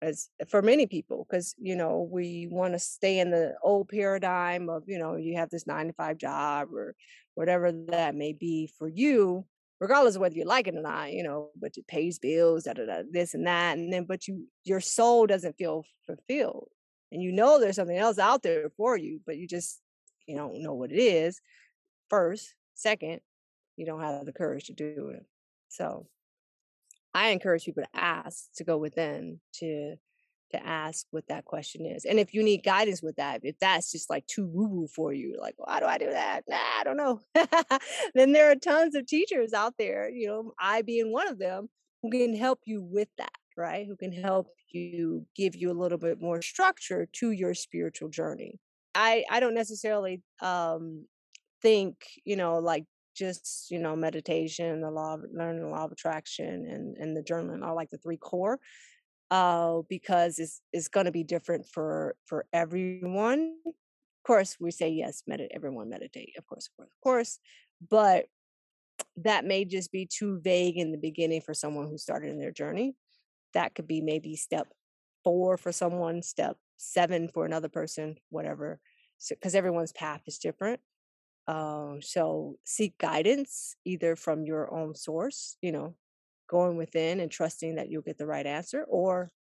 As 0.01 0.29
for 0.47 0.61
many 0.61 0.85
people 0.85 1.25
because 1.27 1.55
you 1.57 1.75
know 1.75 2.07
we 2.11 2.47
want 2.51 2.73
to 2.73 2.79
stay 2.79 3.19
in 3.19 3.31
the 3.31 3.55
old 3.63 3.89
paradigm 3.89 4.69
of 4.69 4.83
you 4.87 4.99
know 4.99 5.15
you 5.15 5.37
have 5.37 5.49
this 5.49 5.65
nine 5.65 5.87
to 5.87 5.93
five 5.93 6.17
job 6.17 6.73
or 6.73 6.95
whatever 7.33 7.71
that 7.71 8.13
may 8.13 8.33
be 8.33 8.69
for 8.77 8.87
you 8.87 9.45
regardless 9.79 10.15
of 10.15 10.21
whether 10.21 10.35
you 10.35 10.45
like 10.45 10.67
it 10.67 10.75
or 10.75 10.81
not 10.81 11.11
you 11.11 11.23
know 11.23 11.49
but 11.59 11.77
it 11.77 11.87
pays 11.87 12.19
bills 12.19 12.63
da, 12.63 12.73
da, 12.73 12.85
da, 12.85 13.01
this 13.11 13.33
and 13.33 13.47
that 13.47 13.77
and 13.77 13.91
then 13.91 14.05
but 14.05 14.27
you 14.27 14.45
your 14.63 14.81
soul 14.81 15.25
doesn't 15.25 15.57
feel 15.57 15.83
fulfilled 16.05 16.69
and 17.11 17.21
you 17.21 17.31
know 17.31 17.59
there's 17.59 17.75
something 17.75 17.97
else 17.97 18.19
out 18.19 18.43
there 18.43 18.69
for 18.77 18.97
you 18.97 19.19
but 19.25 19.37
you 19.37 19.47
just 19.47 19.81
you 20.27 20.35
don't 20.35 20.61
know 20.61 20.75
what 20.75 20.91
it 20.91 20.99
is 20.99 21.41
first. 22.09 22.53
Second 22.75 23.21
you 23.79 23.85
don't 23.85 24.01
have 24.01 24.25
the 24.25 24.33
courage 24.33 24.65
to 24.65 24.73
do 24.73 25.13
it. 25.15 25.25
So 25.69 26.07
I 27.13 27.29
encourage 27.29 27.63
people 27.63 27.83
to 27.83 27.99
ask, 27.99 28.51
to 28.55 28.65
go 28.65 28.77
within, 28.77 29.39
to 29.55 29.95
to 30.51 30.65
ask 30.65 31.05
what 31.11 31.27
that 31.27 31.45
question 31.45 31.85
is. 31.85 32.05
And 32.05 32.19
if 32.19 32.33
you 32.33 32.43
need 32.43 32.63
guidance 32.63 33.01
with 33.01 33.15
that, 33.17 33.41
if 33.43 33.57
that's 33.59 33.91
just 33.91 34.09
like 34.09 34.25
too 34.27 34.47
woo 34.47 34.67
woo 34.67 34.87
for 34.87 35.13
you, 35.13 35.37
like, 35.39 35.55
well, 35.57 35.67
how 35.69 35.79
do 35.79 35.85
I 35.85 35.97
do 35.97 36.09
that? 36.09 36.41
Nah, 36.47 36.57
I 36.79 36.83
don't 36.83 36.97
know. 36.97 37.21
then 38.15 38.31
there 38.31 38.51
are 38.51 38.55
tons 38.55 38.95
of 38.95 39.05
teachers 39.05 39.53
out 39.53 39.73
there, 39.77 40.09
you 40.09 40.27
know, 40.27 40.53
I 40.59 40.81
being 40.81 41.11
one 41.11 41.27
of 41.27 41.39
them, 41.39 41.69
who 42.01 42.11
can 42.11 42.35
help 42.35 42.59
you 42.65 42.81
with 42.81 43.09
that, 43.17 43.31
right? 43.57 43.85
Who 43.87 43.95
can 43.95 44.11
help 44.13 44.47
you 44.71 45.25
give 45.35 45.55
you 45.55 45.71
a 45.71 45.73
little 45.73 45.97
bit 45.97 46.21
more 46.21 46.41
structure 46.41 47.07
to 47.13 47.31
your 47.31 47.53
spiritual 47.53 48.09
journey. 48.09 48.59
I 48.95 49.25
I 49.29 49.39
don't 49.39 49.55
necessarily 49.55 50.21
um 50.41 51.05
think, 51.61 51.95
you 52.25 52.35
know, 52.35 52.59
like 52.59 52.85
just 53.15 53.69
you 53.69 53.79
know 53.79 53.95
meditation 53.95 54.79
the 54.79 54.89
law 54.89 55.15
of 55.15 55.21
learning 55.33 55.61
the 55.61 55.67
law 55.67 55.83
of 55.83 55.91
attraction 55.91 56.65
and 56.69 56.95
and 56.97 57.17
the 57.17 57.21
journaling 57.21 57.63
are 57.63 57.73
like 57.73 57.89
the 57.89 57.97
three 57.97 58.17
core 58.17 58.59
uh 59.31 59.81
because 59.89 60.39
it's 60.39 60.61
it's 60.73 60.87
going 60.87 61.05
to 61.05 61.11
be 61.11 61.23
different 61.23 61.65
for 61.65 62.15
for 62.25 62.45
everyone. 62.53 63.55
Of 63.65 63.73
course 64.25 64.57
we 64.59 64.71
say 64.71 64.89
yes 64.89 65.23
meditate 65.25 65.51
everyone 65.55 65.89
meditate 65.89 66.33
of 66.37 66.45
course 66.45 66.67
of 66.67 66.75
course 66.75 66.89
of 66.91 67.01
course 67.01 67.39
but 67.89 68.25
that 69.17 69.45
may 69.45 69.65
just 69.65 69.91
be 69.91 70.05
too 70.05 70.39
vague 70.43 70.77
in 70.77 70.91
the 70.91 70.97
beginning 70.97 71.41
for 71.41 71.53
someone 71.53 71.87
who 71.87 71.97
started 71.97 72.31
in 72.31 72.39
their 72.39 72.51
journey. 72.51 72.95
That 73.53 73.75
could 73.75 73.87
be 73.87 74.01
maybe 74.01 74.35
step 74.35 74.67
four 75.23 75.57
for 75.57 75.71
someone 75.71 76.21
step 76.21 76.57
seven 76.77 77.27
for 77.27 77.45
another 77.45 77.67
person 77.67 78.15
whatever 78.29 78.79
because 79.29 79.51
so, 79.51 79.57
everyone's 79.57 79.91
path 79.91 80.21
is 80.27 80.37
different. 80.37 80.79
Um, 81.47 81.99
so 82.01 82.55
seek 82.63 82.97
guidance 82.97 83.75
either 83.83 84.15
from 84.15 84.45
your 84.45 84.73
own 84.73 84.95
source, 84.95 85.57
you 85.61 85.71
know, 85.71 85.95
going 86.49 86.77
within 86.77 87.19
and 87.19 87.31
trusting 87.31 87.75
that 87.75 87.89
you'll 87.89 88.01
get 88.01 88.17
the 88.17 88.25
right 88.25 88.45
answer, 88.45 88.85
or 88.89 89.31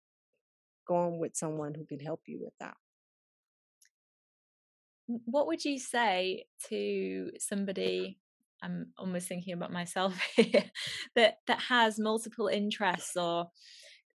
going 0.86 1.18
with 1.18 1.36
someone 1.36 1.74
who 1.74 1.84
can 1.84 2.00
help 2.00 2.20
you 2.26 2.38
with 2.40 2.54
that. 2.60 2.76
What 5.06 5.46
would 5.46 5.64
you 5.64 5.78
say 5.78 6.44
to 6.68 7.30
somebody? 7.38 8.18
I'm 8.62 8.88
almost 8.98 9.28
thinking 9.28 9.54
about 9.54 9.72
myself 9.72 10.20
here 10.36 10.64
that 11.14 11.38
that 11.46 11.60
has 11.60 11.98
multiple 11.98 12.48
interests 12.48 13.16
or 13.16 13.50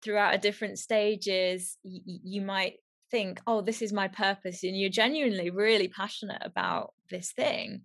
throughout 0.03 0.35
a 0.35 0.39
different 0.39 0.79
stages 0.79 1.79
you 1.85 2.43
might 2.43 2.75
think, 3.11 3.41
oh, 3.47 3.61
this 3.61 3.83
is 3.83 3.93
my 3.93 4.09
purpose, 4.09 4.65
and 4.65 4.77
you're 4.77 4.91
genuinely 4.91 5.51
really 5.51 5.89
passionate 5.89 6.43
about 6.45 6.93
this 7.11 7.33
thing. 7.33 7.83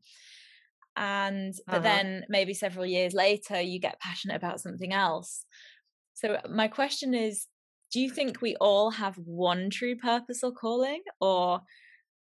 And 0.98 1.54
but 1.68 1.76
uh-huh. 1.76 1.84
then 1.84 2.26
maybe 2.28 2.54
several 2.54 2.86
years 2.86 3.14
later, 3.14 3.62
you 3.62 3.80
get 3.80 4.00
passionate 4.00 4.36
about 4.36 4.60
something 4.60 4.92
else. 4.92 5.46
So 6.16 6.40
my 6.50 6.68
question 6.68 7.14
is, 7.14 7.46
do 7.92 8.02
you 8.02 8.10
think 8.10 8.42
we 8.42 8.56
all 8.56 8.90
have 8.90 9.16
one 9.18 9.70
true 9.70 9.96
purpose 9.96 10.44
or 10.44 10.52
calling, 10.52 11.04
or 11.22 11.62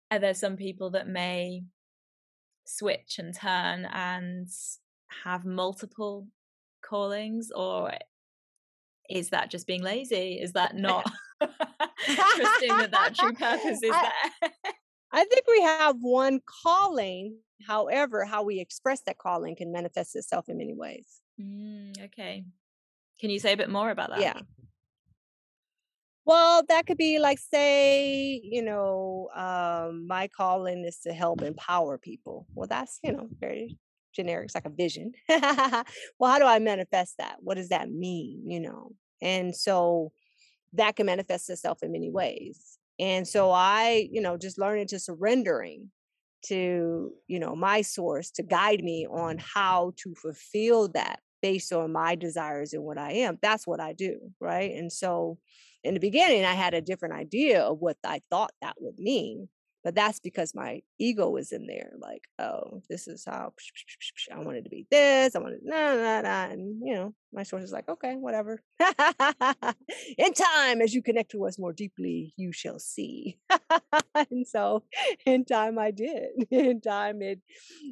are 0.10 0.20
there 0.20 0.34
some 0.34 0.56
people 0.56 0.92
that 0.92 1.08
may 1.10 1.64
switch 2.66 3.18
and 3.20 3.36
turn 3.38 3.86
and 3.86 4.48
have 5.26 5.44
multiple 5.44 6.28
callings, 6.82 7.52
or 7.54 7.92
is 9.10 9.30
that 9.30 9.52
just 9.52 9.68
being 9.68 9.84
lazy? 9.84 10.40
Is 10.42 10.54
that 10.54 10.76
not 10.76 11.12
trusting 11.42 12.78
that 12.78 12.92
that 12.92 13.16
true 13.16 13.34
purpose 13.34 13.84
is 13.84 13.92
I, 13.94 14.12
there? 14.42 14.52
I 15.12 15.26
think 15.26 15.46
we 15.48 15.62
have 15.62 15.98
one 16.00 16.42
calling. 16.64 17.38
However, 17.66 18.26
how 18.26 18.44
we 18.44 18.60
express 18.60 19.02
that 19.06 19.18
calling 19.18 19.56
can 19.56 19.72
manifest 19.72 20.16
itself 20.16 20.50
in 20.50 20.58
many 20.58 20.74
ways. 20.74 21.22
Mm, 21.40 22.04
okay. 22.06 22.46
Can 23.20 23.30
you 23.30 23.40
say 23.40 23.54
a 23.54 23.58
bit 23.58 23.70
more 23.70 23.90
about 23.90 24.10
that? 24.10 24.20
Yeah. 24.20 24.42
Well, 26.26 26.64
that 26.70 26.86
could 26.86 26.98
be 26.98 27.20
like, 27.20 27.38
say, 27.40 28.40
you 28.44 28.64
know, 28.64 29.30
um, 29.36 30.08
my 30.08 30.30
calling 30.30 30.86
is 30.86 31.00
to 31.00 31.14
help 31.14 31.42
empower 31.42 31.98
people. 31.98 32.48
Well, 32.54 32.68
that's, 32.68 33.00
you 33.04 33.12
know, 33.12 33.28
very 33.40 33.78
generic. 34.14 34.46
It's 34.46 34.56
like 34.56 34.66
a 34.66 34.70
vision. 34.70 35.12
well, 35.30 35.84
how 36.22 36.40
do 36.40 36.46
I 36.46 36.60
manifest 36.60 37.16
that? 37.18 37.38
What 37.40 37.56
does 37.56 37.70
that 37.70 37.90
mean? 37.90 38.44
You 38.50 38.62
know, 38.62 38.92
and 39.22 39.54
so 39.54 40.14
that 40.74 40.96
can 40.96 41.06
manifest 41.06 41.50
itself 41.50 41.84
in 41.84 41.92
many 41.92 42.10
ways. 42.10 42.78
And 43.00 43.28
so 43.28 43.52
I, 43.52 44.08
you 44.12 44.22
know, 44.22 44.38
just 44.38 44.58
learning 44.58 44.88
to 44.88 45.00
surrendering 45.00 45.90
to, 46.48 47.12
you 47.28 47.40
know, 47.40 47.56
my 47.56 47.82
source 47.82 48.32
to 48.32 48.44
guide 48.44 48.84
me 48.84 49.08
on 49.10 49.38
mm-hmm. 49.38 49.46
how 49.54 49.94
to 49.98 50.14
fulfill 50.16 50.90
that 50.90 51.20
based 51.42 51.74
on 51.74 51.92
my 51.92 52.16
desires 52.16 52.74
and 52.74 52.84
what 52.84 52.98
I 52.98 53.12
am. 53.12 53.38
That's 53.42 53.68
what 53.68 53.80
I 53.80 53.94
do. 53.94 54.20
Right. 54.40 54.72
And 54.72 54.92
so 54.92 55.38
in 55.84 55.94
the 55.94 56.00
beginning, 56.00 56.46
I 56.46 56.54
had 56.54 56.74
a 56.74 56.82
different 56.82 57.16
idea 57.16 57.62
of 57.62 57.80
what 57.80 57.98
I 58.06 58.22
thought 58.30 58.52
that 58.62 58.76
would 58.80 58.98
mean 58.98 59.50
but 59.84 59.96
that's 59.96 60.20
because 60.20 60.56
my 60.56 60.82
ego 61.00 61.30
was 61.30 61.52
in 61.52 61.68
there 61.68 61.92
like 62.00 62.24
oh 62.40 62.82
this 62.90 63.08
is 63.08 63.26
how 63.26 63.52
i 64.32 64.40
wanted 64.40 64.64
to 64.64 64.70
be 64.70 64.88
this 64.90 65.36
i 65.36 65.40
wanted 65.40 65.60
nah 65.64 65.96
nah 65.96 66.22
nah 66.22 66.46
and 66.46 66.82
you 66.84 66.94
know 66.94 67.14
my 67.34 67.44
source 67.44 67.64
is 67.64 67.72
like 67.72 67.90
okay 67.90 68.16
whatever. 68.16 68.62
In 70.18 70.34
time 70.34 70.82
as 70.82 70.94
you 70.94 71.02
connect 71.02 71.32
to 71.32 71.46
us 71.46 71.58
more 71.58 71.74
deeply 71.74 72.34
you 72.38 72.52
shall 72.52 72.80
see. 72.80 73.40
And 74.32 74.48
so 74.48 74.84
in 75.26 75.44
time 75.44 75.80
i 75.80 75.90
did. 75.92 76.30
In 76.52 76.80
time 76.82 77.22
it 77.22 77.40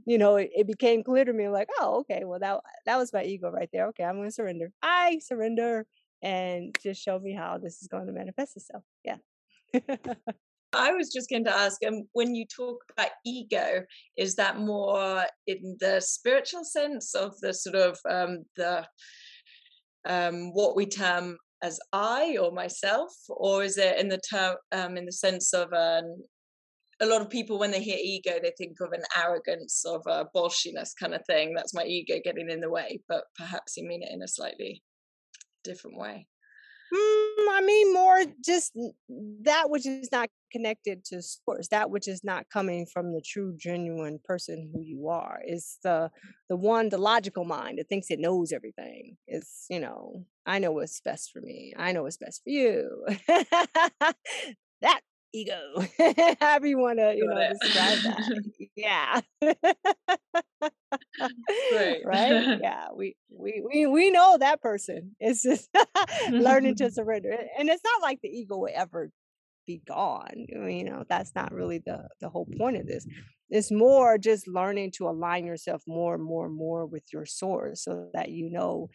you 0.05 0.17
know 0.17 0.35
it, 0.35 0.51
it 0.55 0.67
became 0.67 1.03
clear 1.03 1.25
to 1.25 1.33
me 1.33 1.49
like 1.49 1.69
oh 1.79 2.01
okay 2.01 2.23
well 2.23 2.39
that 2.39 2.59
that 2.85 2.97
was 2.97 3.11
my 3.11 3.23
ego 3.23 3.49
right 3.49 3.69
there. 3.73 3.87
Okay 3.87 4.03
i'm 4.03 4.17
going 4.17 4.29
to 4.29 4.33
surrender. 4.33 4.71
I 4.81 5.19
surrender 5.19 5.85
and 6.21 6.75
just 6.83 7.01
show 7.01 7.17
me 7.19 7.33
how 7.33 7.57
this 7.57 7.81
is 7.81 7.87
going 7.87 8.05
to 8.05 8.13
manifest 8.13 8.55
itself. 8.55 8.83
Yeah 9.03 9.17
I 10.73 10.93
was 10.93 11.11
just 11.11 11.29
going 11.29 11.43
to 11.45 11.55
ask, 11.55 11.77
um, 11.85 12.03
when 12.13 12.33
you 12.33 12.45
talk 12.45 12.77
about 12.91 13.11
ego, 13.25 13.83
is 14.17 14.35
that 14.35 14.57
more 14.57 15.25
in 15.47 15.77
the 15.79 15.99
spiritual 15.99 16.63
sense 16.63 17.13
of 17.13 17.33
the 17.41 17.53
sort 17.53 17.75
of 17.75 17.99
um, 18.09 18.43
the 18.55 18.87
um, 20.05 20.53
what 20.53 20.75
we 20.75 20.85
term 20.85 21.37
as 21.61 21.79
I 21.93 22.37
or 22.41 22.51
myself, 22.51 23.11
or 23.29 23.63
is 23.63 23.77
it 23.77 23.99
in 23.99 24.07
the 24.09 24.19
term 24.29 24.55
um, 24.71 24.97
in 24.97 25.05
the 25.05 25.11
sense 25.11 25.53
of 25.53 25.71
um, 25.73 26.23
a 27.01 27.05
lot 27.05 27.21
of 27.21 27.29
people 27.29 27.59
when 27.59 27.71
they 27.71 27.81
hear 27.81 27.97
ego, 27.99 28.39
they 28.41 28.53
think 28.57 28.77
of 28.79 28.93
an 28.93 29.03
arrogance 29.17 29.83
of 29.85 30.01
a 30.07 30.25
bolshiness 30.35 30.91
kind 30.99 31.13
of 31.13 31.21
thing. 31.25 31.53
That's 31.53 31.73
my 31.73 31.83
ego 31.83 32.15
getting 32.23 32.49
in 32.49 32.61
the 32.61 32.69
way, 32.69 33.01
but 33.09 33.23
perhaps 33.35 33.75
you 33.75 33.87
mean 33.87 34.03
it 34.03 34.11
in 34.11 34.21
a 34.21 34.27
slightly 34.27 34.81
different 35.63 35.97
way. 35.97 36.27
Mm, 36.93 37.47
I 37.49 37.61
mean, 37.65 37.93
more 37.93 38.23
just 38.43 38.73
that 39.43 39.69
which 39.69 39.85
is 39.85 40.11
not 40.11 40.29
connected 40.51 41.05
to 41.05 41.21
source, 41.21 41.69
that 41.69 41.89
which 41.89 42.07
is 42.07 42.21
not 42.23 42.49
coming 42.51 42.85
from 42.85 43.13
the 43.13 43.21
true, 43.21 43.55
genuine 43.57 44.19
person 44.25 44.69
who 44.73 44.81
you 44.81 45.07
are. 45.07 45.39
Is 45.47 45.77
the 45.83 46.11
the 46.49 46.57
one, 46.57 46.89
the 46.89 46.97
logical 46.97 47.45
mind 47.45 47.79
that 47.79 47.87
thinks 47.87 48.11
it 48.11 48.19
knows 48.19 48.51
everything. 48.51 49.15
Is 49.27 49.65
you 49.69 49.79
know, 49.79 50.25
I 50.45 50.59
know 50.59 50.71
what's 50.71 50.99
best 50.99 51.31
for 51.31 51.39
me. 51.41 51.73
I 51.77 51.93
know 51.93 52.03
what's 52.03 52.17
best 52.17 52.41
for 52.43 52.49
you. 52.49 53.05
that 54.81 55.01
ego. 55.33 55.59
However 56.39 56.67
you 56.67 56.77
want 56.77 56.99
to, 56.99 57.15
you 57.15 57.25
know, 57.25 57.49
describe 57.49 57.97
that. 58.03 58.43
yeah. 58.75 59.21
right. 61.71 62.01
right. 62.05 62.59
Yeah. 62.61 62.87
We 62.95 63.15
we 63.29 63.63
we 63.65 63.85
we 63.87 64.11
know 64.11 64.37
that 64.39 64.61
person. 64.61 65.15
It's 65.19 65.43
just 65.43 65.69
learning 66.29 66.75
to 66.77 66.91
surrender, 66.91 67.35
and 67.57 67.69
it's 67.69 67.83
not 67.83 68.01
like 68.01 68.19
the 68.21 68.29
ego 68.29 68.57
will 68.57 68.69
ever 68.73 69.11
be 69.67 69.81
gone. 69.87 70.45
You 70.49 70.83
know, 70.83 71.03
that's 71.09 71.33
not 71.35 71.53
really 71.53 71.79
the 71.79 72.07
the 72.19 72.29
whole 72.29 72.47
point 72.57 72.77
of 72.77 72.87
this. 72.87 73.05
it's 73.49 73.71
more 73.71 74.17
just 74.17 74.47
learning 74.47 74.91
to 74.97 75.09
align 75.09 75.45
yourself 75.45 75.83
more 75.87 76.15
and 76.15 76.23
more 76.23 76.45
and 76.45 76.55
more 76.55 76.85
with 76.85 77.03
your 77.13 77.25
source 77.25 77.83
so 77.83 78.09
that 78.13 78.29
you 78.29 78.49
know 78.49 78.89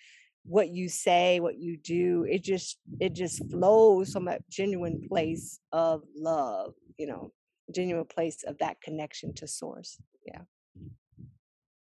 what 0.49 0.69
you 0.69 0.89
say 0.89 1.41
what 1.41 1.59
you 1.59 1.77
do 1.77 2.25
it 2.29 2.43
just 2.43 2.79
it 3.01 3.13
just 3.13 3.49
flows 3.51 4.13
from 4.13 4.29
a 4.29 4.39
genuine 4.49 5.07
place 5.09 5.59
of 5.73 6.03
love 6.17 6.75
you 6.99 7.07
know 7.07 7.33
genuine 7.75 8.05
place 8.05 8.45
of 8.45 8.57
that 8.59 8.81
connection 8.81 9.35
to 9.35 9.49
source 9.49 9.99
yeah. 10.25 10.41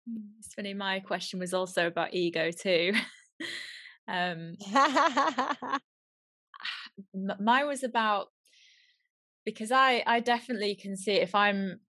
Mm, 0.08 0.22
it's 0.38 0.54
funny 0.54 0.74
my 0.74 1.00
question 1.00 1.38
was 1.40 1.54
also 1.54 1.86
about 1.86 2.14
ego 2.14 2.50
too. 2.50 2.92
Um 4.06 4.56
mine 7.14 7.66
was 7.66 7.82
about 7.82 8.28
because 9.46 9.72
i 9.72 10.02
i 10.06 10.20
definitely 10.20 10.74
can 10.74 10.94
see 10.94 11.12
if 11.14 11.34
i'm 11.34 11.80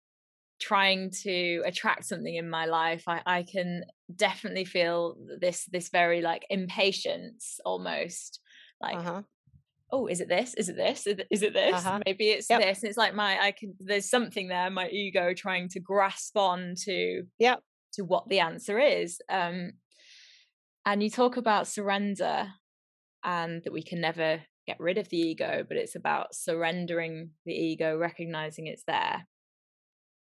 trying 0.60 1.12
to 1.12 1.62
attract 1.66 2.06
something 2.06 2.36
in 2.36 2.50
my 2.50 2.66
life 2.66 3.04
i 3.08 3.22
i 3.26 3.44
can 3.44 3.84
definitely 4.16 4.66
feel 4.66 5.16
this 5.40 5.66
this 5.72 5.90
very 5.90 6.22
like 6.22 6.46
impatience 6.50 7.60
almost 7.66 8.40
like 8.82 8.98
uh-huh. 8.98 9.22
oh 9.92 10.08
is 10.08 10.22
it 10.22 10.30
this 10.30 10.54
is 10.56 10.70
it 10.70 10.78
this 10.78 11.06
is 11.30 11.42
it 11.42 11.54
this 11.54 11.86
uh-huh. 11.86 12.00
maybe 12.06 12.30
it's 12.30 12.50
yep. 12.50 12.62
this 12.62 12.82
and 12.82 12.90
it's 12.90 12.98
like 12.98 13.14
my 13.14 13.38
i 13.42 13.52
can 13.52 13.74
there's 13.80 14.10
something 14.10 14.48
there 14.48 14.70
my 14.70 14.88
ego 14.90 15.34
trying 15.34 15.68
to 15.68 15.80
grasp 15.80 16.38
on 16.38 16.74
to 16.78 17.24
yeah 17.38 17.56
to 17.94 18.04
what 18.04 18.28
the 18.30 18.40
answer 18.40 18.80
is 18.80 19.20
um 19.30 19.72
and 20.86 21.04
you 21.04 21.10
talk 21.10 21.36
about 21.36 21.68
surrender 21.68 22.48
and 23.24 23.64
that 23.64 23.74
we 23.74 23.82
can 23.82 24.00
never 24.00 24.42
get 24.68 24.80
rid 24.80 24.98
of 24.98 25.10
the 25.10 25.18
ego 25.18 25.66
but 25.68 25.78
it's 25.78 25.96
about 25.96 26.34
surrendering 26.34 27.32
the 27.46 27.54
ego 27.54 27.98
recognizing 27.98 28.68
it's 28.68 28.84
there 28.88 29.26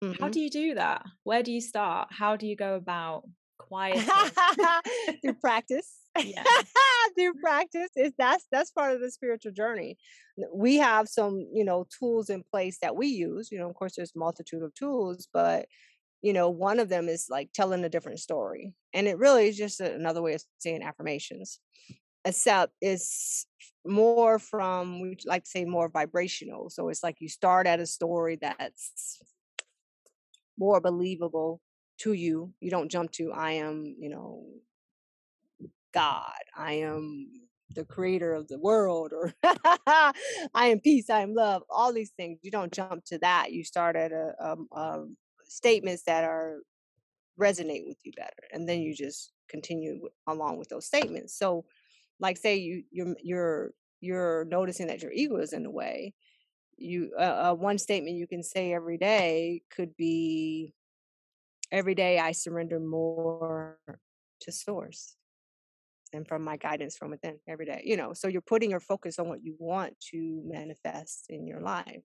Mm-hmm. 0.04 0.22
How 0.22 0.30
do 0.30 0.40
you 0.40 0.50
do 0.50 0.76
that? 0.76 1.06
Where 1.24 1.44
do 1.44 1.52
you 1.52 1.62
start? 1.62 2.10
How 2.12 2.36
do 2.36 2.48
you 2.48 2.56
go 2.56 2.76
about 2.76 3.24
quiet 3.58 4.00
through 5.22 5.36
practice? 5.36 5.98
Yeah. 6.22 6.44
through 7.18 7.36
practice 7.36 7.88
is 7.96 8.12
that's 8.18 8.46
that's 8.52 8.70
part 8.72 8.94
of 8.94 9.00
the 9.00 9.10
spiritual 9.10 9.54
journey. 9.54 9.98
We 10.54 10.76
have 10.76 11.08
some, 11.08 11.48
you 11.54 11.64
know, 11.64 11.88
tools 11.98 12.30
in 12.30 12.44
place 12.52 12.80
that 12.82 12.98
we 12.98 13.08
use. 13.08 13.50
You 13.50 13.60
know, 13.60 13.70
of 13.70 13.76
course, 13.76 13.94
there's 13.96 14.12
multitude 14.14 14.62
of 14.62 14.74
tools, 14.74 15.30
but 15.34 15.68
you 16.22 16.34
know, 16.34 16.50
one 16.50 16.80
of 16.80 16.90
them 16.90 17.08
is 17.08 17.28
like 17.30 17.52
telling 17.54 17.86
a 17.86 17.90
different 17.90 18.20
story, 18.20 18.74
and 18.94 19.08
it 19.08 19.20
really 19.20 19.48
is 19.48 19.56
just 19.56 19.80
another 19.80 20.22
way 20.22 20.34
of 20.34 20.44
saying 20.60 20.84
affirmations. 20.84 21.60
Except 22.26 22.74
it's 22.82 23.46
more 23.86 24.38
from 24.38 25.00
we 25.00 25.16
like 25.26 25.46
to 25.46 25.50
say 25.50 25.64
more 25.64 25.88
vibrational. 25.88 26.70
So 26.70 26.90
it's 26.90 27.04
like 27.04 27.22
you 27.22 27.30
start 27.30 27.68
at 27.68 27.80
a 27.80 27.86
story 27.86 28.38
that's 28.42 29.18
more 30.62 30.80
believable 30.80 31.60
to 31.97 32.13
you. 32.13 32.54
You 32.62 32.69
don't 32.69 32.91
jump 32.91 33.12
to, 33.13 33.34
I 33.34 33.54
am, 33.54 33.95
you 34.00 34.10
know, 34.10 34.45
God, 35.91 36.43
I 36.56 36.74
am 36.74 37.28
the 37.74 37.84
creator 37.84 38.34
of 38.36 38.47
the 38.47 38.60
world, 38.60 39.12
or 39.12 39.34
I 39.43 40.13
am 40.67 40.80
peace, 40.80 41.10
I 41.10 41.21
am 41.21 41.34
love, 41.34 41.63
all 41.69 41.91
these 41.91 42.12
things. 42.12 42.39
You 42.43 42.52
don't 42.52 42.71
jump 42.71 43.04
to 43.06 43.17
that. 43.19 43.52
You 43.52 43.63
start 43.63 43.95
at 43.95 44.12
a, 44.12 44.36
um, 44.39 44.67
um, 44.71 45.17
statements 45.45 46.04
that 46.04 46.24
are 46.24 46.58
resonate 47.39 47.88
with 47.88 47.97
you 48.04 48.12
better, 48.15 48.43
and 48.54 48.69
then 48.69 48.82
you 48.82 48.93
just 48.95 49.32
continue 49.50 50.10
along 50.28 50.60
with 50.60 50.69
those 50.69 50.86
statements. 50.86 51.38
So, 51.38 51.65
like, 52.19 52.38
say 52.38 52.58
you 52.58 52.84
you're 52.91 53.15
you're 53.24 53.71
you're 54.00 54.45
noticing 54.45 54.88
that 54.88 55.02
your 55.02 55.12
ego 55.12 55.38
is 55.38 55.54
in 55.54 55.63
the 55.63 55.71
way 55.71 56.13
you 56.82 57.12
uh, 57.17 57.52
uh, 57.52 57.54
one 57.54 57.78
statement 57.78 58.15
you 58.17 58.28
can 58.28 58.44
say 58.44 58.74
every 58.74 58.98
day 58.98 59.62
could 59.76 59.96
be 59.96 60.74
every 61.72 61.96
day 61.96 62.20
i 62.20 62.32
surrender 62.32 62.80
more 62.80 63.78
to 64.41 64.52
source 64.52 65.15
and 66.13 66.28
from 66.28 66.44
my 66.44 66.58
guidance 66.58 66.98
from 66.98 67.12
within 67.12 67.38
every 67.48 67.65
day 67.65 67.82
you 67.86 67.96
know 67.98 68.13
so 68.13 68.28
you're 68.28 68.41
putting 68.41 68.70
your 68.72 68.80
focus 68.80 69.20
on 69.20 69.28
what 69.28 69.44
you 69.44 69.56
want 69.60 69.94
to 70.00 70.41
manifest 70.46 71.26
in 71.30 71.48
your 71.48 71.62
life. 71.62 72.02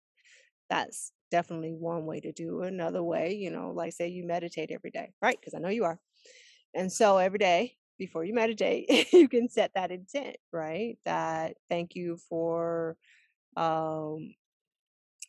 That's 0.70 1.12
definitely 1.30 1.72
one 1.72 2.06
way 2.06 2.20
to 2.20 2.32
do 2.32 2.62
it 2.62 2.72
another 2.72 3.02
way 3.02 3.34
you 3.34 3.50
know 3.50 3.72
like 3.74 3.92
say 3.92 4.08
you 4.08 4.24
meditate 4.26 4.70
every 4.70 4.90
day 4.90 5.12
right? 5.20 5.38
Because 5.38 5.54
i 5.54 5.58
know 5.58 5.68
you 5.68 5.84
are. 5.84 5.98
And 6.74 6.92
so 6.92 7.18
every 7.18 7.38
day 7.38 7.76
before 7.98 8.24
you 8.24 8.34
meditate 8.34 9.08
you 9.12 9.28
can 9.28 9.48
set 9.48 9.72
that 9.74 9.90
intent 9.90 10.36
right? 10.52 10.98
That 11.04 11.56
thank 11.68 11.94
you 11.94 12.18
for 12.28 12.96
um 13.56 14.34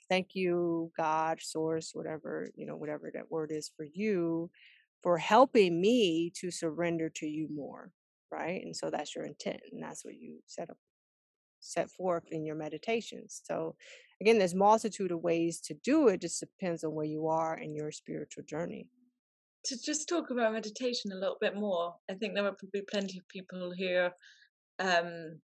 thank 0.09 0.35
you 0.35 0.91
god 0.97 1.41
source 1.41 1.91
whatever 1.93 2.49
you 2.55 2.65
know 2.65 2.75
whatever 2.75 3.11
that 3.13 3.31
word 3.31 3.51
is 3.51 3.69
for 3.75 3.85
you 3.93 4.49
for 5.03 5.17
helping 5.17 5.79
me 5.79 6.31
to 6.35 6.49
surrender 6.49 7.09
to 7.09 7.27
you 7.27 7.47
more 7.51 7.91
right? 8.31 8.61
And 8.63 8.75
so 8.75 8.89
that's 8.89 9.15
your 9.15 9.25
intent 9.25 9.61
and 9.71 9.81
that's 9.81 10.03
what 10.03 10.15
you 10.15 10.39
set 10.45 10.69
up 10.69 10.77
set 11.59 11.89
forth 11.89 12.23
in 12.31 12.45
your 12.45 12.55
meditations. 12.55 13.41
So 13.43 13.75
again 14.21 14.37
there's 14.37 14.55
multitude 14.55 15.11
of 15.11 15.21
ways 15.21 15.59
to 15.61 15.73
do 15.83 16.07
it 16.07 16.15
it 16.15 16.21
just 16.21 16.39
depends 16.39 16.83
on 16.83 16.93
where 16.93 17.05
you 17.05 17.27
are 17.27 17.57
in 17.57 17.75
your 17.75 17.91
spiritual 17.91 18.43
journey. 18.43 18.87
To 19.65 19.77
just 19.83 20.07
talk 20.07 20.29
about 20.29 20.53
meditation 20.53 21.11
a 21.11 21.15
little 21.15 21.37
bit 21.41 21.55
more 21.55 21.93
i 22.09 22.13
think 22.13 22.33
there 22.33 22.45
are 22.45 22.55
probably 22.57 22.83
plenty 22.89 23.17
of 23.17 23.27
people 23.27 23.73
here 23.75 24.11
um 24.79 25.41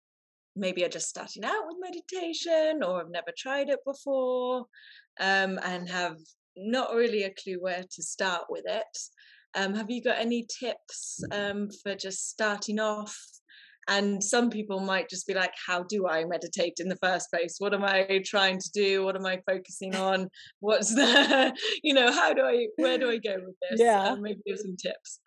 maybe 0.57 0.83
are 0.83 0.89
just 0.89 1.09
starting 1.09 1.43
out 1.43 1.65
with 1.67 1.77
meditation 1.79 2.83
or 2.83 2.99
have 2.99 3.09
never 3.09 3.31
tried 3.37 3.69
it 3.69 3.79
before 3.85 4.65
um, 5.19 5.59
and 5.63 5.89
have 5.89 6.17
not 6.55 6.93
really 6.93 7.23
a 7.23 7.33
clue 7.33 7.57
where 7.59 7.83
to 7.91 8.03
start 8.03 8.45
with 8.49 8.63
it. 8.67 8.97
Um, 9.55 9.75
have 9.75 9.89
you 9.89 10.03
got 10.03 10.19
any 10.19 10.45
tips 10.59 11.23
um, 11.31 11.69
for 11.83 11.95
just 11.95 12.29
starting 12.29 12.79
off? 12.79 13.17
And 13.89 14.21
some 14.21 14.49
people 14.49 14.81
might 14.81 15.09
just 15.09 15.25
be 15.27 15.33
like, 15.33 15.53
How 15.65 15.83
do 15.83 16.07
I 16.07 16.25
meditate 16.25 16.79
in 16.79 16.89
the 16.89 16.97
first 16.97 17.31
place? 17.31 17.55
What 17.57 17.73
am 17.73 17.85
I 17.85 18.21
trying 18.25 18.59
to 18.59 18.69
do? 18.73 19.05
What 19.05 19.15
am 19.15 19.25
I 19.25 19.39
focusing 19.47 19.95
on? 19.95 20.27
What's 20.59 20.93
the, 20.93 21.55
you 21.83 21.93
know, 21.93 22.11
how 22.11 22.33
do 22.33 22.41
I, 22.41 22.67
where 22.75 22.97
do 22.97 23.09
I 23.09 23.17
go 23.17 23.37
with 23.45 23.55
this? 23.69 23.79
Yeah. 23.79 24.09
Um, 24.09 24.21
maybe 24.21 24.41
give 24.45 24.59
some 24.59 24.75
tips. 24.75 25.21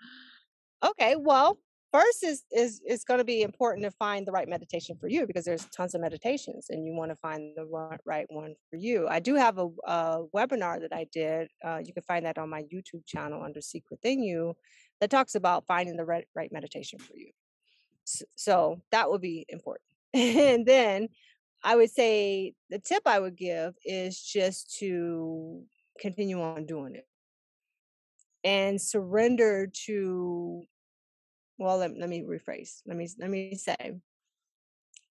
Okay. 0.85 1.17
Well, 1.19 1.59
first 1.93 2.23
is 2.23 2.45
is 2.53 2.81
it's 2.85 3.05
going 3.05 3.19
to 3.19 3.25
be 3.25 3.43
important 3.43 3.85
to 3.85 3.91
find 3.91 4.27
the 4.27 4.33
right 4.33 4.49
meditation 4.49 4.97
for 4.97 5.09
you 5.09 5.27
because 5.27 5.45
there's 5.45 5.65
tons 5.67 5.95
of 5.95 6.01
meditations 6.01 6.67
and 6.71 6.85
you 6.85 6.93
want 6.95 7.11
to 7.11 7.17
find 7.17 7.53
the 7.57 7.67
right 8.05 8.27
one 8.29 8.55
for 8.69 8.77
you. 8.77 9.09
I 9.09 9.21
do 9.21 9.35
have 9.35 9.59
a, 9.59 9.69
a 9.85 10.25
webinar 10.35 10.81
that 10.81 10.93
i 10.93 11.07
did 11.13 11.49
uh, 11.65 11.81
you 11.85 11.93
can 11.93 12.03
find 12.03 12.25
that 12.27 12.39
on 12.39 12.49
my 12.49 12.63
youtube 12.73 13.05
channel 13.07 13.43
under 13.43 13.61
seek 13.61 13.85
within 13.91 14.23
you 14.23 14.55
that 15.01 15.11
talks 15.11 15.35
about 15.35 15.67
finding 15.67 15.97
the 15.97 16.05
right, 16.05 16.27
right 16.35 16.53
meditation 16.53 16.99
for 16.99 17.17
you. 17.17 17.31
So, 18.05 18.25
so 18.37 18.83
that 18.93 19.11
would 19.11 19.23
be 19.23 19.47
important. 19.49 19.87
And 20.15 20.67
then 20.67 21.09
i 21.63 21.77
would 21.77 21.91
say 21.91 22.55
the 22.71 22.79
tip 22.79 23.03
i 23.07 23.19
would 23.19 23.37
give 23.37 23.75
is 23.85 24.21
just 24.21 24.79
to 24.79 25.63
continue 26.01 26.41
on 26.41 26.65
doing 26.65 26.95
it 26.95 27.07
and 28.45 28.81
surrender 28.81 29.71
to 29.87 30.65
well 31.61 31.79
let, 31.79 31.97
let 31.97 32.09
me 32.09 32.23
rephrase 32.23 32.81
let 32.87 32.97
me 32.97 33.09
let 33.19 33.31
me 33.31 33.55
say 33.55 33.95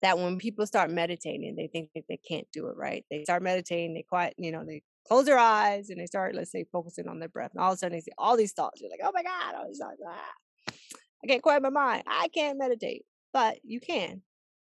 that 0.01 0.17
when 0.17 0.37
people 0.37 0.65
start 0.65 0.89
meditating 0.89 1.55
they 1.55 1.67
think 1.67 1.89
that 1.95 2.03
they 2.09 2.17
can't 2.17 2.47
do 2.51 2.67
it 2.67 2.75
right? 2.75 3.05
They 3.09 3.23
start 3.23 3.43
meditating 3.43 3.93
they 3.93 4.03
quiet 4.03 4.33
you 4.37 4.51
know 4.51 4.65
they 4.65 4.81
close 5.07 5.25
their 5.25 5.37
eyes 5.37 5.89
and 5.89 5.99
they 5.99 6.05
start 6.05 6.35
let's 6.35 6.51
say 6.51 6.65
focusing 6.71 7.07
on 7.07 7.19
their 7.19 7.29
breath 7.29 7.51
and 7.53 7.61
all 7.61 7.71
of 7.71 7.75
a 7.75 7.77
sudden 7.77 7.97
they 7.97 8.01
see 8.01 8.11
all 8.17 8.35
these 8.35 8.53
thoughts 8.53 8.81
you're 8.81 8.91
like 8.91 8.99
oh 9.03 9.11
my 9.13 9.23
god 9.23 9.55
all 9.55 9.67
these 9.67 9.79
thoughts, 9.79 10.01
ah. 10.05 10.73
i 11.23 11.27
can't 11.27 11.41
quiet 11.41 11.61
my 11.61 11.69
mind 11.69 12.03
i 12.07 12.27
can't 12.29 12.57
meditate. 12.57 13.05
But 13.31 13.59
you 13.63 13.79
can. 13.79 14.23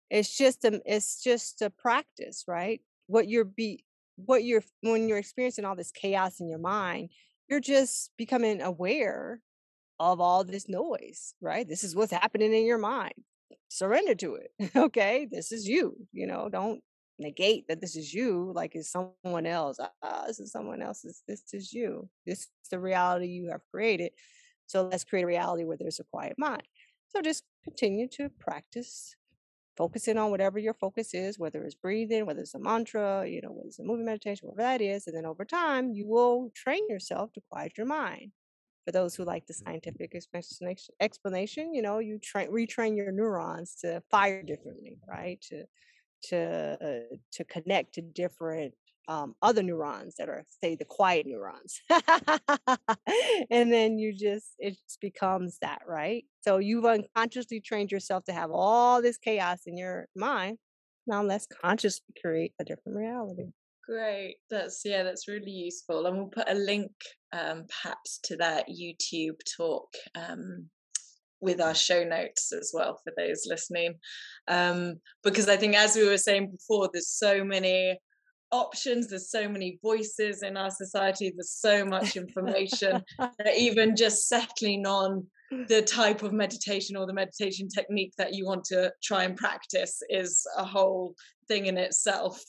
It's 0.09 0.37
just 0.37 0.63
a 0.63 0.81
it's 0.85 1.21
just 1.21 1.61
a 1.61 1.69
practice 1.69 2.45
right? 2.47 2.81
What 3.07 3.27
you're 3.27 3.45
be 3.45 3.83
what 4.15 4.43
you're 4.43 4.63
when 4.81 5.07
you're 5.07 5.17
experiencing 5.17 5.65
all 5.65 5.75
this 5.75 5.91
chaos 5.91 6.39
in 6.39 6.47
your 6.47 6.59
mind 6.59 7.09
you're 7.49 7.59
just 7.59 8.11
becoming 8.17 8.61
aware 8.61 9.41
of 10.11 10.19
all 10.19 10.43
this 10.43 10.67
noise, 10.67 11.33
right? 11.41 11.67
This 11.67 11.83
is 11.83 11.95
what's 11.95 12.11
happening 12.11 12.53
in 12.53 12.65
your 12.65 12.77
mind. 12.77 13.13
Surrender 13.69 14.15
to 14.15 14.35
it. 14.35 14.51
okay, 14.75 15.27
this 15.29 15.51
is 15.51 15.67
you. 15.67 15.95
You 16.11 16.27
know, 16.27 16.49
don't 16.49 16.81
negate 17.19 17.67
that 17.67 17.79
this 17.79 17.95
is 17.95 18.13
you 18.13 18.51
like 18.53 18.75
it's 18.75 18.91
someone 18.91 19.45
else. 19.45 19.79
Ah, 20.03 20.23
this 20.27 20.39
is 20.39 20.51
someone 20.51 20.81
else's. 20.81 21.23
This 21.27 21.53
is 21.53 21.71
you. 21.71 22.09
This 22.25 22.39
is 22.39 22.69
the 22.69 22.79
reality 22.79 23.27
you 23.27 23.49
have 23.49 23.61
created. 23.71 24.11
So 24.67 24.87
let's 24.87 25.03
create 25.03 25.23
a 25.23 25.27
reality 25.27 25.63
where 25.63 25.77
there's 25.77 25.99
a 25.99 26.05
quiet 26.05 26.35
mind. 26.37 26.63
So 27.09 27.21
just 27.21 27.43
continue 27.63 28.07
to 28.09 28.29
practice 28.39 29.15
focusing 29.77 30.17
on 30.17 30.31
whatever 30.31 30.59
your 30.59 30.73
focus 30.73 31.13
is, 31.13 31.39
whether 31.39 31.63
it's 31.63 31.75
breathing, 31.75 32.25
whether 32.25 32.41
it's 32.41 32.53
a 32.53 32.59
mantra, 32.59 33.27
you 33.27 33.41
know, 33.41 33.49
whether 33.49 33.67
it's 33.67 33.79
a 33.79 33.83
moving 33.83 34.05
meditation, 34.05 34.47
whatever 34.47 34.67
that 34.67 34.81
is. 34.81 35.07
And 35.07 35.15
then 35.15 35.25
over 35.25 35.45
time, 35.45 35.91
you 35.91 36.07
will 36.07 36.51
train 36.55 36.87
yourself 36.89 37.33
to 37.33 37.41
quiet 37.49 37.73
your 37.77 37.87
mind 37.87 38.31
for 38.85 38.91
those 38.91 39.15
who 39.15 39.23
like 39.23 39.45
the 39.47 39.53
scientific 39.53 40.15
explanation, 40.15 40.93
explanation 40.99 41.73
you 41.73 41.81
know, 41.81 41.99
you 41.99 42.19
train 42.19 42.49
retrain 42.49 42.95
your 42.95 43.11
neurons 43.11 43.75
to 43.81 44.01
fire 44.11 44.43
differently, 44.43 44.97
right? 45.07 45.41
To 45.49 45.65
to 46.29 46.77
uh, 46.81 47.15
to 47.33 47.43
connect 47.45 47.95
to 47.95 48.01
different 48.01 48.73
um, 49.07 49.35
other 49.41 49.61
neurons 49.61 50.15
that 50.15 50.29
are 50.29 50.45
say 50.63 50.75
the 50.75 50.85
quiet 50.85 51.25
neurons. 51.27 51.81
And 53.49 53.71
then 53.71 53.97
you 53.99 54.13
just 54.13 54.55
it 54.59 54.77
just 54.87 54.99
becomes 55.01 55.57
that 55.61 55.81
right? 55.87 56.25
So 56.41 56.57
you've 56.57 56.85
unconsciously 56.85 57.59
trained 57.59 57.91
yourself 57.91 58.23
to 58.25 58.33
have 58.33 58.51
all 58.51 59.01
this 59.01 59.17
chaos 59.17 59.61
in 59.65 59.77
your 59.77 60.07
mind. 60.15 60.57
Now 61.05 61.23
let's 61.23 61.47
consciously 61.47 62.13
create 62.21 62.53
a 62.59 62.63
different 62.63 62.97
reality 62.97 63.51
great 63.85 64.37
that's 64.49 64.81
yeah 64.85 65.03
that's 65.03 65.27
really 65.27 65.51
useful 65.51 66.05
and 66.05 66.17
we'll 66.17 66.27
put 66.27 66.49
a 66.49 66.53
link 66.53 66.91
um, 67.33 67.65
perhaps 67.67 68.19
to 68.23 68.35
that 68.37 68.65
youtube 68.69 69.35
talk 69.57 69.87
um, 70.15 70.69
with 71.41 71.59
our 71.59 71.75
show 71.75 72.03
notes 72.03 72.53
as 72.53 72.71
well 72.73 72.99
for 73.03 73.11
those 73.17 73.45
listening 73.47 73.95
um, 74.47 74.95
because 75.23 75.49
i 75.49 75.57
think 75.57 75.75
as 75.75 75.95
we 75.95 76.07
were 76.07 76.17
saying 76.17 76.49
before 76.51 76.89
there's 76.93 77.09
so 77.09 77.43
many 77.43 77.97
options. 78.53 79.07
There's 79.07 79.29
so 79.29 79.49
many 79.49 79.79
voices 79.81 80.43
in 80.43 80.55
our 80.55 80.69
society. 80.69 81.33
There's 81.35 81.51
so 81.51 81.83
much 81.83 82.15
information 82.15 83.03
that 83.19 83.57
even 83.57 83.95
just 83.95 84.29
settling 84.29 84.85
on 84.85 85.25
the 85.67 85.81
type 85.81 86.23
of 86.23 86.33
meditation 86.33 86.95
or 86.95 87.05
the 87.05 87.13
meditation 87.13 87.67
technique 87.67 88.13
that 88.17 88.33
you 88.33 88.45
want 88.45 88.63
to 88.65 88.91
try 89.03 89.23
and 89.23 89.35
practice 89.35 90.01
is 90.09 90.45
a 90.57 90.63
whole 90.63 91.15
thing 91.47 91.65
in 91.65 91.77
itself. 91.77 92.43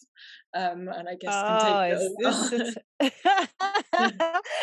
Um, 0.56 0.88
and 0.88 1.08
i 1.08 1.16
guess 1.16 1.34
oh, 1.34 3.10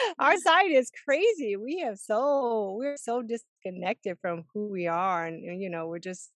our 0.19 0.37
side 0.37 0.71
is 0.71 0.89
crazy. 1.05 1.57
We 1.57 1.79
have 1.79 1.97
so 1.97 2.75
we're 2.79 2.95
so 2.95 3.21
disconnected 3.21 4.17
from 4.21 4.45
who 4.53 4.67
we 4.67 4.87
are 4.87 5.25
and 5.25 5.61
you 5.61 5.69
know 5.69 5.87
we're 5.87 5.99
just 5.99 6.31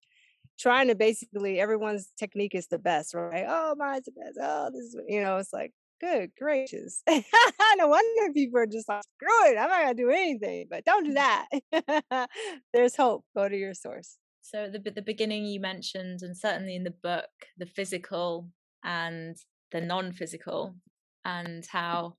trying 0.60 0.88
to 0.88 0.96
basically 0.96 1.60
everyone's 1.60 2.10
technique 2.18 2.56
is 2.56 2.68
the 2.68 2.80
best, 2.80 3.14
right? 3.14 3.46
Oh, 3.48 3.76
mine's 3.78 4.06
the 4.06 4.12
best. 4.12 4.38
Oh, 4.42 4.70
this 4.74 4.86
is 4.86 4.98
you 5.08 5.22
know, 5.22 5.38
it's 5.38 5.54
like 5.54 5.72
good 6.02 6.32
gracious. 6.38 7.02
no 7.08 7.88
wonder 7.88 8.34
people 8.34 8.60
are 8.60 8.66
just 8.66 8.88
like, 8.88 9.04
screw 9.04 9.52
it, 9.52 9.58
I'm 9.58 9.70
not 9.70 9.82
gonna 9.82 9.94
do 9.94 10.10
anything. 10.10 10.68
But 10.70 10.86
don't 10.86 11.06
do 11.06 11.14
mm. 11.14 11.40
that. 11.72 12.30
There's 12.74 12.96
hope. 12.96 13.26
Go 13.36 13.48
to 13.50 13.58
your 13.58 13.74
source. 13.74 14.18
So 14.42 14.66
at 14.66 14.74
the 14.74 14.92
the 14.92 15.02
beginning 15.02 15.46
you 15.46 15.60
mentioned, 15.60 16.22
and 16.22 16.38
certainly 16.38 16.76
in 16.76 16.84
the 16.84 16.94
book, 17.04 17.30
the 17.58 17.66
physical 17.66 18.50
and 18.84 19.36
the 19.72 19.82
non-physical, 19.82 20.76
and 21.26 21.66
how 21.66 22.16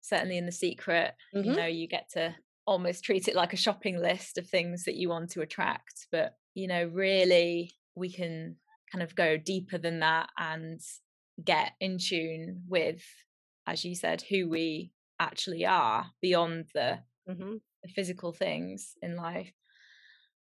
certainly 0.00 0.38
in 0.38 0.46
the 0.46 0.52
secret, 0.52 1.12
mm-hmm. 1.34 1.48
you 1.48 1.56
know, 1.56 1.66
you 1.66 1.86
get 1.86 2.10
to 2.12 2.34
almost 2.66 3.04
treat 3.04 3.28
it 3.28 3.34
like 3.34 3.52
a 3.52 3.56
shopping 3.56 4.00
list 4.00 4.38
of 4.38 4.48
things 4.48 4.84
that 4.84 4.96
you 4.96 5.08
want 5.08 5.30
to 5.30 5.42
attract. 5.42 6.06
But 6.10 6.34
you 6.54 6.66
know, 6.66 6.90
really 6.92 7.72
we 7.94 8.12
can 8.12 8.56
kind 8.90 9.02
of 9.02 9.14
go 9.14 9.36
deeper 9.36 9.78
than 9.78 10.00
that 10.00 10.28
and 10.38 10.80
get 11.44 11.72
in 11.80 11.98
tune 11.98 12.62
with, 12.68 13.02
as 13.66 13.84
you 13.84 13.94
said, 13.94 14.22
who 14.28 14.48
we 14.48 14.92
actually 15.20 15.64
are 15.64 16.06
beyond 16.20 16.66
the, 16.74 16.98
mm-hmm. 17.28 17.54
the 17.82 17.88
physical 17.94 18.32
things 18.32 18.94
in 19.02 19.16
life. 19.16 19.52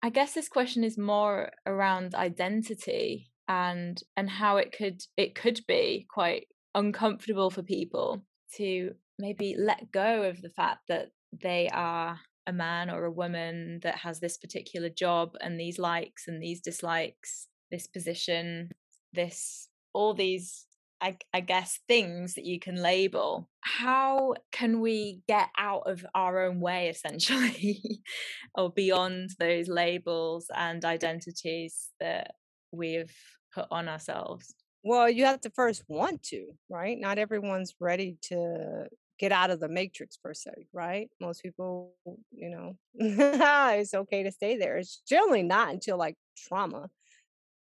I 0.04 0.10
guess 0.10 0.34
this 0.34 0.50
question 0.50 0.84
is 0.84 0.98
more 0.98 1.52
around 1.66 2.14
identity 2.14 3.32
and 3.48 4.02
and 4.18 4.30
how 4.30 4.58
it 4.58 4.76
could 4.76 5.02
it 5.18 5.36
could 5.36 5.62
be 5.68 6.06
quite 6.12 6.48
uncomfortable 6.74 7.50
for 7.50 7.64
people 7.64 8.24
to 8.58 8.92
maybe 9.18 9.56
let 9.58 9.92
go 9.92 10.24
of 10.24 10.42
the 10.42 10.50
fact 10.50 10.82
that 10.90 11.10
they 11.32 11.70
are 11.74 12.20
a 12.48 12.54
man 12.54 12.90
or 12.90 13.06
a 13.06 13.12
woman 13.12 13.80
that 13.84 13.96
has 13.96 14.20
this 14.20 14.38
particular 14.38 14.90
job 14.90 15.36
and 15.42 15.60
these 15.60 15.80
likes 15.80 16.28
and 16.28 16.42
these 16.42 16.62
dislikes, 16.62 17.48
this 17.72 17.88
position, 17.88 18.70
this, 19.14 19.70
all 19.94 20.14
these, 20.14 20.66
I, 21.02 21.18
I 21.34 21.42
guess, 21.42 21.80
things 21.88 22.36
that 22.36 22.46
you 22.46 22.60
can 22.60 22.76
label. 22.76 23.50
How 23.62 24.36
can 24.52 24.80
we 24.80 25.22
get 25.28 25.50
out 25.58 25.84
of 25.86 26.06
our 26.14 26.46
own 26.46 26.60
way, 26.60 26.90
essentially, 26.90 27.82
or 28.56 28.72
beyond 28.72 29.32
those 29.40 29.68
labels 29.68 30.48
and 30.56 30.86
identities 30.86 31.90
that 32.00 32.36
we've 32.72 33.16
put 33.54 33.66
on 33.72 33.88
ourselves? 33.88 34.54
Well, 34.84 35.10
you 35.10 35.26
have 35.26 35.42
to 35.42 35.50
first 35.50 35.84
want 35.88 36.22
to, 36.24 36.46
right? 36.70 36.98
Not 37.00 37.18
everyone's 37.18 37.74
ready 37.80 38.18
to 38.24 38.86
get 39.20 39.32
out 39.32 39.50
of 39.50 39.60
the 39.60 39.70
matrix 39.70 40.18
per 40.18 40.34
se, 40.34 40.68
right? 40.74 41.10
Most 41.22 41.42
people, 41.42 41.94
you 42.32 42.50
know, 42.50 42.78
it's 42.96 43.94
okay 43.94 44.24
to 44.24 44.32
stay 44.32 44.58
there. 44.58 44.78
It's 44.78 45.02
generally 45.08 45.44
not 45.44 45.70
until 45.70 45.98
like 45.98 46.16
trauma 46.38 46.90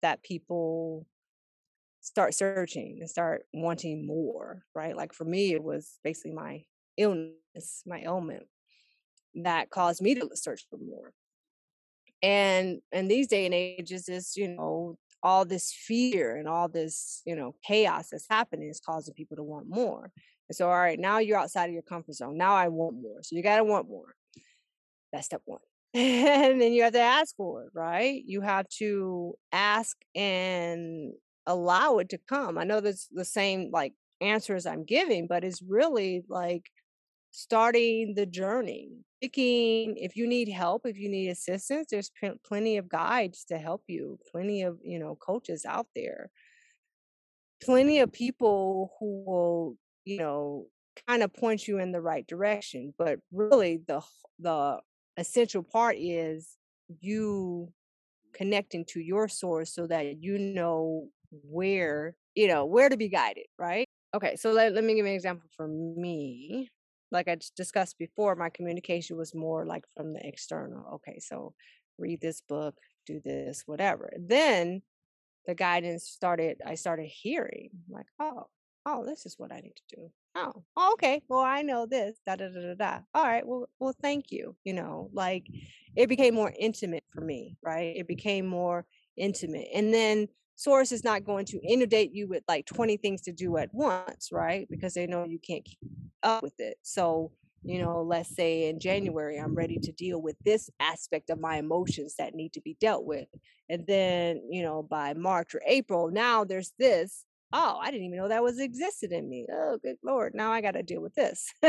that 0.01 0.23
people 0.23 1.05
start 2.01 2.33
searching 2.33 2.97
and 2.99 3.09
start 3.09 3.45
wanting 3.53 4.05
more, 4.05 4.63
right? 4.75 4.95
Like 4.95 5.13
for 5.13 5.25
me, 5.25 5.53
it 5.53 5.63
was 5.63 5.99
basically 6.03 6.33
my 6.33 6.63
illness, 6.97 7.83
my 7.85 8.01
ailment 8.01 8.43
that 9.35 9.69
caused 9.69 10.01
me 10.01 10.15
to 10.15 10.29
search 10.35 10.65
for 10.69 10.77
more. 10.77 11.13
And 12.21 12.81
in 12.91 13.07
these 13.07 13.27
day 13.27 13.45
and 13.45 13.53
ages 13.53 14.07
is, 14.09 14.35
you 14.37 14.49
know, 14.49 14.97
all 15.23 15.45
this 15.45 15.71
fear 15.71 16.35
and 16.35 16.47
all 16.47 16.67
this, 16.67 17.21
you 17.25 17.35
know, 17.35 17.55
chaos 17.65 18.09
that's 18.11 18.27
happening 18.29 18.69
is 18.69 18.81
causing 18.85 19.13
people 19.13 19.37
to 19.37 19.43
want 19.43 19.69
more. 19.69 20.11
And 20.49 20.55
so, 20.55 20.69
all 20.69 20.75
right, 20.75 20.99
now 20.99 21.19
you're 21.19 21.37
outside 21.37 21.65
of 21.65 21.73
your 21.73 21.83
comfort 21.83 22.15
zone. 22.15 22.37
Now 22.37 22.53
I 22.55 22.67
want 22.67 23.01
more. 23.01 23.23
So 23.23 23.35
you 23.35 23.43
got 23.43 23.57
to 23.57 23.63
want 23.63 23.87
more. 23.87 24.15
That's 25.11 25.25
step 25.25 25.41
one. 25.45 25.59
and 25.93 26.59
then 26.59 26.73
you 26.73 26.83
have 26.83 26.93
to 26.93 26.99
ask 26.99 27.35
for 27.35 27.63
it, 27.63 27.69
right? 27.73 28.21
You 28.25 28.41
have 28.41 28.67
to 28.79 29.35
ask 29.51 29.95
and 30.15 31.13
allow 31.45 31.99
it 31.99 32.09
to 32.09 32.17
come. 32.17 32.57
I 32.57 32.63
know 32.63 32.81
that's 32.81 33.07
the 33.11 33.25
same 33.25 33.69
like 33.71 33.93
answers 34.21 34.65
I'm 34.65 34.85
giving, 34.85 35.27
but 35.27 35.43
it's 35.43 35.61
really 35.61 36.23
like 36.27 36.69
starting 37.31 38.13
the 38.15 38.25
journey. 38.25 38.89
Picking 39.21 39.95
if 39.97 40.15
you 40.15 40.27
need 40.27 40.49
help, 40.49 40.85
if 40.85 40.97
you 40.97 41.09
need 41.09 41.29
assistance, 41.29 41.87
there's 41.91 42.11
plenty 42.45 42.77
of 42.77 42.89
guides 42.89 43.45
to 43.45 43.57
help 43.57 43.83
you, 43.87 44.19
plenty 44.31 44.63
of, 44.63 44.79
you 44.83 44.99
know, 44.99 45.15
coaches 45.15 45.65
out 45.65 45.87
there. 45.95 46.29
Plenty 47.61 47.99
of 47.99 48.11
people 48.11 48.91
who 48.99 49.23
will 49.25 49.77
you 50.05 50.17
know 50.17 50.67
kind 51.07 51.23
of 51.23 51.33
points 51.33 51.67
you 51.67 51.79
in 51.79 51.91
the 51.91 52.01
right 52.01 52.27
direction 52.27 52.93
but 52.97 53.19
really 53.31 53.81
the 53.87 54.01
the 54.39 54.77
essential 55.17 55.63
part 55.63 55.95
is 55.97 56.57
you 56.99 57.71
connecting 58.33 58.83
to 58.85 58.99
your 58.99 59.27
source 59.27 59.73
so 59.73 59.87
that 59.87 60.21
you 60.21 60.37
know 60.37 61.07
where 61.43 62.15
you 62.35 62.47
know 62.47 62.65
where 62.65 62.89
to 62.89 62.97
be 62.97 63.09
guided 63.09 63.45
right? 63.57 63.87
Okay 64.15 64.35
so 64.35 64.51
let, 64.51 64.73
let 64.73 64.83
me 64.83 64.95
give 64.95 65.05
an 65.05 65.11
example 65.13 65.49
for 65.55 65.67
me. 65.67 66.69
Like 67.11 67.27
i 67.27 67.37
discussed 67.55 67.97
before 67.99 68.35
my 68.35 68.49
communication 68.49 69.17
was 69.17 69.35
more 69.35 69.65
like 69.65 69.85
from 69.95 70.13
the 70.13 70.27
external 70.27 70.95
okay 70.95 71.19
so 71.19 71.53
read 71.97 72.21
this 72.21 72.41
book 72.41 72.75
do 73.05 73.19
this 73.23 73.63
whatever. 73.65 74.13
Then 74.19 74.81
the 75.45 75.55
guidance 75.55 76.05
started 76.05 76.61
i 76.65 76.75
started 76.75 77.05
hearing 77.07 77.69
like 77.89 78.05
oh 78.19 78.45
oh, 78.85 79.05
this 79.05 79.25
is 79.25 79.35
what 79.37 79.51
I 79.51 79.59
need 79.59 79.75
to 79.75 79.95
do. 79.95 80.11
Oh, 80.35 80.63
oh, 80.75 80.93
okay. 80.93 81.21
Well, 81.27 81.41
I 81.41 81.61
know 81.61 81.85
this. 81.85 82.19
Da 82.25 82.35
da 82.35 82.49
da 82.49 82.61
da 82.61 82.73
da. 82.73 82.99
All 83.13 83.23
right. 83.23 83.45
Well, 83.45 83.69
well, 83.79 83.95
thank 84.01 84.31
you. 84.31 84.55
You 84.63 84.73
know, 84.73 85.09
like 85.13 85.47
it 85.95 86.09
became 86.09 86.33
more 86.33 86.53
intimate 86.57 87.03
for 87.13 87.21
me, 87.21 87.57
right? 87.63 87.95
It 87.95 88.07
became 88.07 88.47
more 88.47 88.85
intimate, 89.15 89.67
and 89.73 89.93
then 89.93 90.27
source 90.55 90.91
is 90.91 91.03
not 91.03 91.23
going 91.23 91.45
to 91.45 91.59
inundate 91.61 92.11
you 92.13 92.27
with 92.27 92.43
like 92.47 92.65
20 92.65 92.97
things 92.97 93.21
to 93.21 93.31
do 93.31 93.57
at 93.57 93.73
once 93.73 94.29
right 94.31 94.67
because 94.69 94.93
they 94.93 95.07
know 95.07 95.23
you 95.23 95.39
can't 95.39 95.65
keep 95.65 95.79
up 96.21 96.43
with 96.43 96.59
it 96.59 96.77
so 96.83 97.31
you 97.63 97.79
know 97.79 98.01
let's 98.03 98.35
say 98.35 98.69
in 98.69 98.79
january 98.79 99.37
i'm 99.39 99.55
ready 99.55 99.77
to 99.77 99.91
deal 99.93 100.21
with 100.21 100.35
this 100.45 100.69
aspect 100.79 101.29
of 101.29 101.39
my 101.39 101.57
emotions 101.57 102.15
that 102.17 102.35
need 102.35 102.53
to 102.53 102.61
be 102.61 102.77
dealt 102.79 103.03
with 103.05 103.27
and 103.69 103.85
then 103.87 104.41
you 104.49 104.61
know 104.61 104.83
by 104.83 105.13
march 105.13 105.55
or 105.55 105.61
april 105.65 106.11
now 106.11 106.43
there's 106.43 106.73
this 106.77 107.25
oh, 107.53 107.77
I 107.79 107.91
didn't 107.91 108.07
even 108.07 108.17
know 108.17 108.27
that 108.27 108.43
was 108.43 108.59
existed 108.59 109.11
in 109.11 109.29
me. 109.29 109.45
Oh, 109.51 109.77
good 109.81 109.97
Lord. 110.03 110.33
Now 110.33 110.51
I 110.51 110.59
got 110.59 110.71
to 110.71 110.83
deal 110.83 111.01
with 111.01 111.13
this. 111.13 111.53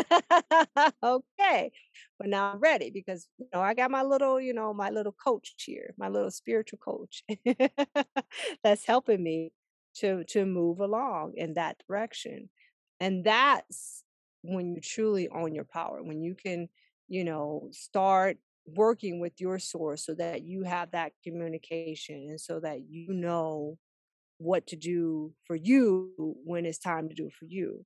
okay. 1.03 1.70
But 2.18 2.29
now 2.29 2.53
I'm 2.53 2.59
ready 2.59 2.90
because, 2.90 3.29
you 3.38 3.47
know, 3.53 3.61
I 3.61 3.75
got 3.75 3.90
my 3.90 4.03
little, 4.03 4.40
you 4.40 4.55
know, 4.55 4.73
my 4.73 4.88
little 4.90 5.12
coach 5.12 5.55
here, 5.59 5.94
my 5.99 6.09
little 6.09 6.31
spiritual 6.31 6.79
coach 6.79 7.23
that's 8.64 8.87
helping 8.87 9.23
me 9.23 9.53
to, 9.97 10.25
to 10.25 10.47
move 10.47 10.81
along 10.81 11.35
in 11.37 11.55
that 11.55 11.77
direction. 11.87 12.49
And 12.98 13.23
that's 13.23 14.02
when 14.42 14.75
you 14.75 14.81
truly 14.81 15.29
own 15.29 15.54
your 15.54 15.65
power, 15.65 16.02
when 16.02 16.23
you 16.23 16.35
can, 16.35 16.69
you 17.08 17.25
know, 17.25 17.69
start 17.73 18.38
working 18.67 19.21
with 19.21 19.38
your 19.38 19.58
source 19.58 20.06
so 20.06 20.15
that 20.15 20.42
you 20.42 20.63
have 20.63 20.90
that 20.92 21.13
communication 21.23 22.27
and 22.31 22.40
so 22.40 22.61
that 22.61 22.81
you 22.88 23.13
know 23.13 23.77
what 24.38 24.66
to 24.68 24.76
do 24.76 25.32
for 25.46 25.56
you 25.56 26.12
when 26.44 26.66
it's 26.66 26.78
time 26.78 27.08
to 27.08 27.14
do 27.14 27.26
it 27.26 27.32
for 27.32 27.46
you. 27.46 27.85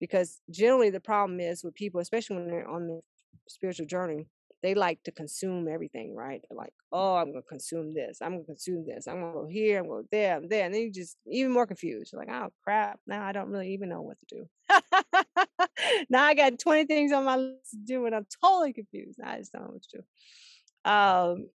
Because 0.00 0.40
generally, 0.50 0.90
the 0.90 1.00
problem 1.00 1.40
is 1.40 1.64
with 1.64 1.74
people, 1.74 2.00
especially 2.00 2.36
when 2.36 2.48
they're 2.48 2.68
on 2.68 2.86
the 2.86 3.00
spiritual 3.48 3.86
journey, 3.86 4.28
they 4.62 4.74
like 4.74 5.02
to 5.04 5.12
consume 5.12 5.68
everything, 5.68 6.14
right? 6.14 6.40
They're 6.48 6.56
like, 6.56 6.72
oh, 6.92 7.16
I'm 7.16 7.30
gonna 7.30 7.42
consume 7.42 7.94
this, 7.94 8.18
I'm 8.20 8.32
gonna 8.32 8.44
consume 8.44 8.84
this, 8.86 9.06
I'm 9.06 9.20
gonna 9.20 9.32
go 9.32 9.46
here, 9.46 9.78
I'm 9.78 9.88
gonna 9.88 10.02
go 10.02 10.08
there, 10.10 10.36
I'm 10.36 10.48
there, 10.48 10.64
and 10.66 10.74
then 10.74 10.82
you 10.82 10.92
just 10.92 11.16
even 11.30 11.52
more 11.52 11.66
confused. 11.66 12.12
You're 12.12 12.20
like, 12.20 12.30
oh 12.30 12.50
crap, 12.64 12.98
now 13.06 13.24
I 13.24 13.32
don't 13.32 13.48
really 13.48 13.72
even 13.74 13.88
know 13.88 14.02
what 14.02 14.18
to 14.18 14.26
do. 14.26 14.48
now 16.10 16.24
I 16.24 16.34
got 16.34 16.58
20 16.58 16.86
things 16.86 17.12
on 17.12 17.24
my 17.24 17.36
list 17.36 17.70
to 17.70 17.76
do, 17.76 18.06
and 18.06 18.14
I'm 18.14 18.26
totally 18.42 18.72
confused. 18.72 19.18
Now 19.18 19.32
I 19.32 19.38
just 19.38 19.52
don't 19.52 19.62
know 19.62 19.70
what 19.70 19.82
to 19.82 19.98
do. 19.98 20.90
Um, 20.90 21.48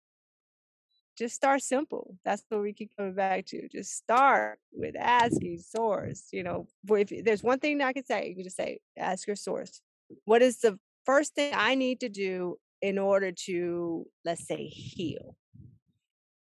just 1.21 1.35
start 1.35 1.63
simple. 1.63 2.17
That's 2.25 2.43
what 2.49 2.63
we 2.63 2.73
keep 2.73 2.97
coming 2.97 3.13
back 3.13 3.45
to. 3.47 3.69
Just 3.69 3.95
start 3.95 4.59
with 4.73 4.97
asking 4.97 5.59
source. 5.59 6.29
You 6.33 6.43
know, 6.43 6.67
if 6.89 7.25
there's 7.25 7.43
one 7.43 7.59
thing 7.59 7.83
I 7.83 7.93
can 7.93 8.07
say, 8.07 8.29
you 8.29 8.35
can 8.35 8.45
just 8.45 8.57
say, 8.57 8.81
ask 8.97 9.27
your 9.27 9.37
source. 9.37 9.83
What 10.25 10.41
is 10.41 10.61
the 10.61 10.79
first 11.05 11.35
thing 11.35 11.53
I 11.55 11.75
need 11.75 12.01
to 12.01 12.09
do 12.09 12.57
in 12.81 12.99
order 12.99 13.33
to, 13.33 14.07
let's 14.25 14.47
say, 14.49 14.67
heal? 14.67 15.37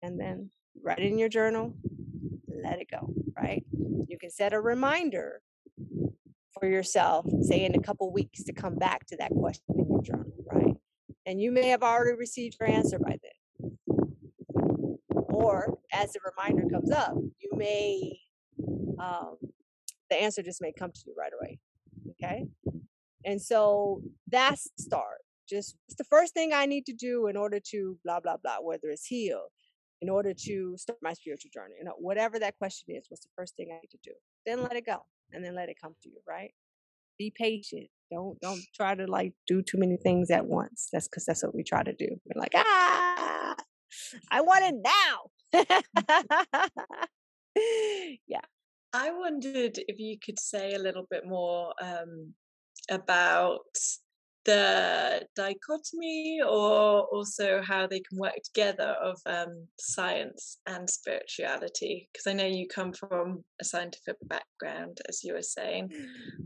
And 0.01 0.17
then 0.17 0.49
write 0.81 0.99
in 0.99 1.19
your 1.19 1.29
journal, 1.29 1.73
let 2.47 2.79
it 2.79 2.87
go, 2.89 3.13
right? 3.37 3.65
You 4.07 4.17
can 4.17 4.31
set 4.31 4.53
a 4.53 4.61
reminder 4.61 5.41
for 6.57 6.69
yourself, 6.69 7.25
say 7.41 7.65
in 7.65 7.75
a 7.75 7.81
couple 7.81 8.13
weeks, 8.13 8.45
to 8.45 8.53
come 8.53 8.75
back 8.75 9.05
to 9.07 9.17
that 9.17 9.31
question 9.31 9.75
in 9.77 9.89
your 9.89 10.01
journal, 10.01 10.33
right? 10.45 10.77
And 11.25 11.41
you 11.41 11.51
may 11.51 11.67
have 11.67 11.83
already 11.83 12.17
received 12.17 12.55
your 12.61 12.69
answer 12.69 12.97
by 12.97 13.17
then 13.21 13.38
or 15.39 15.77
as 15.93 16.13
the 16.13 16.19
reminder 16.29 16.67
comes 16.69 16.91
up, 16.91 17.13
you 17.15 17.49
may, 17.55 18.19
um, 18.99 19.37
the 20.09 20.21
answer 20.21 20.43
just 20.43 20.61
may 20.61 20.73
come 20.77 20.91
to 20.91 21.01
you 21.05 21.13
right 21.17 21.31
away. 21.39 21.59
Okay. 22.11 22.45
And 23.25 23.41
so 23.41 24.01
that's 24.29 24.69
the 24.77 24.83
start. 24.83 25.19
Just 25.47 25.77
it's 25.87 25.95
the 25.95 26.03
first 26.03 26.33
thing 26.33 26.51
I 26.53 26.65
need 26.65 26.85
to 26.85 26.93
do 26.93 27.27
in 27.27 27.35
order 27.35 27.59
to 27.71 27.97
blah, 28.03 28.19
blah, 28.19 28.37
blah, 28.37 28.57
whether 28.61 28.89
it's 28.89 29.05
heal, 29.05 29.45
in 30.01 30.09
order 30.09 30.33
to 30.45 30.75
start 30.77 30.99
my 31.01 31.13
spiritual 31.13 31.49
journey. 31.53 31.75
You 31.79 31.85
know, 31.85 31.95
whatever 31.97 32.37
that 32.39 32.57
question 32.57 32.95
is, 32.95 33.05
what's 33.09 33.23
the 33.23 33.31
first 33.35 33.55
thing 33.55 33.69
I 33.71 33.79
need 33.81 33.89
to 33.91 33.97
do? 34.03 34.11
Then 34.45 34.61
let 34.61 34.75
it 34.75 34.85
go 34.85 34.97
and 35.31 35.43
then 35.43 35.55
let 35.55 35.69
it 35.69 35.77
come 35.81 35.95
to 36.03 36.09
you, 36.09 36.17
right? 36.27 36.51
Be 37.17 37.33
patient. 37.35 37.87
Don't 38.11 38.39
don't 38.41 38.61
try 38.75 38.95
to 38.95 39.05
like 39.05 39.33
do 39.47 39.61
too 39.61 39.77
many 39.77 39.97
things 39.97 40.29
at 40.31 40.45
once. 40.45 40.89
That's 40.91 41.07
because 41.07 41.25
that's 41.25 41.43
what 41.43 41.55
we 41.55 41.63
try 41.63 41.83
to 41.83 41.93
do. 41.93 42.07
We're 42.25 42.39
like, 42.39 42.53
ah, 42.55 43.38
I 44.31 44.41
want 44.41 44.63
it 44.65 44.75
now. 44.83 45.29
yeah. 48.27 48.41
I 48.93 49.11
wondered 49.11 49.77
if 49.87 49.99
you 49.99 50.17
could 50.23 50.39
say 50.39 50.73
a 50.73 50.79
little 50.79 51.05
bit 51.09 51.25
more 51.25 51.73
um, 51.81 52.33
about 52.89 53.59
the 54.45 55.21
dichotomy 55.35 56.39
or 56.41 57.01
also 57.13 57.61
how 57.61 57.85
they 57.85 57.99
can 57.99 58.17
work 58.17 58.37
together 58.43 58.95
of 59.03 59.19
um, 59.25 59.67
science 59.77 60.57
and 60.65 60.89
spirituality 60.89 62.09
because 62.11 62.25
i 62.25 62.33
know 62.33 62.45
you 62.45 62.65
come 62.67 62.93
from 62.93 63.43
a 63.61 63.65
scientific 63.65 64.15
background 64.23 64.97
as 65.09 65.23
you 65.23 65.33
were 65.33 65.41
saying 65.41 65.89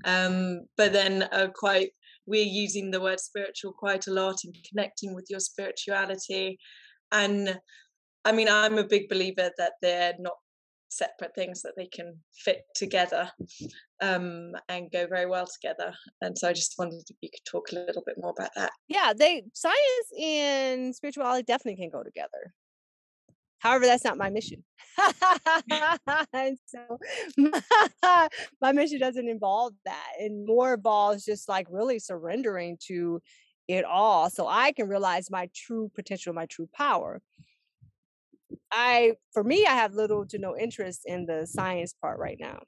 um, 0.05 0.61
but 0.75 0.91
then 0.91 1.23
uh, 1.31 1.47
quite 1.53 1.91
we're 2.25 2.43
using 2.43 2.89
the 2.89 2.99
word 3.01 3.19
spiritual 3.19 3.71
quite 3.71 4.07
a 4.07 4.11
lot 4.11 4.35
in 4.43 4.51
connecting 4.67 5.13
with 5.13 5.27
your 5.29 5.39
spirituality 5.39 6.57
and 7.13 7.57
I 8.25 8.31
mean, 8.31 8.49
I'm 8.49 8.77
a 8.77 8.83
big 8.83 9.07
believer 9.09 9.51
that 9.57 9.73
they're 9.81 10.13
not 10.19 10.35
separate 10.89 11.33
things 11.35 11.61
that 11.63 11.73
they 11.75 11.87
can 11.87 12.17
fit 12.35 12.61
together 12.75 13.29
um, 14.01 14.51
and 14.69 14.91
go 14.91 15.07
very 15.07 15.25
well 15.25 15.47
together. 15.47 15.93
And 16.21 16.37
so 16.37 16.49
I 16.49 16.53
just 16.53 16.75
wondered 16.77 17.03
if 17.09 17.17
you 17.21 17.29
could 17.29 17.45
talk 17.49 17.71
a 17.71 17.75
little 17.75 18.03
bit 18.05 18.15
more 18.17 18.33
about 18.37 18.51
that. 18.55 18.71
Yeah, 18.87 19.13
they 19.17 19.43
science 19.53 19.77
and 20.21 20.95
spirituality 20.95 21.43
definitely 21.43 21.81
can 21.81 21.89
go 21.89 22.03
together. 22.03 22.53
However, 23.59 23.85
that's 23.85 24.03
not 24.03 24.17
my 24.17 24.29
mission. 24.29 24.63
so 26.65 26.99
my 28.61 28.71
mission 28.73 28.99
doesn't 28.99 29.29
involve 29.29 29.73
that. 29.85 30.11
And 30.19 30.45
more 30.45 30.73
involves 30.73 31.23
just 31.23 31.47
like 31.47 31.67
really 31.69 31.97
surrendering 31.97 32.77
to 32.87 33.21
it 33.67 33.85
all 33.85 34.29
so 34.29 34.47
I 34.47 34.71
can 34.71 34.87
realize 34.87 35.31
my 35.31 35.49
true 35.55 35.91
potential, 35.95 36.33
my 36.33 36.45
true 36.45 36.69
power. 36.73 37.21
I, 38.71 39.13
for 39.31 39.43
me, 39.43 39.65
I 39.65 39.73
have 39.73 39.93
little 39.93 40.25
to 40.27 40.37
no 40.37 40.57
interest 40.57 41.01
in 41.05 41.25
the 41.25 41.47
science 41.47 41.93
part 41.99 42.19
right 42.19 42.37
now. 42.39 42.63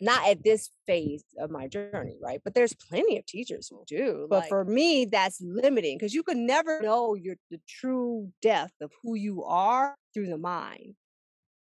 Not 0.00 0.28
at 0.28 0.44
this 0.44 0.70
phase 0.86 1.24
of 1.38 1.50
my 1.50 1.68
journey, 1.68 2.16
right? 2.20 2.40
But 2.44 2.54
there's 2.54 2.74
plenty 2.74 3.16
of 3.16 3.24
teachers 3.24 3.68
who 3.68 3.82
do. 3.86 4.26
But 4.28 4.40
like, 4.40 4.48
for 4.48 4.64
me, 4.64 5.06
that's 5.06 5.40
limiting 5.40 5.96
because 5.96 6.12
you 6.12 6.22
can 6.22 6.46
never 6.46 6.82
know 6.82 7.14
your 7.14 7.36
the 7.50 7.60
true 7.66 8.30
depth 8.42 8.74
of 8.82 8.92
who 9.02 9.14
you 9.14 9.42
are 9.44 9.96
through 10.12 10.26
the 10.26 10.36
mind, 10.36 10.96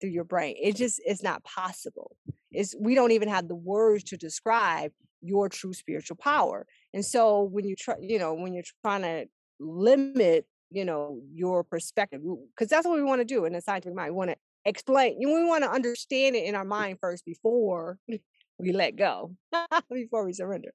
through 0.02 0.10
your 0.10 0.26
brain. 0.26 0.58
It 0.62 0.76
just 0.76 1.02
it's 1.06 1.24
not 1.24 1.46
possible. 1.46 2.18
It's 2.52 2.76
we 2.78 2.94
don't 2.94 3.12
even 3.12 3.30
have 3.30 3.48
the 3.48 3.56
words 3.56 4.04
to 4.06 4.18
describe 4.18 4.92
your 5.22 5.50
true 5.50 5.74
spiritual 5.74 6.18
power. 6.18 6.66
And 6.96 7.06
so 7.06 7.44
when 7.44 7.66
you 7.66 7.76
try, 7.76 7.96
you 8.02 8.18
know, 8.18 8.34
when 8.34 8.54
you're 8.54 8.64
trying 8.82 9.04
to 9.04 9.28
limit 9.60 10.48
you 10.72 10.84
know 10.84 11.22
your 11.32 11.64
perspective 11.64 12.22
because 12.54 12.70
that's 12.70 12.88
what 12.88 12.96
we 12.96 13.04
want 13.04 13.22
to 13.22 13.26
do 13.26 13.46
in 13.46 13.54
the 13.54 13.62
scientific 13.62 13.96
mind 13.96 14.12
we 14.12 14.18
want 14.18 14.32
to 14.32 14.36
explain 14.66 15.16
we 15.20 15.46
want 15.46 15.64
to 15.64 15.70
understand 15.70 16.36
it 16.36 16.44
in 16.44 16.56
our 16.56 16.66
mm. 16.66 16.70
mind 16.70 16.98
first 17.00 17.24
before 17.24 18.00
we 18.58 18.72
let 18.72 18.96
go 18.96 19.36
before 19.92 20.26
we 20.26 20.34
surrender. 20.34 20.72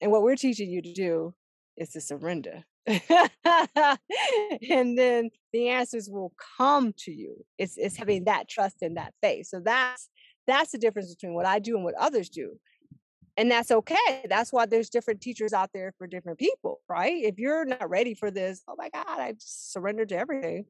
And 0.00 0.10
what 0.10 0.22
we're 0.22 0.36
teaching 0.36 0.70
you 0.70 0.82
to 0.82 0.92
do 0.92 1.34
is 1.76 1.90
to 1.90 2.00
surrender. 2.00 2.64
And 4.70 4.98
then 4.98 5.30
the 5.52 5.68
answers 5.68 6.08
will 6.10 6.32
come 6.58 6.92
to 6.98 7.12
you. 7.12 7.44
It's 7.58 7.76
it's 7.76 7.96
having 7.96 8.24
that 8.24 8.48
trust 8.48 8.82
in 8.82 8.94
that 8.94 9.14
faith. 9.22 9.46
So 9.46 9.60
that's 9.60 10.08
that's 10.46 10.72
the 10.72 10.78
difference 10.78 11.14
between 11.14 11.34
what 11.34 11.46
i 11.46 11.58
do 11.58 11.76
and 11.76 11.84
what 11.84 11.94
others 11.94 12.28
do 12.28 12.58
and 13.36 13.50
that's 13.50 13.70
okay 13.70 14.24
that's 14.28 14.52
why 14.52 14.66
there's 14.66 14.90
different 14.90 15.20
teachers 15.20 15.52
out 15.52 15.70
there 15.74 15.92
for 15.98 16.06
different 16.06 16.38
people 16.38 16.80
right? 16.88 17.22
If 17.24 17.38
you're 17.38 17.64
not 17.64 17.88
ready 17.88 18.14
for 18.14 18.30
this 18.30 18.62
oh 18.68 18.74
my 18.76 18.90
god 18.90 19.04
i 19.06 19.34
surrendered 19.38 20.10
to 20.10 20.18
everything. 20.18 20.66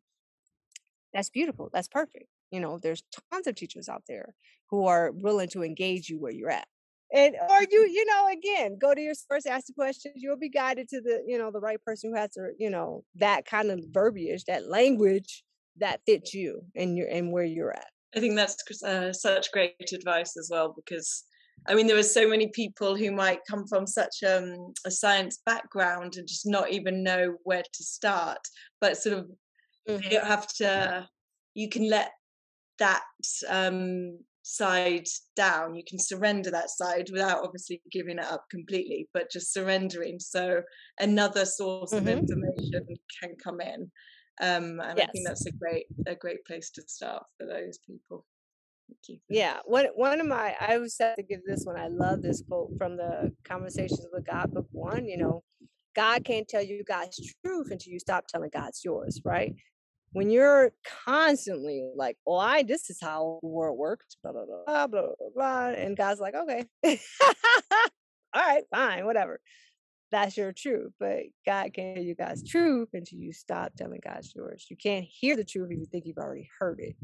That's 1.13 1.31
beautiful 1.31 1.71
that's 1.73 1.89
perfect 1.89 2.27
you 2.51 2.61
know 2.61 2.79
there's 2.79 3.03
tons 3.33 3.47
of 3.47 3.55
teachers 3.57 3.89
out 3.89 4.03
there 4.09 4.35
who 4.71 4.87
are 4.87 5.11
willing 5.13 5.49
to 5.49 5.63
engage 5.63 6.09
you 6.09 6.19
where 6.21 6.33
you're 6.33 6.51
at. 6.51 6.67
And 7.13 7.35
or 7.49 7.59
you 7.71 7.87
you 7.87 8.05
know 8.07 8.29
again 8.33 8.79
go 8.81 8.95
to 8.95 9.01
your 9.01 9.15
source 9.15 9.47
ask 9.47 9.67
the 9.67 9.73
questions 9.75 10.15
you'll 10.17 10.39
be 10.39 10.49
guided 10.49 10.89
to 10.89 11.01
the 11.01 11.23
you 11.27 11.39
know 11.39 11.51
the 11.51 11.61
right 11.61 11.83
person 11.85 12.11
who 12.11 12.17
has 12.17 12.31
to 12.33 12.51
you 12.59 12.71
know 12.71 13.05
that 13.17 13.45
kind 13.45 13.71
of 13.71 13.81
verbiage 13.93 14.45
that 14.47 14.69
language 14.69 15.45
that 15.77 16.01
fits 16.07 16.33
you 16.33 16.63
and 16.75 16.97
your 16.97 17.09
and 17.09 17.33
where 17.33 17.45
you're 17.45 17.73
at. 17.73 17.89
I 18.17 18.21
think 18.21 18.37
that's 18.37 18.83
uh, 18.83 19.13
such 19.13 19.51
great 19.53 19.93
advice 19.93 20.37
as 20.37 20.49
well 20.51 20.73
because 20.75 21.25
I 21.67 21.75
mean, 21.75 21.87
there 21.87 21.99
are 21.99 22.03
so 22.03 22.29
many 22.29 22.49
people 22.49 22.97
who 22.97 23.11
might 23.11 23.41
come 23.49 23.67
from 23.67 23.87
such 23.87 24.23
um, 24.27 24.73
a 24.85 24.91
science 24.91 25.41
background 25.47 26.17
and 26.17 26.29
just 26.29 26.47
not 26.47 26.71
even 26.71 27.03
know 27.03 27.37
where 27.45 27.63
to 27.63 27.85
start. 27.85 28.41
But 28.81 28.97
sort 28.99 29.19
of, 29.19 29.25
mm-hmm. 29.89 30.03
you 30.03 30.11
don't 30.11 30.27
have 30.27 30.47
to. 30.57 31.09
You 31.55 31.69
can 31.69 31.89
let 31.89 32.11
that 32.79 33.03
um, 33.49 34.19
side 34.43 35.07
down. 35.37 35.75
You 35.75 35.83
can 35.89 35.99
surrender 35.99 36.51
that 36.51 36.71
side 36.71 37.09
without 37.11 37.43
obviously 37.43 37.81
giving 37.91 38.19
it 38.19 38.25
up 38.25 38.45
completely, 38.51 39.09
but 39.15 39.31
just 39.31 39.53
surrendering. 39.53 40.19
So 40.21 40.63
another 41.01 41.45
source 41.47 41.93
mm-hmm. 41.93 42.09
of 42.09 42.19
information 42.19 42.87
can 43.21 43.37
come 43.43 43.61
in. 43.61 43.91
Um, 44.41 44.81
and 44.81 44.99
yes. 44.99 45.09
I 45.09 45.13
think 45.13 45.29
that's 45.29 45.47
a 45.47 45.53
great 45.53 45.87
a 46.07 46.15
great 46.15 46.45
place 46.45 46.71
to 46.71 46.83
start 46.87 47.25
for 47.39 47.47
those 47.47 47.79
people. 47.87 48.27
Yeah, 49.29 49.59
one 49.65 49.87
one 49.95 50.21
of 50.21 50.27
my 50.27 50.55
I 50.61 50.77
always 50.77 50.97
have 51.01 51.17
to 51.17 51.23
give 51.23 51.41
this 51.47 51.65
one. 51.65 51.77
I 51.77 51.89
love 51.89 52.23
this 52.23 52.43
quote 52.49 52.71
from 52.79 52.97
the 52.97 53.33
Conversations 53.45 54.07
with 54.13 54.27
God 54.27 54.53
book 54.53 54.67
one. 54.73 55.07
You 55.09 55.19
know, 55.19 55.43
God 55.95 56.25
can't 56.25 56.49
tell 56.49 56.63
you 56.63 56.85
God's 56.85 57.21
truth 57.45 57.71
until 57.71 57.93
you 57.93 57.99
stop 57.99 58.27
telling 58.27 58.51
God's 58.53 58.85
yours, 58.85 59.21
right? 59.25 59.55
When 60.13 60.31
you're 60.31 60.73
constantly 61.05 61.85
like, 61.97 62.17
"Oh, 62.27 62.37
I 62.37 62.63
this 62.63 62.91
is 62.91 62.99
how 63.01 63.39
the 63.43 63.49
world 63.49 63.79
works," 63.79 64.17
blah 64.23 64.33
blah 64.33 64.45
blah 64.47 64.87
blah 64.87 64.87
blah, 64.87 65.29
blah 65.35 65.69
and 65.71 65.97
God's 65.97 66.21
like, 66.21 66.35
"Okay, 66.35 66.65
all 66.85 66.99
right, 68.43 68.65
fine, 68.71 69.07
whatever." 69.07 69.41
That's 70.15 70.37
your 70.37 70.53
truth. 70.53 70.93
But 71.01 71.23
God 71.45 71.73
can't 71.75 71.97
tell 71.97 72.05
you 72.05 72.15
God's 72.15 72.49
truth 72.49 72.91
until 72.93 73.19
you 73.19 73.33
stop 73.33 73.75
telling 73.75 74.01
God's 74.03 74.33
yours. 74.35 74.67
You 74.71 74.77
can't 74.77 75.05
hear 75.05 75.37
the 75.37 75.45
truth 75.45 75.73
if 75.73 75.79
you 75.79 75.87
think 75.87 76.07
you've 76.07 76.19
already 76.19 76.49
heard 76.59 76.81
it. 76.81 76.95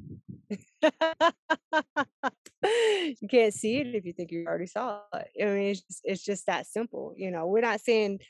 you 3.21 3.29
can't 3.29 3.53
see 3.53 3.79
it 3.79 3.97
if 3.97 4.05
you 4.05 4.13
think 4.13 4.31
you 4.31 4.47
already 4.47 4.67
saw 4.67 5.01
it. 5.15 5.29
I 5.43 5.47
mean, 5.47 5.71
it's 5.71 5.81
just, 5.81 6.01
it's 6.05 6.25
just 6.25 6.47
that 6.47 6.69
simple. 6.69 7.13
You 7.17 7.33
know, 7.33 7.49
we're 7.49 7.63
not 7.63 7.81
saying 7.81 8.21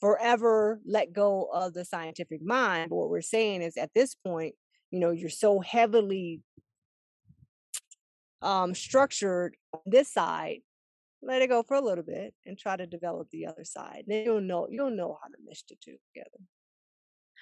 forever 0.00 0.80
let 0.86 1.12
go 1.12 1.50
of 1.52 1.74
the 1.74 1.84
scientific 1.84 2.42
mind. 2.42 2.88
But 2.88 2.96
what 2.96 3.10
we're 3.10 3.20
saying 3.20 3.60
is 3.60 3.76
at 3.76 3.92
this 3.94 4.14
point, 4.14 4.54
you 4.90 5.00
know, 5.00 5.10
you're 5.10 5.28
so 5.28 5.60
heavily 5.60 6.40
um 8.42 8.74
structured 8.74 9.54
on 9.74 9.80
this 9.84 10.10
side 10.10 10.60
let 11.22 11.42
it 11.42 11.48
go 11.48 11.62
for 11.62 11.76
a 11.76 11.80
little 11.80 12.04
bit 12.04 12.34
and 12.46 12.58
try 12.58 12.76
to 12.76 12.86
develop 12.86 13.28
the 13.30 13.46
other 13.46 13.64
side. 13.64 14.04
Then 14.06 14.24
you'll 14.24 14.40
know 14.40 14.66
you'll 14.70 14.90
know 14.90 15.18
how 15.22 15.28
to 15.28 15.36
mesh 15.46 15.62
the 15.68 15.76
two 15.82 15.96
together. 16.14 16.38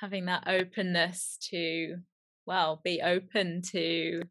having 0.00 0.26
that 0.26 0.44
openness 0.46 1.38
to 1.50 1.96
well 2.46 2.80
be 2.84 3.00
open 3.02 3.62
to 3.62 4.22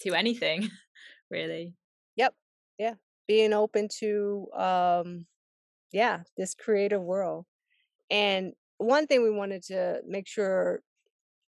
to 0.00 0.14
anything 0.14 0.68
really 1.30 1.74
yep 2.16 2.34
yeah 2.78 2.94
being 3.28 3.52
open 3.52 3.88
to 3.88 4.46
um 4.54 5.26
yeah 5.92 6.20
this 6.36 6.54
creative 6.54 7.02
world 7.02 7.44
and 8.10 8.52
one 8.78 9.06
thing 9.06 9.22
we 9.22 9.30
wanted 9.30 9.62
to 9.62 10.00
make 10.06 10.26
sure 10.26 10.80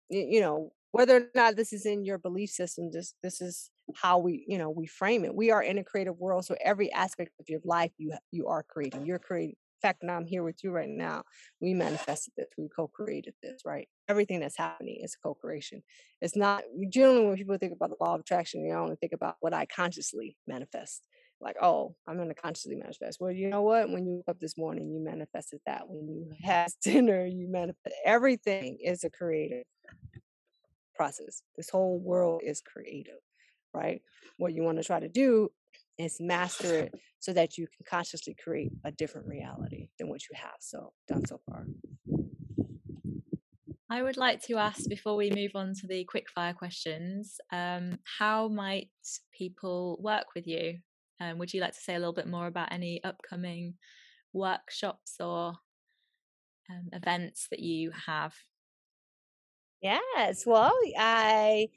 you 0.09 0.41
know 0.41 0.71
whether 0.93 1.17
or 1.17 1.27
not 1.35 1.57
this 1.57 1.73
is 1.73 1.85
in 1.85 2.05
your 2.05 2.19
belief 2.19 2.51
system 2.51 2.91
this 2.93 3.15
this 3.23 3.41
is 3.41 3.71
how 3.95 4.19
we 4.19 4.45
you 4.47 4.59
know 4.59 4.71
we 4.71 4.87
frame 4.87 5.25
it 5.25 5.35
we 5.35 5.51
are 5.51 5.63
in 5.63 5.79
a 5.79 5.85
creative 5.85 6.19
world 6.19 6.45
so 6.45 6.55
every 6.63 6.93
aspect 6.93 7.31
of 7.41 7.49
your 7.49 7.61
life 7.65 7.93
you 7.97 8.13
you 8.31 8.47
are 8.47 8.63
creating 8.63 9.07
you're 9.07 9.19
creating 9.19 9.57
in 9.79 9.89
fact 9.89 10.03
now 10.03 10.17
I'm 10.17 10.27
here 10.27 10.43
with 10.43 10.65
you 10.65 10.73
right 10.73 10.89
now, 10.89 11.23
we 11.61 11.73
manifested 11.73 12.33
this, 12.37 12.49
we 12.57 12.69
co-created 12.69 13.35
this, 13.43 13.63
right? 13.65 13.89
Everything 14.09 14.41
that's 14.41 14.59
happening 14.59 14.99
is 15.03 15.15
co-creation. 15.15 15.83
It's 16.21 16.37
not 16.37 16.65
generally 16.91 17.27
when 17.27 17.37
people 17.37 17.57
think 17.59 17.73
about 17.73 17.91
the 17.91 18.05
law 18.05 18.15
of 18.15 18.21
attraction, 18.23 18.67
they 18.67 18.75
only 18.75 18.97
think 18.97 19.13
about 19.13 19.37
what 19.39 19.55
I 19.55 19.67
consciously 19.67 20.37
manifest. 20.49 21.07
Like, 21.41 21.57
oh, 21.63 21.95
I'm 22.09 22.19
gonna 22.19 22.35
consciously 22.35 22.75
manifest. 22.75 23.19
Well, 23.21 23.31
you 23.31 23.49
know 23.49 23.63
what? 23.63 23.89
When 23.89 24.05
you 24.05 24.15
woke 24.15 24.29
up 24.29 24.41
this 24.41 24.59
morning, 24.59 24.91
you 24.91 24.99
manifested 24.99 25.61
that. 25.67 25.89
When 25.89 26.09
you 26.09 26.33
had 26.43 26.73
dinner, 26.83 27.25
you 27.25 27.47
manifest. 27.49 27.95
Everything 28.05 28.79
is 28.83 29.05
a 29.05 29.11
creative 29.11 29.63
process. 30.97 31.43
This 31.57 31.71
whole 31.71 32.01
world 32.01 32.43
is 32.45 32.61
creative, 32.61 33.21
right? 33.75 34.03
What 34.37 34.55
you 34.55 34.63
want 34.63 34.79
to 34.79 34.85
try 34.85 35.01
to 35.01 35.09
do 35.09 35.51
is 35.99 36.19
master 36.21 36.75
it 36.75 36.95
so 37.19 37.33
that 37.33 37.59
you 37.59 37.67
can 37.67 37.85
consciously 37.89 38.37
create 38.43 38.71
a 38.85 38.93
different 38.93 39.27
reality 39.27 39.89
than 39.99 40.09
what 40.09 40.23
you 40.31 40.37
have 40.37 40.57
so 40.61 40.93
done 41.09 41.27
so 41.27 41.41
far. 41.49 41.67
I 43.91 44.03
would 44.03 44.19
like 44.19 44.43
to 44.43 44.59
ask 44.59 44.87
before 44.89 45.17
we 45.17 45.31
move 45.31 45.53
on 45.55 45.73
to 45.81 45.87
the 45.87 46.05
quick 46.05 46.29
fire 46.29 46.53
questions, 46.53 47.39
um, 47.51 47.99
how 48.19 48.49
might 48.49 48.91
people 49.37 49.99
work 50.01 50.27
with 50.35 50.47
you? 50.47 50.79
Um, 51.21 51.39
would 51.39 51.53
you 51.53 51.61
like 51.61 51.73
to 51.73 51.81
say 51.81 51.95
a 51.95 51.99
little 51.99 52.13
bit 52.13 52.29
more 52.29 52.47
about 52.47 52.71
any 52.71 53.03
upcoming 53.03 53.75
workshops 54.33 55.17
or 55.21 55.55
um, 56.71 56.89
events 56.93 57.49
that 57.51 57.61
you 57.61 57.91
have? 58.07 58.35
Yes, 59.81 60.45
well, 60.45 60.77
I 60.99 61.69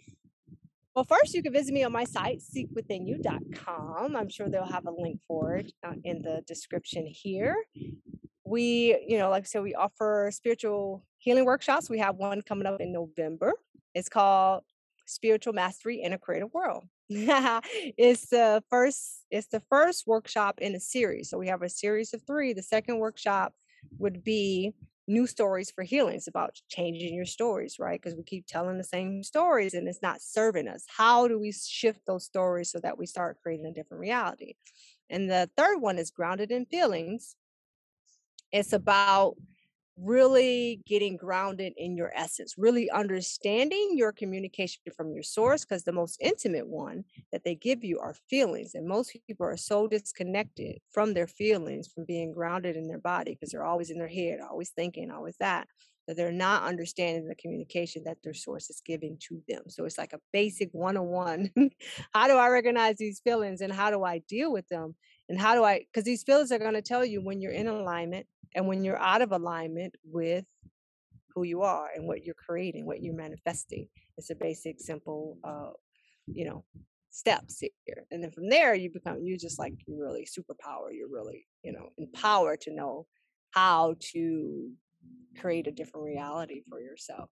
well, 0.95 1.05
first, 1.05 1.33
you 1.33 1.41
can 1.41 1.53
visit 1.53 1.73
me 1.73 1.83
on 1.83 1.91
my 1.91 2.03
site, 2.03 2.41
seekwithinyou.com. 2.41 4.15
I'm 4.15 4.29
sure 4.29 4.49
they'll 4.49 4.65
have 4.65 4.87
a 4.87 4.91
link 4.91 5.21
for 5.27 5.55
it 5.55 5.71
uh, 5.85 5.93
in 6.03 6.21
the 6.21 6.43
description 6.47 7.05
here. 7.07 7.55
We, 8.43 9.01
you 9.07 9.17
know, 9.17 9.29
like 9.29 9.43
I 9.43 9.45
said, 9.45 9.63
we 9.63 9.73
offer 9.73 10.29
spiritual 10.33 11.05
healing 11.17 11.45
workshops. 11.45 11.89
We 11.89 11.99
have 11.99 12.17
one 12.17 12.41
coming 12.41 12.65
up 12.65 12.81
in 12.81 12.91
November. 12.91 13.53
It's 13.93 14.09
called 14.09 14.63
Spiritual 15.05 15.53
Mastery 15.53 16.01
in 16.01 16.11
a 16.11 16.17
Creative 16.17 16.53
World. 16.53 16.85
it's 17.09 18.27
the 18.29 18.63
first 18.69 19.25
it's 19.29 19.47
the 19.47 19.61
first 19.69 20.07
workshop 20.07 20.59
in 20.59 20.75
a 20.75 20.79
series. 20.79 21.29
So 21.29 21.37
we 21.37 21.47
have 21.47 21.61
a 21.61 21.69
series 21.69 22.13
of 22.13 22.21
3. 22.25 22.53
The 22.53 22.63
second 22.63 22.99
workshop 22.99 23.53
would 23.97 24.23
be 24.23 24.73
new 25.07 25.27
stories 25.27 25.71
for 25.71 25.83
healing. 25.83 26.15
It's 26.15 26.27
about 26.27 26.59
changing 26.69 27.13
your 27.13 27.25
stories, 27.25 27.77
right? 27.79 28.01
Because 28.01 28.15
we 28.15 28.23
keep 28.23 28.45
telling 28.47 28.77
the 28.77 28.83
same 28.83 29.23
stories 29.23 29.73
and 29.73 29.87
it's 29.87 30.01
not 30.01 30.21
serving 30.21 30.67
us. 30.67 30.85
How 30.87 31.27
do 31.27 31.39
we 31.39 31.51
shift 31.51 32.01
those 32.05 32.25
stories 32.25 32.71
so 32.71 32.79
that 32.79 32.97
we 32.97 33.05
start 33.05 33.39
creating 33.41 33.65
a 33.65 33.73
different 33.73 34.01
reality? 34.01 34.55
And 35.09 35.29
the 35.29 35.49
third 35.57 35.81
one 35.81 35.97
is 35.97 36.11
grounded 36.11 36.51
in 36.51 36.65
feelings. 36.65 37.35
It's 38.51 38.73
about 38.73 39.35
really 39.97 40.81
getting 40.85 41.17
grounded 41.17 41.73
in 41.77 41.95
your 41.95 42.11
essence, 42.15 42.55
really 42.57 42.89
understanding 42.89 43.91
your 43.93 44.11
communication 44.11 44.81
from 44.95 45.11
your 45.11 45.23
source, 45.23 45.63
because 45.63 45.83
the 45.83 45.91
most 45.91 46.17
intimate 46.21 46.67
one 46.67 47.03
that 47.31 47.43
they 47.43 47.55
give 47.55 47.83
you 47.83 47.99
are 47.99 48.15
feelings. 48.29 48.73
And 48.73 48.87
most 48.87 49.15
people 49.27 49.45
are 49.45 49.57
so 49.57 49.87
disconnected 49.87 50.79
from 50.91 51.13
their 51.13 51.27
feelings, 51.27 51.87
from 51.87 52.05
being 52.05 52.31
grounded 52.31 52.75
in 52.75 52.87
their 52.87 52.99
body, 52.99 53.33
because 53.33 53.51
they're 53.51 53.65
always 53.65 53.89
in 53.89 53.99
their 53.99 54.07
head, 54.07 54.39
always 54.39 54.71
thinking, 54.71 55.11
always 55.11 55.35
that, 55.39 55.67
that 56.07 56.17
they're 56.17 56.31
not 56.31 56.63
understanding 56.63 57.27
the 57.27 57.35
communication 57.35 58.03
that 58.05 58.17
their 58.23 58.33
source 58.33 58.69
is 58.69 58.81
giving 58.83 59.17
to 59.27 59.41
them. 59.47 59.63
So 59.67 59.85
it's 59.85 59.99
like 59.99 60.13
a 60.13 60.19
basic 60.33 60.69
one 60.71 60.97
on 60.97 61.07
one. 61.07 61.51
How 62.13 62.27
do 62.27 62.33
I 62.37 62.47
recognize 62.49 62.97
these 62.97 63.19
feelings 63.19 63.61
and 63.61 63.71
how 63.71 63.91
do 63.91 64.03
I 64.03 64.19
deal 64.27 64.51
with 64.51 64.67
them? 64.67 64.95
And 65.31 65.39
how 65.39 65.55
do 65.55 65.63
I, 65.63 65.79
because 65.79 66.03
these 66.03 66.23
feelings 66.23 66.51
are 66.51 66.59
going 66.59 66.73
to 66.73 66.81
tell 66.81 67.05
you 67.05 67.21
when 67.21 67.39
you're 67.39 67.53
in 67.53 67.67
alignment 67.67 68.27
and 68.53 68.67
when 68.67 68.83
you're 68.83 68.99
out 68.99 69.21
of 69.21 69.31
alignment 69.31 69.95
with 70.03 70.43
who 71.33 71.43
you 71.43 71.61
are 71.61 71.87
and 71.95 72.05
what 72.05 72.25
you're 72.25 72.35
creating, 72.35 72.85
what 72.85 73.01
you're 73.01 73.15
manifesting. 73.15 73.87
It's 74.17 74.29
a 74.29 74.35
basic, 74.35 74.81
simple, 74.81 75.37
uh, 75.45 75.69
you 76.27 76.43
know, 76.43 76.65
steps 77.11 77.61
here. 77.61 78.05
And 78.11 78.21
then 78.21 78.31
from 78.31 78.49
there, 78.49 78.75
you 78.75 78.91
become, 78.91 79.21
you 79.23 79.37
just 79.37 79.57
like, 79.57 79.71
you're 79.87 80.05
really 80.05 80.27
superpower. 80.27 80.89
You're 80.91 81.07
really, 81.07 81.47
you 81.63 81.71
know, 81.71 81.93
empowered 81.97 82.59
to 82.61 82.75
know 82.75 83.07
how 83.51 83.95
to 84.11 84.69
create 85.39 85.67
a 85.67 85.71
different 85.71 86.07
reality 86.07 86.63
for 86.69 86.81
yourself 86.81 87.29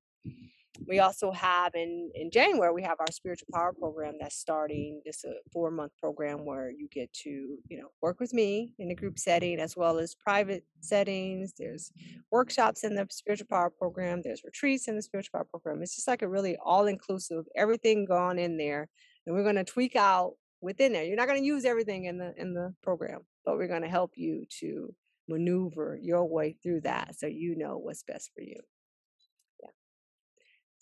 we 0.88 1.00
also 1.00 1.32
have 1.32 1.74
in 1.76 2.12
in 2.16 2.32
january 2.32 2.74
we 2.74 2.84
have 2.84 3.00
our 3.00 3.12
spiritual 3.12 3.48
power 3.54 3.74
program 3.74 4.16
that's 4.20 4.38
starting. 4.38 5.02
This 5.06 5.24
a 5.26 5.34
four 5.52 5.72
month 5.72 5.92
program 6.00 6.46
where 6.46 6.72
you 6.72 6.88
get 6.92 7.12
to 7.24 7.30
you 7.30 7.78
know 7.78 7.90
work 8.02 8.20
with 8.20 8.34
me 8.34 8.74
in 8.80 8.92
a 8.92 8.96
group 8.96 9.20
setting 9.20 9.60
as 9.60 9.76
well 9.76 10.00
as 10.00 10.16
private 10.16 10.64
settings. 10.82 11.54
There's 11.58 11.92
workshops 12.32 12.84
in 12.84 12.96
the 12.96 13.08
spiritual 13.10 13.48
power 13.50 13.70
program. 13.70 14.22
There's 14.24 14.44
retreats 14.44 14.88
in 14.88 14.96
the 14.96 15.02
spiritual 15.02 15.32
power 15.34 15.48
program. 15.50 15.82
It's 15.82 15.96
just 15.96 16.08
like 16.08 16.22
a 16.22 16.30
really 16.30 16.58
all 16.64 16.88
inclusive 16.88 17.46
everything 17.56 18.06
gone 18.06 18.40
in 18.40 18.58
there 18.58 18.88
and 19.26 19.36
we're 19.36 19.44
going 19.44 19.56
to 19.56 19.64
tweak 19.64 19.96
out 19.96 20.34
within 20.62 20.94
there. 20.94 21.04
You're 21.04 21.18
not 21.18 21.28
going 21.28 21.42
to 21.42 21.46
use 21.46 21.66
everything 21.66 22.06
in 22.06 22.18
the 22.18 22.34
in 22.38 22.54
the 22.54 22.74
program 22.82 23.22
but 23.50 23.58
we're 23.58 23.68
going 23.68 23.82
to 23.82 23.90
help 23.90 24.12
you 24.16 24.46
to 24.60 24.94
maneuver 25.28 25.98
your 26.02 26.26
way 26.26 26.56
through 26.62 26.82
that 26.82 27.16
so 27.18 27.26
you 27.26 27.56
know 27.56 27.78
what's 27.78 28.04
best 28.04 28.32
for 28.36 28.42
you 28.42 28.60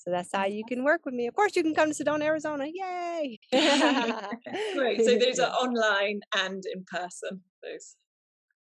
so 0.07 0.11
that's 0.11 0.29
how 0.33 0.45
you 0.45 0.63
can 0.65 0.85
work 0.85 1.01
with 1.03 1.13
me. 1.13 1.27
Of 1.27 1.35
course, 1.35 1.53
you 1.57 1.63
can 1.63 1.75
come 1.75 1.91
to 1.91 2.03
Sedona, 2.03 2.23
Arizona. 2.23 2.65
Yay! 2.65 3.37
Great. 3.51 5.03
So 5.03 5.17
those 5.19 5.37
are 5.37 5.51
online 5.61 6.21
and 6.33 6.63
in 6.73 6.85
person. 6.85 7.41
Those 7.61 7.97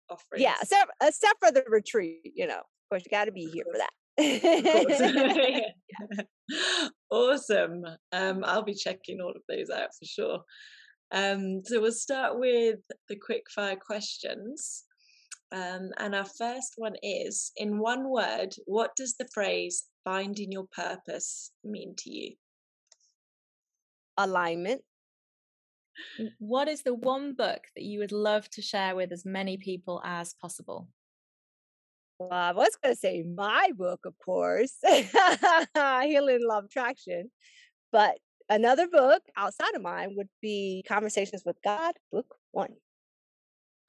offerings. 0.09 0.41
Yeah, 0.41 0.55
except, 0.61 0.91
except 1.03 1.35
for 1.43 1.51
the 1.51 1.65
retreat. 1.67 2.31
You 2.35 2.47
know, 2.47 2.59
of 2.59 2.89
course, 2.89 3.03
you 3.03 3.11
got 3.11 3.25
to 3.25 3.33
be 3.33 3.49
here 3.51 3.65
for 3.69 3.77
that. 3.77 5.73
awesome. 7.11 7.83
Um, 8.13 8.45
I'll 8.45 8.63
be 8.63 8.73
checking 8.73 9.19
all 9.19 9.31
of 9.31 9.41
those 9.49 9.69
out 9.69 9.89
for 9.99 10.05
sure. 10.05 10.39
Um, 11.11 11.63
so 11.65 11.81
we'll 11.81 11.91
start 11.91 12.39
with 12.39 12.79
the 13.09 13.17
quick 13.17 13.43
fire 13.53 13.75
questions. 13.75 14.85
Um, 15.51 15.89
and 15.97 16.15
our 16.15 16.25
first 16.37 16.75
one 16.77 16.95
is 17.03 17.51
in 17.57 17.77
one 17.77 18.09
word, 18.09 18.55
what 18.67 18.95
does 18.95 19.15
the 19.17 19.27
phrase 19.33 19.83
finding 20.05 20.51
your 20.51 20.67
purpose 20.71 21.51
mean 21.63 21.95
to 21.97 22.09
you? 22.09 22.35
Alignment. 24.17 24.81
What 26.39 26.67
is 26.69 26.83
the 26.83 26.93
one 26.93 27.33
book 27.33 27.61
that 27.75 27.83
you 27.83 27.99
would 27.99 28.11
love 28.11 28.49
to 28.51 28.61
share 28.61 28.95
with 28.95 29.11
as 29.11 29.25
many 29.25 29.57
people 29.57 30.01
as 30.05 30.33
possible? 30.33 30.87
Well, 32.19 32.31
I 32.31 32.53
was 32.53 32.77
going 32.81 32.95
to 32.95 32.99
say 32.99 33.23
my 33.23 33.71
book, 33.75 34.01
of 34.05 34.13
course, 34.23 34.73
Healing 34.83 36.47
Love 36.47 36.65
Attraction. 36.65 37.29
But 37.91 38.17
another 38.49 38.87
book 38.87 39.21
outside 39.35 39.75
of 39.75 39.81
mine 39.81 40.13
would 40.15 40.29
be 40.41 40.85
Conversations 40.87 41.43
with 41.45 41.57
God, 41.63 41.95
Book 42.11 42.35
One. 42.51 42.75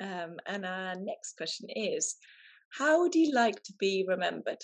Um, 0.01 0.37
and 0.47 0.67
our 0.67 0.95
next 0.97 1.37
question 1.37 1.69
is 1.71 2.17
How 2.71 3.03
would 3.03 3.15
you 3.15 3.33
like 3.33 3.63
to 3.63 3.73
be 3.79 4.05
remembered? 4.07 4.63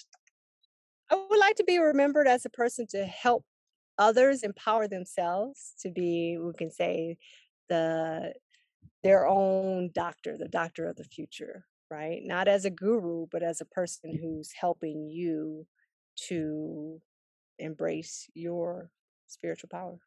I 1.12 1.26
would 1.28 1.38
like 1.38 1.56
to 1.56 1.64
be 1.64 1.78
remembered 1.78 2.26
as 2.26 2.46
a 2.46 2.50
person 2.50 2.86
to 2.88 3.04
help 3.04 3.44
others 3.98 4.42
empower 4.42 4.88
themselves 4.88 5.74
to 5.80 5.90
be, 5.90 6.38
we 6.38 6.52
can 6.54 6.70
say, 6.70 7.18
the 7.68 8.34
their 9.02 9.26
own 9.26 9.90
doctor, 9.94 10.38
the 10.38 10.48
doctor 10.48 10.88
of 10.88 10.96
the 10.96 11.04
future, 11.04 11.66
right? 11.90 12.20
Not 12.24 12.48
as 12.48 12.64
a 12.64 12.70
guru, 12.70 13.26
but 13.30 13.42
as 13.42 13.60
a 13.60 13.66
person 13.66 14.16
who's 14.16 14.52
helping 14.52 15.08
you 15.10 15.66
to 16.28 17.00
embrace 17.58 18.30
your 18.34 18.90
spiritual 19.26 19.68
power. 19.70 19.98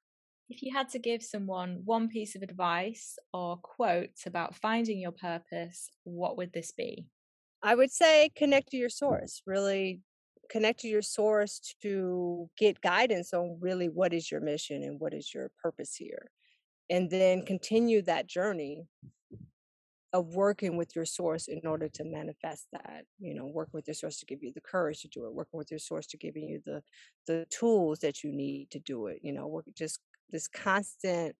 If 0.49 0.63
you 0.63 0.73
had 0.73 0.89
to 0.89 0.99
give 0.99 1.23
someone 1.23 1.81
one 1.85 2.07
piece 2.07 2.35
of 2.35 2.41
advice 2.41 3.17
or 3.33 3.57
quotes 3.57 4.25
about 4.25 4.55
finding 4.55 4.99
your 4.99 5.11
purpose, 5.11 5.89
what 6.03 6.37
would 6.37 6.53
this 6.53 6.71
be? 6.71 7.05
I 7.61 7.75
would 7.75 7.91
say 7.91 8.31
connect 8.35 8.71
to 8.71 8.77
your 8.77 8.89
source. 8.89 9.41
Really 9.45 10.01
connect 10.49 10.79
to 10.81 10.87
your 10.87 11.01
source 11.01 11.75
to 11.81 12.49
get 12.57 12.81
guidance 12.81 13.33
on 13.33 13.57
really 13.59 13.87
what 13.87 14.13
is 14.13 14.31
your 14.31 14.41
mission 14.41 14.83
and 14.83 14.99
what 14.99 15.13
is 15.13 15.33
your 15.33 15.51
purpose 15.61 15.95
here 15.95 16.31
and 16.89 17.09
then 17.09 17.45
continue 17.45 18.01
that 18.01 18.27
journey 18.27 18.85
of 20.13 20.33
working 20.35 20.77
with 20.77 20.95
your 20.95 21.05
source 21.05 21.49
in 21.49 21.67
order 21.67 21.89
to 21.89 22.05
manifest 22.05 22.67
that 22.71 23.03
you 23.19 23.33
know 23.33 23.45
working 23.45 23.73
with 23.73 23.87
your 23.87 23.95
source 23.95 24.17
to 24.19 24.25
give 24.25 24.41
you 24.41 24.51
the 24.53 24.61
courage 24.61 25.01
to 25.01 25.07
do 25.09 25.25
it 25.25 25.33
working 25.33 25.57
with 25.57 25.69
your 25.69 25.79
source 25.79 26.07
to 26.07 26.17
giving 26.17 26.47
you 26.47 26.61
the 26.65 26.81
the 27.27 27.45
tools 27.49 27.99
that 27.99 28.23
you 28.23 28.31
need 28.31 28.69
to 28.71 28.79
do 28.79 29.07
it 29.07 29.19
you 29.23 29.33
know 29.33 29.47
work 29.47 29.65
just 29.75 29.99
this 30.31 30.47
constant 30.47 31.35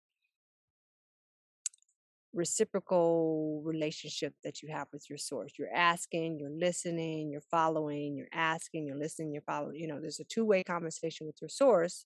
reciprocal 2.35 3.61
relationship 3.63 4.33
that 4.43 4.61
you 4.61 4.69
have 4.69 4.87
with 4.91 5.09
your 5.09 5.17
source 5.17 5.53
you're 5.57 5.73
asking 5.73 6.37
you're 6.39 6.49
listening 6.49 7.31
you're 7.31 7.41
following 7.49 8.15
you're 8.15 8.27
asking 8.33 8.85
you're 8.85 8.97
listening 8.97 9.31
you're 9.31 9.41
following 9.41 9.75
you 9.75 9.87
know 9.87 9.99
there's 10.01 10.19
a 10.19 10.25
two-way 10.25 10.63
conversation 10.63 11.25
with 11.25 11.37
your 11.41 11.49
source 11.49 12.05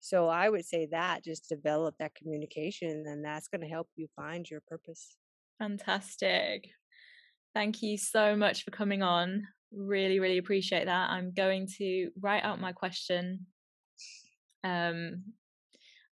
so 0.00 0.28
i 0.28 0.48
would 0.48 0.64
say 0.64 0.86
that 0.90 1.24
just 1.24 1.48
develop 1.48 1.94
that 1.98 2.14
communication 2.14 3.04
and 3.06 3.24
that's 3.24 3.48
going 3.48 3.60
to 3.60 3.68
help 3.68 3.88
you 3.96 4.08
find 4.16 4.50
your 4.50 4.60
purpose 4.66 5.16
Fantastic. 5.58 6.70
Thank 7.54 7.82
you 7.82 7.98
so 7.98 8.36
much 8.36 8.64
for 8.64 8.70
coming 8.70 9.02
on. 9.02 9.42
Really, 9.72 10.20
really 10.20 10.38
appreciate 10.38 10.86
that. 10.86 11.10
I'm 11.10 11.32
going 11.32 11.66
to 11.78 12.10
write 12.20 12.44
out 12.44 12.60
my 12.60 12.72
question 12.72 13.46
um, 14.62 15.24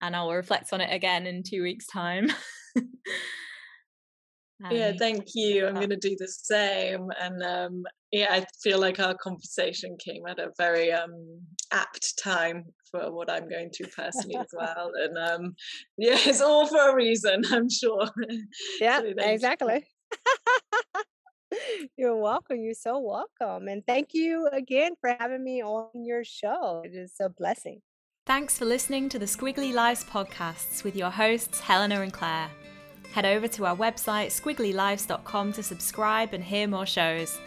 and 0.02 0.16
I'll 0.16 0.32
reflect 0.32 0.74
on 0.74 0.82
it 0.82 0.94
again 0.94 1.28
in 1.28 1.44
two 1.44 1.62
weeks' 1.62 1.86
time. 1.86 2.32
yeah, 4.72 4.94
thank 4.98 5.26
you. 5.34 5.68
I'm 5.68 5.76
going 5.76 5.90
to 5.90 5.98
do 5.98 6.16
the 6.18 6.28
same. 6.28 7.10
And 7.20 7.44
um, 7.44 7.84
yeah, 8.12 8.28
I 8.32 8.46
feel 8.64 8.80
like 8.80 9.00
our 9.00 9.16
conversation 9.16 9.98
came 10.04 10.26
at 10.28 10.40
a 10.40 10.52
very 10.58 10.92
um, 10.92 11.42
apt 11.72 12.18
time 12.18 12.64
for 12.90 13.12
what 13.12 13.30
I'm 13.30 13.50
going 13.50 13.70
through 13.72 13.88
personally 13.88 14.38
as 14.38 14.48
well. 14.54 14.92
And 14.96 15.18
um, 15.18 15.56
yeah, 15.98 16.18
it's 16.18 16.42
all 16.42 16.68
for 16.68 16.92
a 16.92 16.96
reason, 16.96 17.44
I'm 17.52 17.70
sure. 17.70 18.10
Yeah, 18.80 19.00
so 19.00 19.14
exactly. 19.18 19.86
You're 21.98 22.16
welcome. 22.18 22.62
You're 22.62 22.74
so 22.74 23.00
welcome. 23.00 23.68
And 23.68 23.86
thank 23.86 24.10
you 24.14 24.48
again 24.52 24.94
for 25.00 25.16
having 25.20 25.44
me 25.44 25.62
on 25.62 25.90
your 25.94 26.24
show. 26.24 26.82
It 26.86 26.96
is 26.96 27.14
a 27.22 27.30
blessing. 27.30 27.82
Thanks 28.26 28.58
for 28.58 28.66
listening 28.66 29.08
to 29.10 29.20
the 29.20 29.26
Squiggly 29.26 29.74
Lives 29.74 30.04
podcasts 30.04 30.84
with 30.84 30.96
your 30.96 31.12
hosts, 31.12 31.60
Helena 31.60 32.02
and 32.02 32.12
Claire. 32.12 32.50
Head 33.16 33.26
over 33.26 33.48
to 33.48 33.66
our 33.66 33.78
website, 33.78 34.28
squigglylives.com, 34.28 35.54
to 35.54 35.64
subscribe 35.64 36.34
and 36.34 36.44
hear 36.44 36.68
more 36.68 36.86
shows. 36.86 37.40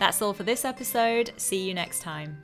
That's 0.00 0.20
all 0.20 0.32
for 0.32 0.42
this 0.42 0.64
episode. 0.64 1.30
See 1.36 1.68
you 1.68 1.74
next 1.74 2.00
time. 2.00 2.38